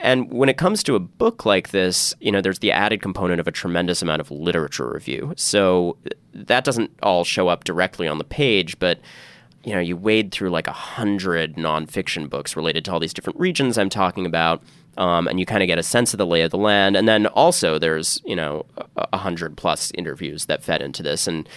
And 0.00 0.32
when 0.32 0.48
it 0.48 0.56
comes 0.56 0.82
to 0.84 0.94
a 0.94 1.00
book 1.00 1.44
like 1.44 1.70
this, 1.70 2.14
you 2.20 2.30
know, 2.30 2.40
there's 2.40 2.60
the 2.60 2.72
added 2.72 3.02
component 3.02 3.40
of 3.40 3.48
a 3.48 3.52
tremendous 3.52 4.00
amount 4.02 4.20
of 4.20 4.30
literature 4.30 4.88
review. 4.88 5.34
So 5.36 5.96
that 6.32 6.64
doesn't 6.64 6.90
all 7.02 7.24
show 7.24 7.48
up 7.48 7.64
directly 7.64 8.06
on 8.06 8.18
the 8.18 8.24
page, 8.24 8.78
but 8.78 9.00
you 9.64 9.74
know, 9.74 9.80
you 9.80 9.96
wade 9.96 10.32
through 10.32 10.50
like 10.50 10.66
a 10.66 10.72
hundred 10.72 11.56
nonfiction 11.56 12.30
books 12.30 12.56
related 12.56 12.84
to 12.84 12.92
all 12.92 13.00
these 13.00 13.12
different 13.12 13.38
regions 13.38 13.76
I'm 13.76 13.90
talking 13.90 14.24
about, 14.24 14.62
um, 14.96 15.26
and 15.26 15.38
you 15.38 15.46
kind 15.46 15.62
of 15.62 15.66
get 15.66 15.78
a 15.78 15.82
sense 15.82 16.14
of 16.14 16.18
the 16.18 16.26
lay 16.26 16.42
of 16.42 16.50
the 16.50 16.58
land. 16.58 16.96
And 16.96 17.08
then 17.08 17.26
also 17.26 17.78
there's 17.78 18.22
you 18.24 18.36
know 18.36 18.64
a, 18.96 19.18
hundred 19.18 19.56
plus 19.56 19.90
interviews 19.92 20.46
that 20.46 20.62
fed 20.62 20.80
into 20.80 21.02
this, 21.02 21.26
and 21.26 21.48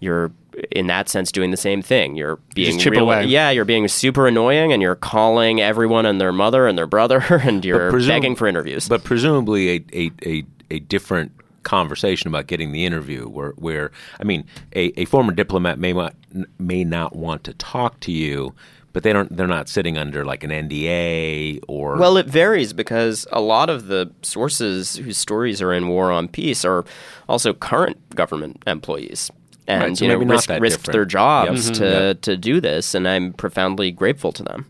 you're 0.00 0.30
in 0.70 0.86
that 0.88 1.08
sense 1.08 1.30
doing 1.30 1.50
the 1.50 1.56
same 1.56 1.82
thing. 1.82 2.16
You're 2.16 2.36
being 2.54 2.78
real- 2.78 3.02
away. 3.02 3.24
yeah, 3.24 3.50
you're 3.50 3.64
being 3.64 3.86
super 3.88 4.26
annoying, 4.26 4.72
and 4.72 4.82
you're 4.82 4.94
calling 4.94 5.60
everyone 5.60 6.06
and 6.06 6.20
their 6.20 6.32
mother 6.32 6.66
and 6.66 6.76
their 6.76 6.86
brother, 6.86 7.18
and 7.42 7.64
you're 7.64 7.92
presum- 7.92 8.08
begging 8.08 8.36
for 8.36 8.46
interviews. 8.46 8.88
But 8.88 9.04
presumably 9.04 9.70
a, 9.70 9.84
a, 9.92 10.10
a, 10.26 10.44
a 10.70 10.78
different 10.80 11.32
conversation 11.62 12.28
about 12.28 12.46
getting 12.46 12.72
the 12.72 12.86
interview 12.86 13.28
where, 13.28 13.50
where 13.52 13.90
I 14.18 14.24
mean, 14.24 14.44
a, 14.74 15.00
a 15.00 15.04
former 15.04 15.32
diplomat 15.32 15.78
may 15.78 15.92
not, 15.92 16.14
may 16.58 16.82
not 16.82 17.14
want 17.14 17.44
to 17.44 17.54
talk 17.54 18.00
to 18.00 18.12
you, 18.12 18.54
but 18.92 19.02
they 19.02 19.12
don't 19.12 19.36
they're 19.36 19.46
not 19.46 19.68
sitting 19.68 19.98
under 19.98 20.24
like 20.24 20.42
an 20.42 20.50
NDA 20.50 21.60
or 21.68 21.96
Well, 21.98 22.16
it 22.16 22.26
varies 22.26 22.72
because 22.72 23.26
a 23.30 23.40
lot 23.40 23.70
of 23.70 23.86
the 23.86 24.10
sources 24.22 24.96
whose 24.96 25.18
stories 25.18 25.60
are 25.62 25.72
in 25.72 25.88
War 25.88 26.10
on 26.10 26.26
Peace 26.26 26.64
are 26.64 26.84
also 27.28 27.52
current 27.52 27.98
government 28.16 28.62
employees. 28.66 29.30
And 29.68 29.82
Right, 29.82 29.96
so 29.96 30.04
you 30.04 30.10
know, 30.10 30.18
not 30.18 30.28
risk, 30.32 30.48
risked 30.48 30.62
different. 30.80 30.92
their 30.94 31.04
jobs 31.04 31.66
Yep. 31.68 31.76
to, 31.76 31.82
Mhm. 31.84 32.20
to 32.22 32.36
do 32.38 32.60
this, 32.60 32.94
and 32.94 33.06
I'm 33.06 33.32
profoundly 33.34 33.90
grateful 33.92 34.32
to 34.32 34.42
them. 34.42 34.64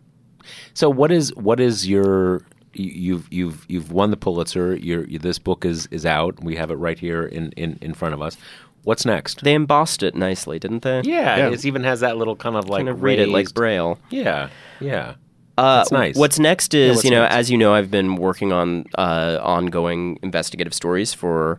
So 0.75 0.91
what 0.91 1.11
is 1.13 1.35
what 1.37 1.61
is 1.61 1.89
your 1.89 2.43
you- 2.75 2.93
you've 2.95 3.29
you've 3.33 3.65
you've 3.69 3.93
won 3.93 4.11
the 4.11 4.17
Pulitzer. 4.17 4.75
Your 4.77 5.07
this 5.07 5.39
book 5.39 5.65
is 5.65 5.87
is 5.93 6.05
out. 6.05 6.43
We 6.43 6.57
have 6.57 6.71
it 6.71 6.75
right 6.77 6.99
here 6.99 7.23
in 7.25 7.53
in, 7.57 7.79
in 7.81 7.95
front 7.95 8.15
of 8.15 8.21
us. 8.23 8.37
What's 8.85 9.05
next? 9.07 9.43
They 9.45 9.55
embossed 9.55 10.03
it 10.03 10.15
nicely, 10.15 10.59
didn't 10.59 10.83
they? 10.83 11.03
yeah, 11.05 11.37
Yeah. 11.37 11.49
it 11.51 11.65
even 11.65 11.85
has 11.85 12.01
that 12.01 12.17
little 12.17 12.37
kind 12.37 12.57
of 12.57 12.69
like 12.69 12.81
Kind 12.81 12.89
of 12.89 13.03
read 13.03 13.19
it 13.21 13.29
like 13.29 13.53
Braille. 13.55 13.99
Yeah, 14.11 14.49
yeah. 14.81 15.15
Uh, 15.57 15.79
That's 15.79 15.91
nice. 15.93 16.17
What's 16.17 16.39
next 16.39 16.73
is, 16.75 16.97
what's 16.97 17.05
you 17.05 17.11
know, 17.11 17.23
next? 17.23 17.35
as 17.35 17.51
you 17.51 17.59
know, 17.59 17.75
I've 17.75 17.91
been 17.91 18.15
working 18.17 18.53
on 18.53 18.85
uh, 18.97 19.39
ongoing 19.43 20.19
investigative 20.23 20.73
stories 20.73 21.13
for 21.15 21.59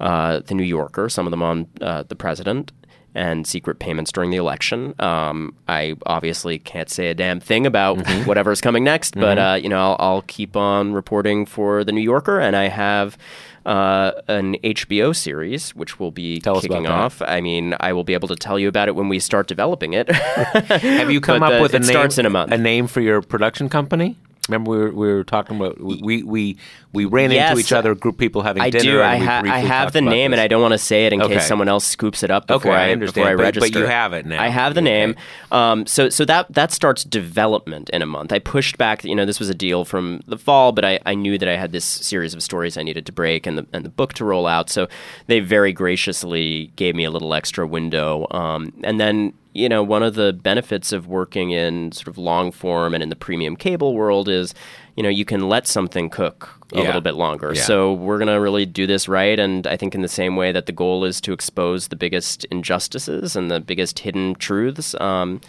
uh, 0.00 0.40
the 0.46 0.54
New 0.54 0.62
Yorker. 0.64 1.08
Some 1.08 1.26
of 1.26 1.30
them 1.30 1.42
on 1.42 1.66
uh, 1.80 2.04
the 2.06 2.14
president 2.14 2.70
and 3.18 3.46
secret 3.46 3.78
payments 3.80 4.12
during 4.12 4.30
the 4.30 4.36
election. 4.38 4.94
Um, 5.00 5.54
I 5.66 5.96
obviously 6.06 6.58
can't 6.58 6.88
say 6.88 7.08
a 7.08 7.14
damn 7.14 7.40
thing 7.40 7.66
about 7.66 7.98
Mm-hmm. 7.98 8.26
whatever's 8.28 8.60
coming 8.60 8.84
next, 8.84 9.14
but 9.14 9.38
uh, 9.38 9.58
you 9.60 9.68
know, 9.68 9.78
I'll, 9.78 9.96
I'll 9.98 10.22
keep 10.22 10.56
on 10.56 10.92
reporting 10.92 11.44
for 11.46 11.84
the 11.84 11.92
New 11.92 12.00
Yorker, 12.02 12.38
and 12.40 12.54
I 12.56 12.68
have. 12.68 13.18
Uh, 13.66 14.12
an 14.28 14.54
HBO 14.64 15.14
series, 15.14 15.74
which 15.74 16.00
will 16.00 16.10
be 16.10 16.40
Tell 16.40 16.58
kicking 16.58 16.84
that. 16.84 16.92
off. 16.92 17.20
I 17.20 17.42
mean, 17.42 17.74
I 17.80 17.92
will 17.92 18.04
be 18.04 18.14
able 18.14 18.28
to 18.28 18.36
tell 18.36 18.58
you 18.58 18.66
about 18.66 18.88
it 18.88 18.94
when 18.94 19.10
we 19.10 19.18
start 19.18 19.46
developing 19.46 19.92
it. 19.92 20.08
Have 20.10 21.10
you 21.10 21.20
come 21.28 21.40
But 21.40 21.52
up 21.52 21.58
the- 21.58 21.62
with 21.62 21.74
a 21.74 21.80
name? 21.80 21.88
starts 21.88 22.16
in 22.16 22.24
a 22.24 22.30
month. 22.30 22.50
A 22.50 22.56
name 22.56 22.86
for 22.86 23.02
your 23.02 23.20
production 23.20 23.68
company? 23.68 24.16
Remember 24.48 24.70
we 24.70 24.78
were, 24.78 24.90
we 24.90 25.06
were 25.12 25.24
talking 25.24 25.56
about 25.56 25.78
we 25.80 26.22
we 26.22 26.56
we, 26.92 27.04
ran 27.04 27.30
Yes, 27.30 27.50
into 27.50 27.60
each 27.60 27.72
other, 27.72 27.92
a 27.92 27.94
group 27.94 28.14
of 28.14 28.18
people 28.18 28.40
having 28.42 28.62
I 28.62 28.70
dinner. 28.70 28.82
do. 28.84 29.00
and 29.02 29.06
I, 29.06 29.16
ha- 29.18 29.42
I 29.44 29.58
have 29.58 29.92
the 29.92 30.00
name, 30.00 30.32
and 30.32 30.40
I 30.40 30.48
don't 30.48 30.62
want 30.62 30.72
to 30.72 30.78
say 30.78 31.04
it 31.06 31.12
in 31.12 31.20
Okay. 31.20 31.34
case 31.34 31.46
someone 31.46 31.68
else 31.68 31.84
scoops 31.84 32.22
it 32.22 32.30
up 32.30 32.46
before 32.46 32.72
Okay, 32.72 32.80
I 32.80 32.88
I, 32.88 32.92
understand, 32.92 33.26
before 33.26 33.44
I 33.46 33.50
but- 33.50 33.60
but 33.60 33.74
you 33.74 33.84
have 33.86 34.14
it 34.14 34.24
now. 34.24 34.42
I 34.42 34.48
have 34.48 34.74
the 34.74 34.80
name. 34.80 35.14
Um, 35.52 35.86
so 35.86 36.08
so 36.08 36.24
that 36.24 36.52
that 36.54 36.72
starts 36.72 37.04
development 37.04 37.90
in 37.90 38.00
a 38.00 38.06
month. 38.06 38.32
I 38.32 38.38
pushed 38.38 38.78
back. 38.78 39.04
You 39.04 39.14
know, 39.14 39.26
this 39.26 39.38
was 39.38 39.50
a 39.50 39.54
deal 39.54 39.84
from 39.84 40.22
the 40.26 40.38
fall, 40.38 40.72
but 40.72 40.84
I, 40.84 40.98
I 41.04 41.14
knew 41.14 41.36
that 41.38 41.48
I 41.48 41.56
had 41.56 41.72
this 41.72 41.84
series 41.84 42.32
of 42.34 42.42
stories 42.42 42.78
I 42.78 42.82
needed 42.82 43.04
to 43.06 43.12
break 43.12 43.46
and 43.46 43.58
the 43.58 43.66
and 43.74 43.84
the 43.84 43.90
book 43.90 44.14
to 44.14 44.24
roll 44.24 44.46
out. 44.46 44.70
So 44.70 44.88
they 45.26 45.40
very 45.40 45.72
graciously 45.74 46.72
gave 46.76 46.94
me 46.94 47.04
a 47.04 47.10
little 47.10 47.34
extra 47.34 47.66
window. 47.66 48.26
Um, 48.30 48.72
and 48.82 48.98
then 48.98 49.34
you 49.58 49.68
know, 49.68 49.82
one 49.82 50.02
of 50.02 50.14
the 50.14 50.32
benefits 50.32 50.92
of 50.92 51.06
working 51.06 51.50
in 51.50 51.90
sort 51.92 52.08
of 52.08 52.16
long 52.18 52.52
form 52.52 52.94
and 52.94 53.02
in 53.02 53.08
the 53.08 53.16
premium 53.16 53.56
cable 53.56 53.94
world 53.94 54.28
is, 54.28 54.54
you 54.96 55.02
know, 55.02 55.08
you 55.08 55.24
can 55.24 55.48
let 55.48 55.66
something 55.66 56.08
cook 56.10 56.48
a 56.72 56.76
Yeah. 56.76 56.82
little 56.84 57.00
bit 57.00 57.14
longer. 57.14 57.52
Yeah. 57.54 57.62
So 57.62 57.92
we're 57.92 58.18
going 58.18 58.28
to 58.28 58.40
really 58.40 58.66
do 58.66 58.86
this 58.86 59.08
right. 59.08 59.38
And 59.38 59.66
I 59.66 59.76
think 59.76 59.94
in 59.94 60.02
the 60.02 60.08
same 60.08 60.36
way 60.36 60.52
that 60.52 60.66
the 60.66 60.72
goal 60.72 61.04
is 61.04 61.20
to 61.22 61.32
expose 61.32 61.88
the 61.88 61.96
biggest 61.96 62.44
injustices 62.50 63.34
and 63.36 63.50
the 63.50 63.60
biggest 63.60 63.98
hidden 64.00 64.34
truths 64.36 64.94
um, 65.00 65.40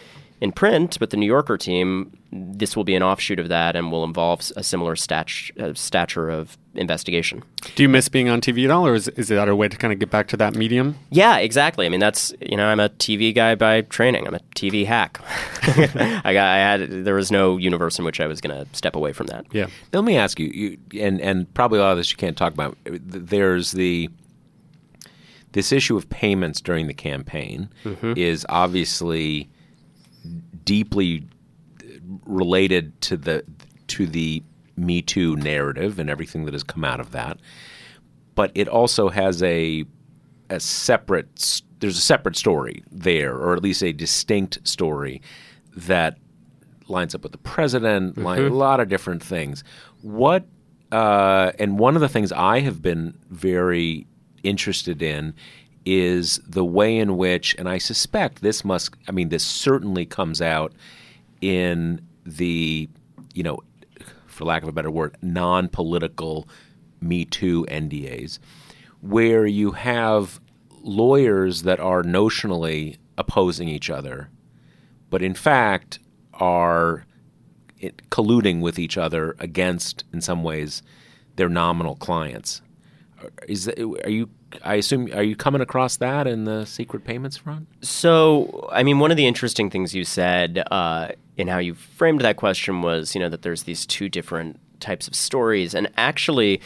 in 0.41 0.51
print 0.53 0.97
with 1.01 1.10
the 1.10 1.18
New 1.18 1.26
Yorker 1.28 1.57
team, 1.57 2.12
this 2.32 2.76
will 2.76 2.86
be 2.86 2.95
an 2.95 3.03
offshoot 3.03 3.39
of 3.39 3.49
that 3.49 3.76
and 3.76 3.91
will 3.91 4.03
involve 4.05 4.39
a 4.55 4.64
similar 4.64 4.95
stat- 4.95 5.51
uh, 5.60 5.74
stature 5.74 6.30
of 6.30 6.57
investigation. 6.80 7.43
Do 7.75 7.84
you 7.84 7.89
miss 7.89 8.09
being 8.09 8.30
on 8.30 8.41
TV 8.41 8.65
at 8.65 8.71
all, 8.71 8.88
or 8.88 8.95
is, 8.95 9.07
is 9.09 9.27
that 9.27 9.47
a 9.49 9.55
way 9.55 9.67
to 9.67 9.77
kind 9.77 9.93
of 9.93 9.99
get 9.99 10.09
back 10.09 10.27
to 10.30 10.38
that 10.38 10.55
medium? 10.55 10.97
Yeah, 11.11 11.38
exactly. 11.38 11.86
I 11.86 11.89
mean, 11.89 11.99
that's 11.99 12.34
you 12.41 12.57
know, 12.57 12.67
I'm 12.67 12.80
a 12.80 12.89
TV 12.89 13.34
guy 13.36 13.55
by 13.55 13.82
training. 13.82 14.25
I'm 14.27 14.34
a 14.34 14.39
TV 14.55 14.86
hack. 14.86 15.19
I 16.25 16.34
got, 16.34 16.47
I 16.47 16.57
had, 16.57 16.89
there 17.05 17.15
was 17.15 17.32
no 17.32 17.57
universe 17.57 17.99
in 17.99 18.05
which 18.05 18.19
I 18.19 18.27
was 18.27 18.41
going 18.41 18.65
to 18.65 18.75
step 18.75 18.95
away 18.95 19.13
from 19.13 19.27
that. 19.27 19.45
Yeah. 19.51 19.67
Let 19.93 20.03
me 20.03 20.17
ask 20.17 20.39
you, 20.39 20.47
you, 20.47 20.77
and 21.01 21.21
and 21.21 21.53
probably 21.53 21.80
a 21.80 21.82
lot 21.82 21.91
of 21.91 21.97
this 21.97 22.11
you 22.11 22.17
can't 22.17 22.38
talk 22.38 22.53
about. 22.53 22.77
There's 22.86 23.71
the 23.71 24.09
this 25.51 25.71
issue 25.71 25.97
of 25.97 26.09
payments 26.09 26.61
during 26.61 26.88
the 26.88 26.93
campaign 26.93 27.69
mm-hmm. 27.84 28.13
is 28.15 28.45
obviously 28.49 29.49
deeply 30.63 31.25
related 32.25 32.99
to 33.01 33.17
the 33.17 33.43
to 33.88 34.05
the 34.05 34.43
Me 34.80 35.01
Too 35.01 35.36
narrative 35.36 35.99
and 35.99 36.09
everything 36.09 36.45
that 36.45 36.53
has 36.53 36.63
come 36.63 36.84
out 36.84 36.99
of 36.99 37.11
that. 37.11 37.39
But 38.36 38.51
it 38.55 38.67
also 38.67 39.09
has 39.09 39.43
a 39.43 39.86
a 40.49 40.59
separate 40.59 41.61
there's 41.80 41.97
a 41.97 42.01
separate 42.01 42.36
story 42.36 42.84
there, 42.91 43.36
or 43.36 43.53
at 43.53 43.63
least 43.63 43.84
a 43.84 43.93
distinct 43.93 44.67
story 44.67 45.21
that 45.75 46.17
lines 46.88 47.13
up 47.15 47.23
with 47.23 47.32
the 47.32 47.38
president, 47.38 48.17
line, 48.17 48.43
a 48.43 48.49
lot 48.49 48.80
of 48.80 48.89
different 48.89 49.23
things. 49.23 49.63
What 50.01 50.45
uh, 50.91 51.51
and 51.59 51.77
one 51.77 51.95
of 51.95 52.01
the 52.01 52.09
things 52.09 52.32
I 52.32 52.61
have 52.61 52.82
been 52.82 53.17
very 53.30 54.07
interested 54.43 55.01
in 55.01 55.34
is 55.86 56.39
the 56.47 56.65
way 56.65 56.97
in 56.97 57.17
which, 57.17 57.55
and 57.57 57.69
I 57.69 57.77
suspect 57.77 58.41
this 58.41 58.65
must, 58.65 58.95
I 59.07 59.11
mean, 59.11 59.30
this 59.30 59.45
certainly 59.45 60.05
comes 60.05 60.41
out 60.41 60.73
in 61.41 62.01
the, 62.25 62.89
you 63.34 63.43
know, 63.43 63.59
for 64.40 64.46
lack 64.46 64.64
of 64.64 64.70
a 64.70 64.72
better 64.72 64.90
word, 64.90 65.18
non-political 65.22 66.48
Me 67.02 67.26
Too 67.26 67.66
NDAs, 67.70 68.40
where 69.02 69.46
you 69.46 69.72
have 69.72 70.40
lawyers 70.82 71.64
that 71.64 71.82
are 71.82 72.04
notionally 72.04 72.96
opposing 73.18 73.68
each 73.68 73.90
other, 73.90 74.30
but 75.10 75.22
in 75.22 75.34
fact 75.34 76.00
are 76.34 77.06
colluding 78.10 78.62
with 78.62 78.80
each 78.80 78.98
other 78.98 79.36
against, 79.40 80.06
in 80.14 80.22
some 80.22 80.42
ways, 80.42 80.82
their 81.36 81.50
nominal 81.50 81.98
clients. 81.98 82.62
Is 83.46 83.66
that, 83.66 83.78
are 83.78 84.10
you? 84.10 84.30
I 84.64 84.76
assume 84.76 85.10
are 85.14 85.24
you 85.24 85.36
coming 85.36 85.62
across 85.62 85.97
that 85.97 86.28
in 86.28 86.45
the 86.45 86.66
secret 86.66 87.04
payments 87.04 87.38
front? 87.38 87.68
So, 87.82 88.70
I 88.72 88.84
mean, 88.84 89.00
one 89.00 89.12
of 89.12 89.18
the 89.18 89.28
interesting 89.28 89.70
things 89.70 89.95
you 89.95 90.04
said 90.04 90.64
uh, 90.72 91.10
in 91.38 91.47
how 91.47 91.60
you 91.60 91.74
framed 91.74 92.22
that 92.22 92.38
question 92.38 92.82
was, 92.82 93.16
you 93.16 93.22
know, 93.22 93.30
that 93.30 93.41
there's 93.41 93.64
these 93.64 93.86
two 93.86 94.10
different 94.10 94.60
types 94.80 95.08
of 95.08 95.16
stories, 95.16 95.74
and 95.74 95.89
actually, 95.97 96.62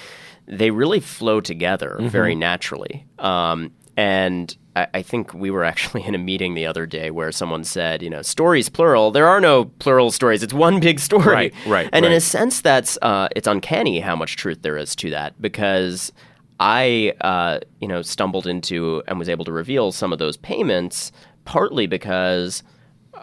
they 0.47 0.71
really 0.71 0.99
flow 0.99 1.41
together 1.41 1.97
very 2.01 2.35
naturally. 2.35 3.05
Um, 3.19 3.71
and 3.95 4.55
I, 4.75 4.87
I 4.95 5.01
think 5.01 5.33
we 5.33 5.51
were 5.51 5.63
actually 5.63 6.03
in 6.03 6.15
a 6.15 6.17
meeting 6.17 6.53
the 6.53 6.65
other 6.65 6.85
day 6.85 7.11
where 7.11 7.31
someone 7.31 7.63
said, 7.63 8.01
you 8.01 8.09
know, 8.09 8.21
stories 8.21 8.69
plural. 8.69 9.11
There 9.11 9.27
are 9.27 9.39
no 9.39 9.65
plural 9.65 10.11
stories. 10.11 10.43
It's 10.43 10.53
one 10.53 10.79
big 10.79 10.99
story. 10.99 11.25
Right, 11.25 11.53
right, 11.65 11.89
And 11.93 12.05
in 12.05 12.11
a 12.11 12.19
sense, 12.19 12.61
that's 12.61 12.97
uh, 13.01 13.29
it's 13.35 13.47
uncanny 13.47 13.99
how 13.99 14.15
much 14.15 14.35
truth 14.35 14.61
there 14.61 14.77
is 14.77 14.95
to 14.97 15.09
that 15.11 15.39
because 15.41 16.11
I, 16.59 17.13
uh, 17.21 17.59
you 17.79 17.87
know, 17.87 18.01
stumbled 18.01 18.47
into 18.47 19.03
and 19.07 19.19
was 19.19 19.29
able 19.29 19.45
to 19.45 19.51
reveal 19.51 19.91
some 19.91 20.13
of 20.13 20.19
those 20.19 20.37
payments 20.37 21.11
partly 21.45 21.87
because 21.87 22.63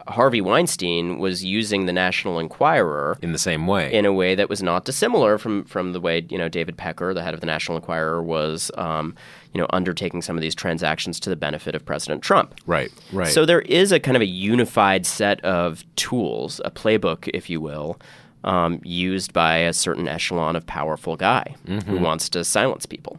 Harvey 0.08 0.40
Weinstein 0.40 1.18
was 1.18 1.44
using 1.44 1.86
the 1.86 1.92
National 1.92 2.38
Enquirer 2.38 3.18
In 3.22 3.32
the 3.32 3.38
same 3.38 3.66
way, 3.66 3.92
in 3.92 4.04
a 4.04 4.12
way 4.12 4.34
that 4.34 4.48
was 4.48 4.62
not 4.62 4.84
dissimilar 4.84 5.38
from 5.38 5.64
from 5.64 5.92
the 5.92 6.00
way 6.00 6.24
you 6.28 6.38
know 6.38 6.48
David 6.48 6.76
Pecker, 6.76 7.12
the 7.12 7.22
head 7.22 7.34
of 7.34 7.40
the 7.40 7.46
National 7.46 7.76
Enquirer, 7.76 8.22
was 8.22 8.70
um, 8.76 9.14
you 9.52 9.60
know 9.60 9.66
undertaking 9.70 10.22
some 10.22 10.36
of 10.36 10.42
these 10.42 10.54
transactions 10.54 11.18
to 11.20 11.30
the 11.30 11.36
benefit 11.36 11.74
of 11.74 11.84
President 11.84 12.22
Trump. 12.22 12.54
right, 12.66 12.90
right. 13.12 13.28
So 13.28 13.44
there 13.44 13.62
is 13.62 13.92
a 13.92 14.00
kind 14.00 14.16
of 14.16 14.22
a 14.22 14.26
unified 14.26 15.06
set 15.06 15.44
of 15.44 15.84
tools, 15.96 16.60
a 16.64 16.70
playbook, 16.70 17.28
if 17.34 17.50
you 17.50 17.60
will, 17.60 17.98
um, 18.44 18.80
used 18.84 19.32
by 19.32 19.58
a 19.58 19.72
certain 19.72 20.08
echelon 20.08 20.56
of 20.56 20.66
powerful 20.66 21.16
guy 21.16 21.56
who 21.66 21.98
wants 21.98 22.28
to 22.30 22.44
silence 22.44 22.86
people. 22.86 23.18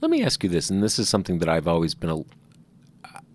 Let 0.00 0.10
me 0.10 0.22
ask 0.22 0.42
you 0.44 0.50
this, 0.50 0.70
and 0.70 0.82
this 0.82 0.98
is 0.98 1.08
something 1.08 1.38
that 1.40 1.48
I've 1.48 1.68
always 1.68 1.94
been 1.94 2.10
a 2.10 2.22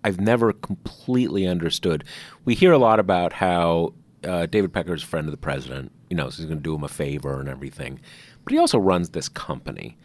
I've 0.04 0.20
never 0.20 0.52
completely 0.52 1.46
understood. 1.46 2.02
We 2.44 2.54
hear 2.54 2.72
a 2.72 2.78
lot 2.78 2.98
about 2.98 3.32
how 3.32 3.94
uh, 4.24 4.46
David 4.46 4.72
Pecker 4.72 4.94
is 4.94 5.02
a 5.02 5.06
friend 5.06 5.28
of 5.28 5.30
the 5.30 5.36
president. 5.38 5.92
You 6.10 6.16
know, 6.16 6.28
so 6.28 6.38
he's 6.38 6.46
going 6.46 6.58
to 6.58 6.62
do 6.62 6.74
him 6.74 6.82
a 6.84 6.88
favor 6.88 7.38
and 7.40 7.48
everything. 7.48 8.00
But 8.44 8.52
he 8.52 8.58
also 8.58 8.78
runs 8.78 9.10
this 9.10 9.28
company, 9.28 9.96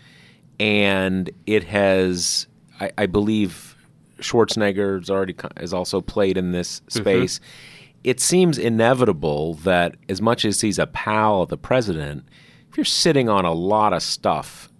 and 0.59 1.29
it 1.45 1.63
has, 1.65 2.47
I, 2.79 2.91
I 2.97 3.05
believe, 3.07 3.75
Schwarzenegger's 4.19 5.09
already 5.09 5.33
co- 5.33 5.49
has 5.57 5.73
also 5.73 6.01
played 6.01 6.37
in 6.37 6.51
this 6.51 6.81
space. 6.87 7.39
It 8.07 8.21
seems 8.21 8.57
inevitable 8.57 9.55
that 9.55 9.97
as 10.07 10.21
much 10.21 10.45
as 10.45 10.61
he's 10.61 10.79
a 10.79 10.87
pal 10.87 11.41
of 11.41 11.49
the 11.49 11.57
president, 11.57 12.23
if 12.69 12.77
you're 12.77 12.85
sitting 12.85 13.27
on 13.27 13.43
a 13.43 13.51
lot 13.51 13.91
of 13.91 14.01
stuff, 14.01 14.71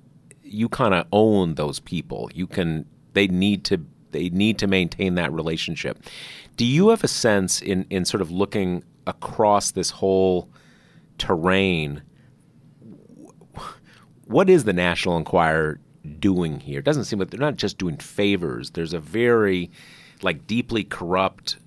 you 0.44 0.70
kind 0.70 0.94
of 0.94 1.08
own 1.12 1.56
those 1.56 1.82
people. 1.82 2.32
You 2.34 2.48
can 2.48 2.86
they 3.12 3.28
need 3.28 3.66
to 3.66 3.86
they 4.12 4.30
need 4.30 4.58
to 4.60 4.68
maintain 4.68 5.16
that 5.16 5.34
relationship. 5.34 6.02
Do 6.56 6.64
you 6.64 6.88
have 6.88 7.04
a 7.04 7.10
sense 7.10 7.62
in 7.62 7.86
in 7.90 8.06
sort 8.06 8.22
of 8.22 8.32
looking 8.32 8.86
across 9.06 9.72
this 9.72 9.90
whole 9.90 10.50
terrain? 11.18 12.04
What 14.24 14.50
is 14.50 14.64
the 14.64 14.72
National 14.72 15.18
Enquirer 15.18 15.82
doing 16.18 16.62
here? 16.62 16.80
It 16.80 16.86
doesn't 16.86 17.04
seem 17.04 17.20
like 17.20 17.32
they're 17.32 17.42
not 17.42 17.58
just 17.58 17.78
doing 17.78 17.98
favors. 17.98 18.70
There's 18.70 18.94
a 18.94 19.02
very 19.02 19.70
like 20.22 20.48
deeply 20.48 20.86
corrupt 20.86 21.58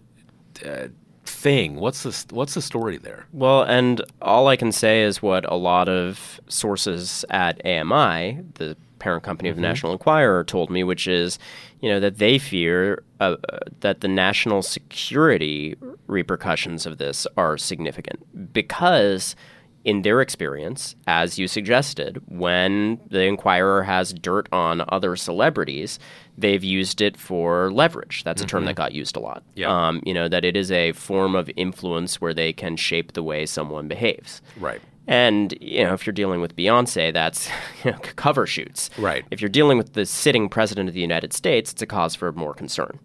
uh, 0.64 0.88
thing. 1.24 1.76
What's 1.76 2.02
the 2.02 2.34
what's 2.34 2.54
the 2.54 2.62
story 2.62 2.96
there? 2.96 3.26
Well, 3.32 3.62
and 3.62 4.02
all 4.20 4.48
I 4.48 4.56
can 4.56 4.72
say 4.72 5.02
is 5.02 5.22
what 5.22 5.50
a 5.50 5.56
lot 5.56 5.88
of 5.88 6.40
sources 6.48 7.24
at 7.30 7.64
AMI, 7.64 8.40
the 8.54 8.76
parent 8.98 9.22
company 9.22 9.48
of 9.48 9.56
the 9.56 9.62
National 9.62 9.92
Enquirer, 9.92 10.44
told 10.44 10.70
me, 10.70 10.84
which 10.84 11.06
is, 11.08 11.38
you 11.80 11.88
know, 11.88 12.00
that 12.00 12.18
they 12.18 12.38
fear 12.38 13.02
uh, 13.18 13.36
uh, 13.48 13.58
that 13.80 14.00
the 14.02 14.08
national 14.08 14.62
security 14.62 15.76
repercussions 16.06 16.86
of 16.86 16.98
this 16.98 17.26
are 17.36 17.56
significant 17.56 18.52
because. 18.52 19.34
In 19.82 20.02
their 20.02 20.20
experience, 20.20 20.94
as 21.06 21.38
you 21.38 21.48
suggested, 21.48 22.22
when 22.26 23.00
the 23.08 23.22
Enquirer 23.22 23.82
has 23.84 24.12
dirt 24.12 24.46
on 24.52 24.84
other 24.88 25.16
celebrities, 25.16 25.98
they've 26.36 26.62
used 26.62 27.00
it 27.00 27.16
for 27.16 27.72
leverage. 27.72 28.22
That's 28.22 28.42
a 28.42 28.46
term 28.46 28.66
that 28.66 28.76
got 28.76 28.92
used 28.92 29.16
a 29.16 29.20
lot. 29.20 29.42
Yeah. 29.54 29.68
Um, 29.68 30.02
you 30.04 30.12
know, 30.12 30.28
that 30.28 30.44
it 30.44 30.54
is 30.54 30.70
a 30.70 30.92
form 30.92 31.34
of 31.34 31.50
influence 31.56 32.20
where 32.20 32.34
they 32.34 32.52
can 32.52 32.76
shape 32.76 33.12
the 33.12 33.22
way 33.22 33.46
someone 33.46 33.88
behaves. 33.88 34.42
Right. 34.58 34.82
And 35.06 35.56
you 35.60 35.84
know, 35.84 35.94
if 35.94 36.06
you're 36.06 36.12
dealing 36.12 36.40
with 36.40 36.54
Beyonce, 36.56 37.12
that's 37.12 37.48
you 37.84 37.92
know, 37.92 37.98
cover 37.98 38.46
shoots. 38.46 38.90
Right. 38.98 39.24
If 39.30 39.40
you're 39.40 39.48
dealing 39.48 39.78
with 39.78 39.94
the 39.94 40.06
sitting 40.06 40.48
president 40.48 40.88
of 40.88 40.94
the 40.94 41.00
United 41.00 41.32
States, 41.32 41.72
it's 41.72 41.82
a 41.82 41.86
cause 41.86 42.14
for 42.14 42.30
more 42.32 42.54
concern. 42.54 42.98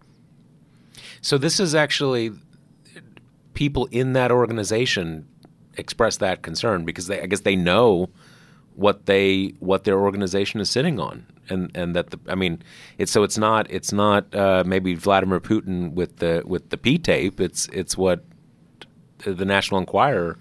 So 1.20 1.38
this 1.38 1.58
is 1.58 1.74
actually 1.74 2.32
people 3.54 3.86
in 3.86 4.12
that 4.12 4.30
organization 4.30 5.26
express 5.76 6.16
that 6.18 6.42
concern 6.42 6.84
because 6.84 7.06
they, 7.06 7.20
I 7.20 7.26
guess 7.26 7.40
they 7.40 7.56
know 7.56 8.08
what 8.74 9.06
they 9.06 9.54
what 9.58 9.84
their 9.84 9.98
organization 9.98 10.60
is 10.60 10.70
sitting 10.70 11.00
on, 11.00 11.26
and 11.48 11.70
and 11.74 11.96
that 11.96 12.10
the 12.10 12.18
I 12.28 12.34
mean 12.34 12.62
it's 12.98 13.10
so 13.10 13.22
it's 13.22 13.38
not 13.38 13.70
it's 13.70 13.92
not 13.92 14.34
uh, 14.34 14.64
maybe 14.66 14.94
Vladimir 14.94 15.40
Putin 15.40 15.92
with 15.92 16.16
the 16.16 16.42
with 16.44 16.70
the 16.70 16.76
P 16.76 16.98
tape. 16.98 17.40
It's 17.40 17.68
it's 17.68 17.96
what 17.96 18.24
the 19.18 19.44
National 19.44 19.80
Enquirer 19.80 20.38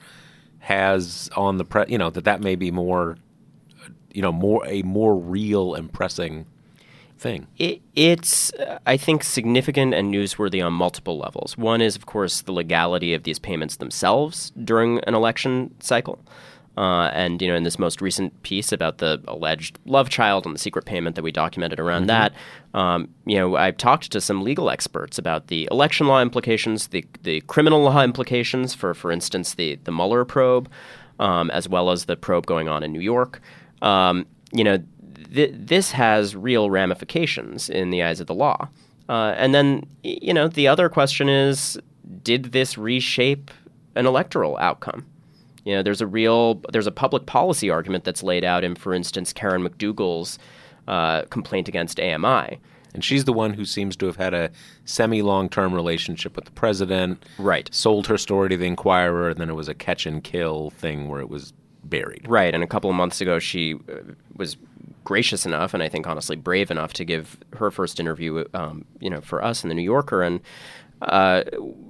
has 0.60 1.30
on 1.36 1.58
the 1.58 1.66
press. 1.66 1.90
you 1.90 1.98
know 1.98 2.10
that 2.10 2.26
that 2.26 2.42
may 2.42 2.56
be 2.56 2.72
more 2.72 3.18
you 4.14 4.22
know 4.22 4.32
more 4.32 4.66
a 4.68 4.82
more 4.84 5.16
real 5.16 5.76
and 5.76 5.92
pressing 5.92 6.46
thing. 7.26 7.48
It, 7.58 7.82
it's, 7.96 8.54
uh, 8.54 8.78
I 8.86 8.98
think, 8.98 9.24
significant 9.24 9.96
and 9.96 10.14
newsworthy 10.14 10.64
on 10.64 10.74
multiple 10.74 11.18
levels. 11.18 11.58
One 11.58 11.82
is, 11.82 11.96
of 11.96 12.06
course, 12.06 12.42
the 12.42 12.52
legality 12.52 13.16
of 13.16 13.24
these 13.24 13.40
payments 13.40 13.78
themselves 13.78 14.52
during 14.64 15.00
an 15.08 15.16
election 15.16 15.74
cycle. 15.80 16.20
Uh, 16.78 17.10
and 17.14 17.42
you 17.42 17.48
know, 17.48 17.56
in 17.56 17.64
this 17.64 17.80
most 17.80 18.02
recent 18.02 18.44
piece 18.44 18.72
about 18.72 18.98
the 18.98 19.22
alleged 19.28 19.80
love 19.86 20.10
child 20.10 20.46
and 20.46 20.54
the 20.54 20.60
secret 20.60 20.86
payment 20.86 21.16
that 21.16 21.24
we 21.24 21.32
documented 21.32 21.80
around 21.80 22.08
that, 22.08 22.34
um, 22.74 23.08
you 23.26 23.38
know, 23.38 23.56
I've 23.56 23.78
talked 23.78 24.12
to 24.12 24.20
some 24.20 24.44
legal 24.44 24.70
experts 24.70 25.18
about 25.18 25.48
the 25.48 25.70
election 25.72 26.06
law 26.08 26.22
implications, 26.22 26.88
the 26.90 27.06
the 27.24 27.40
criminal 27.42 27.82
law 27.82 28.04
implications 28.04 28.76
for, 28.76 28.94
for 28.94 29.10
instance, 29.10 29.56
the 29.56 29.80
the 29.86 29.92
Mueller 29.92 30.26
probe, 30.26 30.70
um, 31.18 31.50
as 31.52 31.70
well 31.70 31.92
as 31.92 32.06
the 32.06 32.18
probe 32.18 32.46
going 32.46 32.68
on 32.68 32.84
in 32.84 32.92
New 32.92 33.00
York. 33.00 33.40
Um, 33.82 34.26
you 34.52 34.64
know, 34.64 34.78
th- 35.34 35.54
this 35.54 35.92
has 35.92 36.36
real 36.36 36.70
ramifications 36.70 37.70
in 37.70 37.90
the 37.90 38.04
eyes 38.04 38.20
of 38.20 38.28
the 38.28 38.34
law. 38.34 38.70
Uh, 39.08 39.34
and 39.38 39.54
then, 39.54 39.86
you 40.04 40.34
know, 40.34 40.48
the 40.48 40.68
other 40.68 40.90
question 40.90 41.30
is, 41.30 41.78
did 42.24 42.52
this 42.52 42.78
reshape 42.78 43.52
an 43.96 44.06
electoral 44.06 44.58
outcome? 44.58 45.06
You 45.64 45.76
know, 45.76 45.84
there's 45.84 46.02
a 46.02 46.08
real, 46.08 46.62
there's 46.72 46.88
a 46.88 46.92
public 46.92 47.26
policy 47.26 47.70
argument 47.70 48.04
that's 48.04 48.24
laid 48.24 48.44
out 48.44 48.64
in, 48.64 48.76
for 48.76 48.94
instance, 48.94 49.34
Karen 49.34 49.68
McDougal's 49.68 50.38
uh, 50.88 51.24
complaint 51.24 51.68
against 51.68 52.00
AMI. 52.00 52.60
And 52.94 53.04
she's 53.04 53.26
the 53.26 53.34
one 53.34 53.54
who 53.54 53.66
seems 53.66 53.98
to 53.98 54.06
have 54.06 54.16
had 54.16 54.34
a 54.34 54.52
semi 54.86 55.22
long 55.22 55.50
term 55.50 55.74
relationship 55.74 56.36
with 56.36 56.46
the 56.46 56.52
president. 56.52 57.22
Right. 57.38 57.70
Sold 57.74 58.08
her 58.08 58.18
story 58.18 58.50
to 58.50 58.58
the 58.58 58.66
Enquirer, 58.66 59.30
and 59.30 59.38
then 59.38 59.50
it 59.50 59.56
was 59.56 59.68
a 59.68 59.74
catch 59.74 60.06
and 60.06 60.24
kill 60.24 60.70
thing 60.70 61.10
where 61.10 61.20
it 61.20 61.30
was 61.30 61.52
buried. 61.90 62.26
Right, 62.28 62.54
and 62.54 62.64
a 62.64 62.68
couple 62.68 62.90
of 62.90 62.96
months 62.96 63.22
ago, 63.22 63.40
she 63.40 63.76
uh, 63.76 64.14
was 64.36 64.58
gracious 65.04 65.46
enough, 65.46 65.74
and 65.74 65.82
I 65.82 65.90
think 65.90 66.08
honestly 66.08 66.36
brave 66.36 66.72
enough 66.72 66.94
to 66.94 67.06
give 67.06 67.38
her 67.54 67.72
first 67.72 68.00
interview, 68.00 68.44
um, 68.54 68.86
you 69.00 69.10
know, 69.10 69.22
for 69.22 69.44
us 69.44 69.64
in 69.64 69.70
the 69.70 69.76
New 69.76 69.84
Yorker, 69.84 70.22
and 70.22 70.42
uh, 71.02 71.44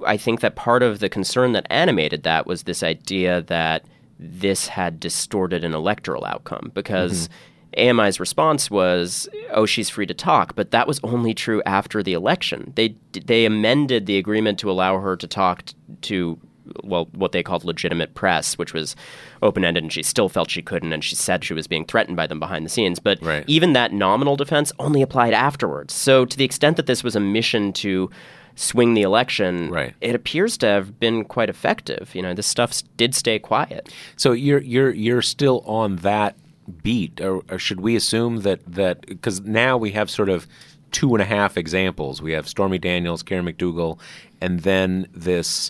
I 0.05 0.17
think 0.17 0.41
that 0.41 0.55
part 0.55 0.83
of 0.83 0.99
the 0.99 1.09
concern 1.09 1.53
that 1.53 1.65
animated 1.69 2.23
that 2.23 2.45
was 2.45 2.63
this 2.63 2.83
idea 2.83 3.41
that 3.43 3.85
this 4.19 4.67
had 4.67 4.99
distorted 4.99 5.63
an 5.63 5.73
electoral 5.73 6.25
outcome 6.25 6.71
because. 6.73 7.29
AMI's 7.77 8.21
response 8.21 8.71
was, 8.71 9.27
"Oh, 9.51 9.65
she's 9.65 9.89
free 9.89 10.05
to 10.05 10.13
talk," 10.13 10.55
but 10.55 10.71
that 10.71 10.87
was 10.87 11.01
only 11.03 11.33
true 11.33 11.61
after 11.65 12.01
the 12.01 12.13
election. 12.13 12.71
They 12.75 12.95
they 13.11 13.43
amended 13.43 14.05
the 14.05 14.17
agreement 14.17 14.59
to 14.59 14.71
allow 14.71 15.01
her 15.01 15.17
to 15.17 15.27
talk 15.27 15.65
t- 15.65 15.75
to 16.03 16.39
well, 16.83 17.07
what 17.13 17.31
they 17.31 17.43
called 17.43 17.63
legitimate 17.63 18.13
press, 18.15 18.57
which 18.57 18.73
was 18.73 18.95
open 19.41 19.63
ended, 19.65 19.83
and 19.83 19.93
she 19.93 20.03
still 20.03 20.29
felt 20.29 20.49
she 20.49 20.61
couldn't, 20.61 20.93
and 20.93 21.03
she 21.03 21.15
said 21.15 21.43
she 21.43 21.53
was 21.53 21.67
being 21.67 21.85
threatened 21.85 22.17
by 22.17 22.27
them 22.27 22.39
behind 22.39 22.65
the 22.65 22.69
scenes. 22.69 22.99
But 22.99 23.21
Right. 23.21 23.43
even 23.47 23.73
that 23.73 23.93
nominal 23.93 24.35
defense 24.35 24.71
only 24.79 25.01
applied 25.01 25.33
afterwards. 25.33 25.93
So, 25.93 26.25
to 26.25 26.37
the 26.37 26.45
extent 26.45 26.77
that 26.77 26.85
this 26.85 27.03
was 27.03 27.15
a 27.15 27.19
mission 27.19 27.73
to 27.73 28.09
swing 28.55 28.93
the 28.93 29.01
election, 29.01 29.69
Right. 29.69 29.93
it 30.01 30.15
appears 30.15 30.57
to 30.59 30.67
have 30.67 30.99
been 30.99 31.25
quite 31.25 31.49
effective. 31.49 32.11
You 32.13 32.21
know, 32.21 32.33
this 32.33 32.47
stuff 32.47 32.81
did 32.97 33.13
stay 33.13 33.37
quiet. 33.39 33.93
So 34.15 34.31
you're 34.31 34.61
you're 34.61 34.91
you're 34.93 35.21
still 35.21 35.61
on 35.65 35.97
that 35.97 36.35
beat, 36.81 37.21
or, 37.21 37.43
or 37.49 37.59
should 37.59 37.81
we 37.81 37.95
assume 37.95 38.41
that 38.41 38.59
that 38.65 39.05
because 39.07 39.41
now 39.41 39.77
we 39.77 39.91
have 39.91 40.09
sort 40.09 40.29
of 40.29 40.47
two 40.91 41.13
and 41.13 41.21
a 41.21 41.25
half 41.25 41.57
examples. 41.57 42.21
We 42.21 42.31
have 42.31 42.47
Stormy 42.47 42.77
Daniels, 42.77 43.21
Karen 43.21 43.45
McDougal, 43.45 43.99
and 44.39 44.61
then 44.61 45.07
this. 45.13 45.69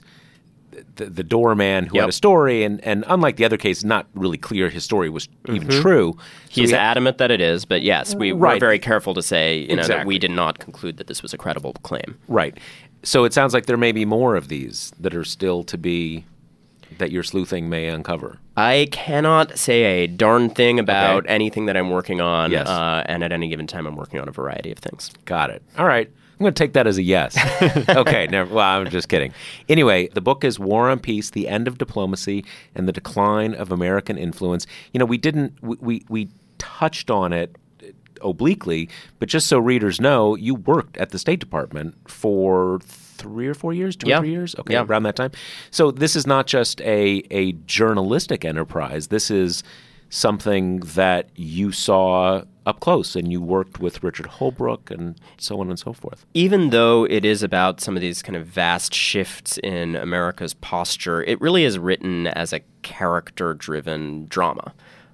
The, 0.96 1.06
the 1.06 1.24
doorman 1.24 1.86
who 1.86 2.00
had 2.00 2.10
a 2.10 2.12
story, 2.14 2.64
and, 2.64 2.82
and 2.84 3.04
unlike 3.08 3.38
the 3.38 3.46
other 3.46 3.58
case, 3.58 3.84
not 3.84 4.08
really 4.14 4.38
clear 4.38 4.70
his 4.70 4.84
story 4.84 5.10
was 5.10 5.28
even 5.48 5.70
true. 5.70 6.18
He's 6.50 6.74
adamant 6.74 7.18
that 7.20 7.32
it 7.32 7.42
is, 7.42 7.66
but 7.66 7.82
yes, 7.82 8.16
we 8.16 8.34
were 8.34 8.58
very 8.60 8.80
careful 8.80 9.14
to 9.14 9.22
say, 9.24 9.60
you 9.70 9.76
know, 9.76 9.84
that 9.88 10.06
we 10.06 10.20
did 10.20 10.32
not 10.32 10.60
conclude 10.60 10.98
that 10.98 11.08
this 11.08 11.22
was 11.22 11.34
a 11.34 11.38
credible 11.38 11.74
claim. 11.84 12.18
Right. 12.28 12.58
So 13.04 13.24
it 13.24 13.34
sounds 13.34 13.54
like 13.54 13.66
there 13.68 13.78
may 13.78 13.92
be 13.92 14.04
more 14.06 14.36
of 14.36 14.48
these 14.48 14.92
that 15.00 15.14
are 15.16 15.24
still 15.24 15.64
to 15.66 15.78
be 15.78 16.26
that 16.98 17.12
your 17.12 17.24
sleuthing 17.24 17.70
may 17.70 17.88
uncover. 17.88 18.38
I 18.58 18.88
cannot 18.92 19.58
say 19.58 20.04
a 20.04 20.08
darn 20.08 20.50
thing 20.50 20.80
about 20.80 21.24
Okay. 21.26 21.34
anything 21.34 21.66
that 21.66 21.76
I'm 21.76 21.90
working 21.90 22.22
on, 22.22 22.52
Yes. 22.52 22.68
uh, 22.68 23.04
and 23.06 23.24
at 23.24 23.32
any 23.34 23.50
given 23.50 23.68
time, 23.68 23.86
I'm 23.86 23.96
working 23.98 24.20
on 24.20 24.28
a 24.30 24.32
variety 24.32 24.72
of 24.72 24.78
things. 24.80 25.12
Got 25.26 25.50
it. 25.50 25.62
All 25.78 25.86
right. 25.86 26.10
I'm 26.38 26.44
going 26.44 26.54
to 26.54 26.64
take 26.64 26.74
that 26.74 26.86
as 26.86 26.98
a 26.98 27.04
yes. 27.04 27.38
okay. 27.90 28.28
Never, 28.28 28.54
well, 28.54 28.82
I'm 28.82 28.90
just 28.90 29.08
kidding. 29.10 29.34
Anyway, 29.70 30.10
the 30.10 30.22
book 30.22 30.44
is 30.44 30.60
War 30.60 30.90
on 30.90 31.00
Peace: 31.00 31.30
The 31.30 31.48
End 31.48 31.68
of 31.68 31.78
Diplomacy 31.78 32.44
and 32.76 32.88
the 32.88 32.92
Decline 32.92 33.54
of 33.54 33.72
American 33.72 34.18
Influence. 34.18 34.68
You 34.94 35.00
know, 35.00 35.06
we 35.06 35.18
didn't 35.18 35.54
we 35.62 35.78
we, 35.80 36.06
we 36.10 36.30
touched 36.58 37.10
on 37.10 37.32
it 37.34 37.56
obliquely, 38.22 38.90
but 39.20 39.30
just 39.30 39.48
so 39.48 39.60
readers 39.60 40.00
know, 40.02 40.36
you 40.36 40.56
worked 40.56 40.98
at 40.98 41.10
the 41.10 41.20
State 41.20 41.40
Department 41.40 41.96
for 42.10 42.80
three 42.84 43.48
or 43.48 43.54
four 43.54 43.74
years, 43.74 43.96
two 43.96 44.10
Yeah. 44.10 44.18
or 44.18 44.22
three 44.22 44.32
years, 44.32 44.56
okay, 44.60 44.74
Yeah. 44.74 44.84
around 44.84 45.04
that 45.04 45.16
time. 45.16 45.32
So 45.72 45.92
this 45.92 46.16
is 46.16 46.26
not 46.28 46.48
just 46.48 46.82
a 46.82 47.24
a 47.32 47.54
journalistic 47.66 48.44
enterprise. 48.44 49.08
This 49.08 49.30
is 49.32 49.64
something 50.10 50.80
that 50.80 51.30
you 51.36 51.72
saw 51.72 52.44
up 52.66 52.80
close, 52.80 53.16
and 53.16 53.32
you 53.32 53.41
worked 53.41 53.80
with 53.80 54.03
Richard 54.03 54.26
Holbrooke 54.26 54.89
and 54.89 55.16
so 55.38 55.59
on 55.59 55.70
and 55.70 55.78
so 55.78 55.93
forth. 55.93 56.26
even 56.34 56.70
though 56.72 57.05
it 57.05 57.24
is 57.24 57.43
about 57.43 57.80
some 57.82 57.95
of 57.95 58.01
these 58.01 58.22
kind 58.22 58.36
of 58.36 58.45
vast 58.45 58.93
shifts 58.93 59.57
in 59.59 59.95
America's 59.95 60.53
posture, 60.53 61.24
it 61.24 61.39
really 61.39 61.63
is 61.63 61.78
written 61.78 62.28
as 62.28 62.53
a 62.53 62.61
character 62.82 63.53
driven 63.53 64.26
drama. 64.28 64.74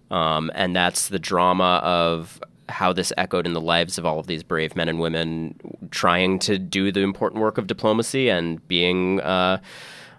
Um, 0.10 0.52
and 0.56 0.76
that's 0.76 1.08
the 1.08 1.20
drama 1.20 1.80
of 1.84 2.42
how 2.70 2.94
this 2.94 3.12
echoed 3.18 3.46
in 3.46 3.54
the 3.54 3.62
lives 3.62 3.98
of 3.98 4.06
all 4.06 4.20
of 4.20 4.28
these 4.28 4.44
brave 4.44 4.76
men 4.76 4.88
and 4.88 5.00
women 5.00 5.56
trying 5.92 6.40
to 6.40 6.58
do 6.58 6.92
the 6.92 7.02
important 7.02 7.42
work 7.42 7.58
of 7.58 7.68
diplomacy 7.68 8.30
and 8.30 8.66
being. 8.68 9.20
Uh, 9.22 9.60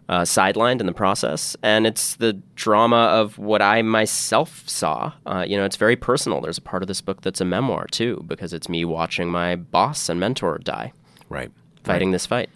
uh, 0.09 0.22
sidelined 0.22 0.80
in 0.80 0.86
the 0.86 0.92
process, 0.92 1.57
and 1.62 1.86
it's 1.86 2.16
the 2.16 2.34
drama 2.55 2.96
of 2.96 3.38
what 3.38 3.62
I 3.62 3.82
myself 3.82 4.62
saw. 4.68 5.12
Uh, 5.26 5.44
you 5.48 5.57
know, 5.57 5.64
it's 5.64 5.76
very 5.76 5.96
personal. 5.96 6.40
There's 6.40 6.59
a 6.59 6.62
part 6.62 6.82
of 6.82 6.86
this 6.88 7.00
book 7.00 7.22
that's 7.22 7.40
a 7.40 7.44
memoir 7.44 7.86
too, 7.90 8.22
because 8.26 8.53
it's 8.53 8.68
me 8.68 8.84
watching 8.84 9.30
my 9.30 9.57
boss 9.57 10.09
and 10.09 10.18
mentor 10.20 10.59
die, 10.59 10.92
Right. 11.28 11.50
fighting 11.84 12.11
this 12.11 12.26
fight. 12.26 12.50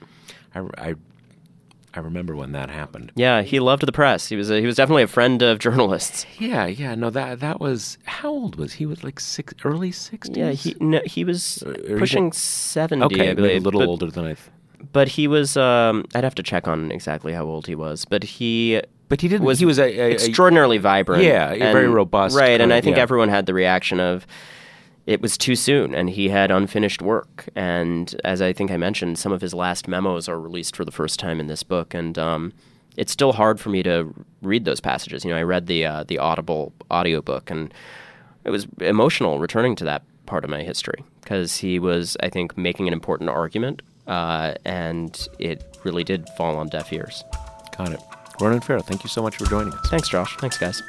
I, 0.54 0.60
I, 0.76 0.94
I 1.94 2.00
remember 2.00 2.36
when 2.36 2.52
that 2.52 2.68
happened. 2.68 3.12
Yeah, 3.14 3.40
he 3.42 3.58
loved 3.58 3.86
the 3.86 3.92
press. 3.92 4.28
He 4.28 4.36
was 4.36 4.50
a, 4.50 4.60
he 4.60 4.66
was 4.66 4.76
definitely 4.76 5.04
a 5.04 5.06
friend 5.06 5.40
of 5.40 5.58
journalists. 5.58 6.26
Yeah, 6.38 6.66
yeah. 6.66 6.94
No, 6.94 7.08
that 7.10 7.40
that 7.40 7.58
was 7.58 7.96
how 8.04 8.28
old 8.30 8.56
was 8.56 8.74
he? 8.74 8.84
Was 8.84 9.02
like 9.02 9.18
six, 9.18 9.54
early 9.64 9.92
sixties. 9.92 10.36
Yeah, 10.36 10.50
he 10.50 10.76
no, 10.78 11.00
he 11.06 11.24
was 11.24 11.64
he 11.86 11.94
pushing 11.94 12.32
seventy. 12.32 13.02
okay, 13.06 13.30
I 13.30 13.34
believe, 13.34 13.62
a 13.62 13.64
little 13.64 13.82
older 13.82 14.10
than 14.10 14.24
I. 14.26 14.34
Th- 14.34 14.38
But 14.92 15.08
he 15.08 15.28
was. 15.28 15.56
Um, 15.56 16.04
I'd 16.14 16.24
have 16.24 16.34
to 16.36 16.42
check 16.42 16.68
on 16.68 16.90
exactly 16.90 17.32
how 17.32 17.44
old 17.44 17.66
he 17.66 17.74
was. 17.74 18.04
But 18.04 18.24
he 18.24 18.80
but 19.08 19.20
he 19.20 19.28
didn't. 19.28 19.44
was 19.44 19.58
he 19.58 19.66
was 19.66 19.78
a, 19.78 19.84
a, 19.84 20.12
extraordinarily 20.12 20.78
vibrant. 20.78 21.22
Yeah, 21.22 21.52
a 21.52 21.72
very 21.72 21.88
robust 21.88 22.36
Right, 22.36 22.50
kind 22.50 22.62
and 22.62 22.72
I 22.72 22.80
think 22.80 22.96
yeah. 22.96 23.02
everyone 23.02 23.28
had 23.28 23.46
the 23.46 23.54
reaction 23.54 24.00
of 24.00 24.26
it 25.06 25.22
was 25.22 25.38
too 25.38 25.54
soon, 25.54 25.94
and 25.94 26.10
he 26.10 26.28
had 26.28 26.50
unfinished 26.50 27.00
work. 27.00 27.48
And 27.54 28.14
as 28.24 28.42
I 28.42 28.52
think 28.52 28.70
I 28.70 28.76
mentioned, 28.76 29.18
some 29.18 29.32
of 29.32 29.40
his 29.40 29.54
last 29.54 29.86
memos 29.86 30.28
are 30.28 30.40
released 30.40 30.74
for 30.74 30.84
the 30.84 30.90
first 30.90 31.20
time 31.20 31.38
in 31.38 31.46
this 31.46 31.62
book, 31.62 31.94
and 31.94 32.18
um, 32.18 32.52
it's 32.96 33.12
still 33.12 33.32
hard 33.32 33.60
for 33.60 33.68
me 33.70 33.82
to 33.84 34.12
read 34.42 34.64
those 34.64 34.80
passages. 34.80 35.24
You 35.24 35.30
know, 35.30 35.36
I 35.36 35.42
read 35.42 35.66
the 35.66 35.84
uh, 35.86 36.04
the 36.04 36.18
Audible 36.18 36.72
audiobook, 36.90 37.50
and 37.50 37.72
it 38.44 38.50
was 38.50 38.66
emotional 38.80 39.38
returning 39.38 39.76
to 39.76 39.84
that 39.84 40.02
part 40.26 40.42
of 40.42 40.50
my 40.50 40.62
history 40.62 41.04
because 41.20 41.58
he 41.58 41.78
was, 41.78 42.16
I 42.20 42.28
think, 42.28 42.58
making 42.58 42.88
an 42.88 42.92
important 42.92 43.30
argument, 43.30 43.82
uh, 44.06 44.54
and 44.64 45.28
it 45.38 45.64
really 45.84 46.04
did 46.04 46.28
fall 46.36 46.56
on 46.56 46.68
deaf 46.68 46.92
ears. 46.92 47.24
Got 47.76 47.92
it. 47.92 48.00
Ronan 48.40 48.60
Farrow, 48.60 48.82
thank 48.82 49.02
you 49.02 49.08
so 49.08 49.22
much 49.22 49.36
for 49.36 49.46
joining 49.46 49.72
us. 49.72 49.88
Thanks, 49.88 50.08
Josh. 50.08 50.36
Thanks, 50.38 50.58
guys. 50.58 50.82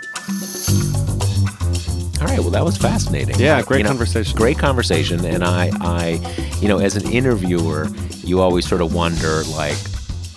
All 2.20 2.26
right, 2.26 2.40
well, 2.40 2.50
that 2.50 2.66
was 2.66 2.78
fascinating. 2.78 3.36
Yeah, 3.40 3.62
great 3.62 3.78
you 3.80 3.84
know, 3.84 3.90
conversation. 3.92 4.36
Great 4.36 4.58
conversation, 4.58 5.24
and 5.24 5.44
I, 5.44 5.70
I, 5.82 6.58
you 6.60 6.68
know, 6.68 6.80
as 6.80 6.96
an 6.96 7.10
interviewer, 7.12 7.88
you 8.24 8.42
always 8.42 8.68
sort 8.68 8.82
of 8.82 8.94
wonder, 8.94 9.44
like, 9.44 9.78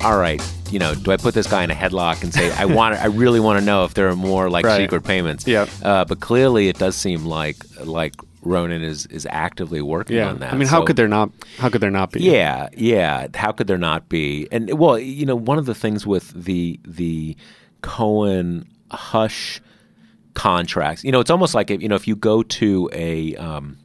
all 0.05 0.19
right, 0.19 0.41
you 0.71 0.79
know, 0.79 0.95
do 0.95 1.11
I 1.11 1.17
put 1.17 1.33
this 1.35 1.47
guy 1.47 1.65
in 1.65 1.71
a 1.71 1.75
headlock 1.75 2.23
and 2.23 2.33
say 2.35 2.53
I 2.53 2.67
want, 2.67 2.97
I 2.97 3.07
really 3.07 3.41
want 3.41 3.59
to 3.61 3.65
know 3.65 3.85
if 3.85 3.95
there 3.95 4.09
are 4.11 4.15
more 4.17 4.51
like 4.51 4.65
Right. 4.71 4.77
secret 4.77 5.05
payments? 5.05 5.47
Yep. 5.47 5.69
Uh, 5.83 6.05
but 6.05 6.21
clearly, 6.21 6.69
it 6.69 6.79
does 6.79 6.95
seem 6.97 7.25
like 7.25 7.57
like 7.85 8.15
Ronan 8.43 8.83
is 8.83 9.07
is 9.07 9.27
actively 9.31 9.83
working 9.83 10.17
Yeah. 10.17 10.29
on 10.31 10.39
that. 10.39 10.53
I 10.53 10.57
mean, 10.57 10.69
how 10.69 10.81
So- 10.81 10.87
could 10.87 10.97
there 10.97 11.09
not? 11.09 11.31
How 11.59 11.69
could 11.69 11.81
there 11.83 11.91
not 11.91 12.13
be? 12.13 12.21
yeah, 12.23 12.69
yeah. 12.77 13.27
How 13.35 13.53
could 13.53 13.67
there 13.67 13.79
not 13.79 14.09
be? 14.09 14.49
And 14.51 14.79
well, 14.79 14.99
you 14.99 15.27
know, 15.27 15.37
one 15.37 15.59
of 15.59 15.67
the 15.67 15.75
things 15.75 16.07
with 16.07 16.33
the 16.45 16.81
the 16.87 17.37
Cohen 17.83 18.67
hush 18.91 19.61
contracts, 20.35 21.05
you 21.05 21.13
know, 21.13 21.21
it's 21.21 21.31
almost 21.31 21.55
like 21.55 21.71
if, 21.71 21.83
you 21.83 21.89
know, 21.89 21.95
if 21.97 22.07
you 22.09 22.17
go 22.17 22.43
to 22.43 22.89
a 22.93 23.35
um, 23.37 23.77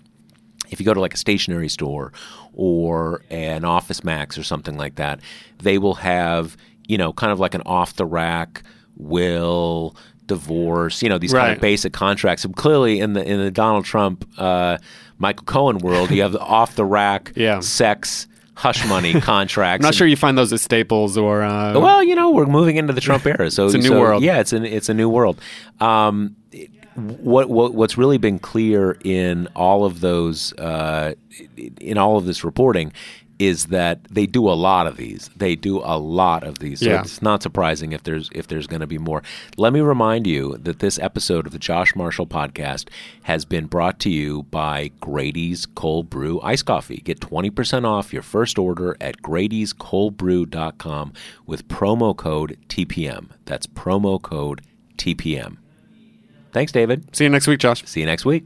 if 0.70 0.80
you 0.80 0.86
go 0.86 0.94
to 0.94 1.00
like 1.02 1.14
a 1.14 1.18
stationery 1.18 1.70
store 1.70 2.12
or 2.54 3.22
an 3.30 3.66
Office 3.66 4.04
Max 4.04 4.38
or 4.38 4.44
something 4.44 4.78
like 4.78 4.96
that, 4.96 5.20
they 5.60 5.78
will 5.78 5.96
have 5.96 6.56
you 6.88 6.98
know 6.98 7.12
kind 7.14 7.32
of 7.32 7.40
like 7.40 7.54
an 7.56 7.62
off 7.66 7.96
the 7.96 8.06
rack 8.06 8.64
will 8.98 9.96
divorce 10.28 11.02
you 11.04 11.10
know 11.10 11.18
these 11.18 11.34
kind 11.34 11.54
of 11.54 11.62
basic 11.62 11.94
contracts 11.94 12.44
and 12.46 12.56
clearly 12.56 13.00
in 13.00 13.14
the 13.14 13.24
in 13.24 13.40
the 13.40 13.52
Donald 13.52 13.86
Trump 13.86 14.28
uh, 14.38 14.78
Michael 15.18 15.46
Cohen 15.46 15.78
world 15.80 16.10
you 16.12 16.22
have 16.22 16.32
the 16.32 16.40
off 16.40 16.76
the 16.76 16.86
rack 16.86 17.32
Yeah. 17.36 17.60
sex 17.60 18.28
hush 18.56 18.88
money 18.88 19.20
contracts 19.20 19.82
I'm 19.84 19.86
not 19.86 19.90
and- 19.90 19.96
sure 19.98 20.08
you 20.08 20.16
find 20.16 20.38
those 20.38 20.52
at 20.54 20.60
Staples 20.62 21.18
or. 21.18 21.44
Uh, 21.44 21.78
well, 21.80 22.02
you 22.02 22.16
know, 22.16 22.32
we're 22.32 22.46
moving 22.46 22.78
into 22.78 22.94
the 22.94 23.02
Trump 23.02 23.26
era, 23.36 23.52
so 23.52 23.66
It's 23.66 23.76
a 23.76 23.78
new 23.80 23.90
so, 23.90 24.00
world. 24.00 24.24
Yeah, 24.24 24.40
it's 24.40 24.54
an 24.54 24.64
it's 24.66 24.88
a 24.90 24.94
new 24.94 25.10
world. 25.10 25.40
Um, 25.80 26.36
it- 26.52 26.72
what 26.96 27.50
what 27.50 27.74
what's 27.74 27.98
really 27.98 28.18
been 28.18 28.40
clear 28.40 28.98
in 29.04 29.50
all 29.54 29.84
of 29.84 30.00
those 30.00 30.54
uh, 30.54 31.14
in 31.82 31.98
all 31.98 32.16
of 32.16 32.24
this 32.26 32.46
reporting 32.46 32.94
is 33.38 33.66
that 33.66 34.02
they 34.06 34.26
do 34.26 34.48
a 34.48 34.56
lot 34.56 34.88
of 34.88 34.96
these. 34.96 35.30
They 35.36 35.56
do 35.56 35.80
a 35.80 35.98
lot 35.98 36.44
of 36.44 36.60
these. 36.60 36.80
So 36.80 36.86
Yeah. 36.90 37.02
it's 37.02 37.22
not 37.22 37.44
surprising 37.44 37.92
if 37.92 38.04
there's 38.04 38.30
if 38.34 38.48
there's 38.48 38.66
going 38.66 38.80
to 38.80 38.88
be 38.88 38.98
more. 38.98 39.22
Let 39.58 39.74
me 39.74 39.82
remind 39.82 40.26
you 40.26 40.56
that 40.58 40.80
this 40.80 40.98
episode 41.00 41.46
of 41.46 41.52
the 41.52 41.60
Josh 41.60 41.96
Marshall 41.96 42.28
podcast 42.28 42.88
has 43.24 43.44
been 43.44 43.66
brought 43.66 44.00
to 44.00 44.10
you 44.10 44.44
by 44.44 44.92
Grady's 45.02 45.66
Cold 45.66 46.10
Brew 46.10 46.40
Ice 46.42 46.62
Coffee. 46.62 46.98
Get 47.04 47.20
20% 47.20 47.86
off 47.86 48.14
your 48.14 48.22
first 48.22 48.58
order 48.58 48.96
at 49.02 49.22
gradyscoldbrew.com 49.22 51.14
with 51.46 51.68
promo 51.68 52.16
code 52.16 52.58
TPM. 52.70 53.30
That's 53.46 53.68
promo 53.68 54.22
code 54.22 54.62
TPM. 54.98 55.58
Thanks, 56.54 56.72
David. 56.72 57.14
See 57.16 57.26
you 57.26 57.30
next 57.30 57.48
week, 57.48 57.60
Josh. 57.60 57.84
See 57.86 58.00
you 58.00 58.06
next 58.06 58.24
week. 58.24 58.46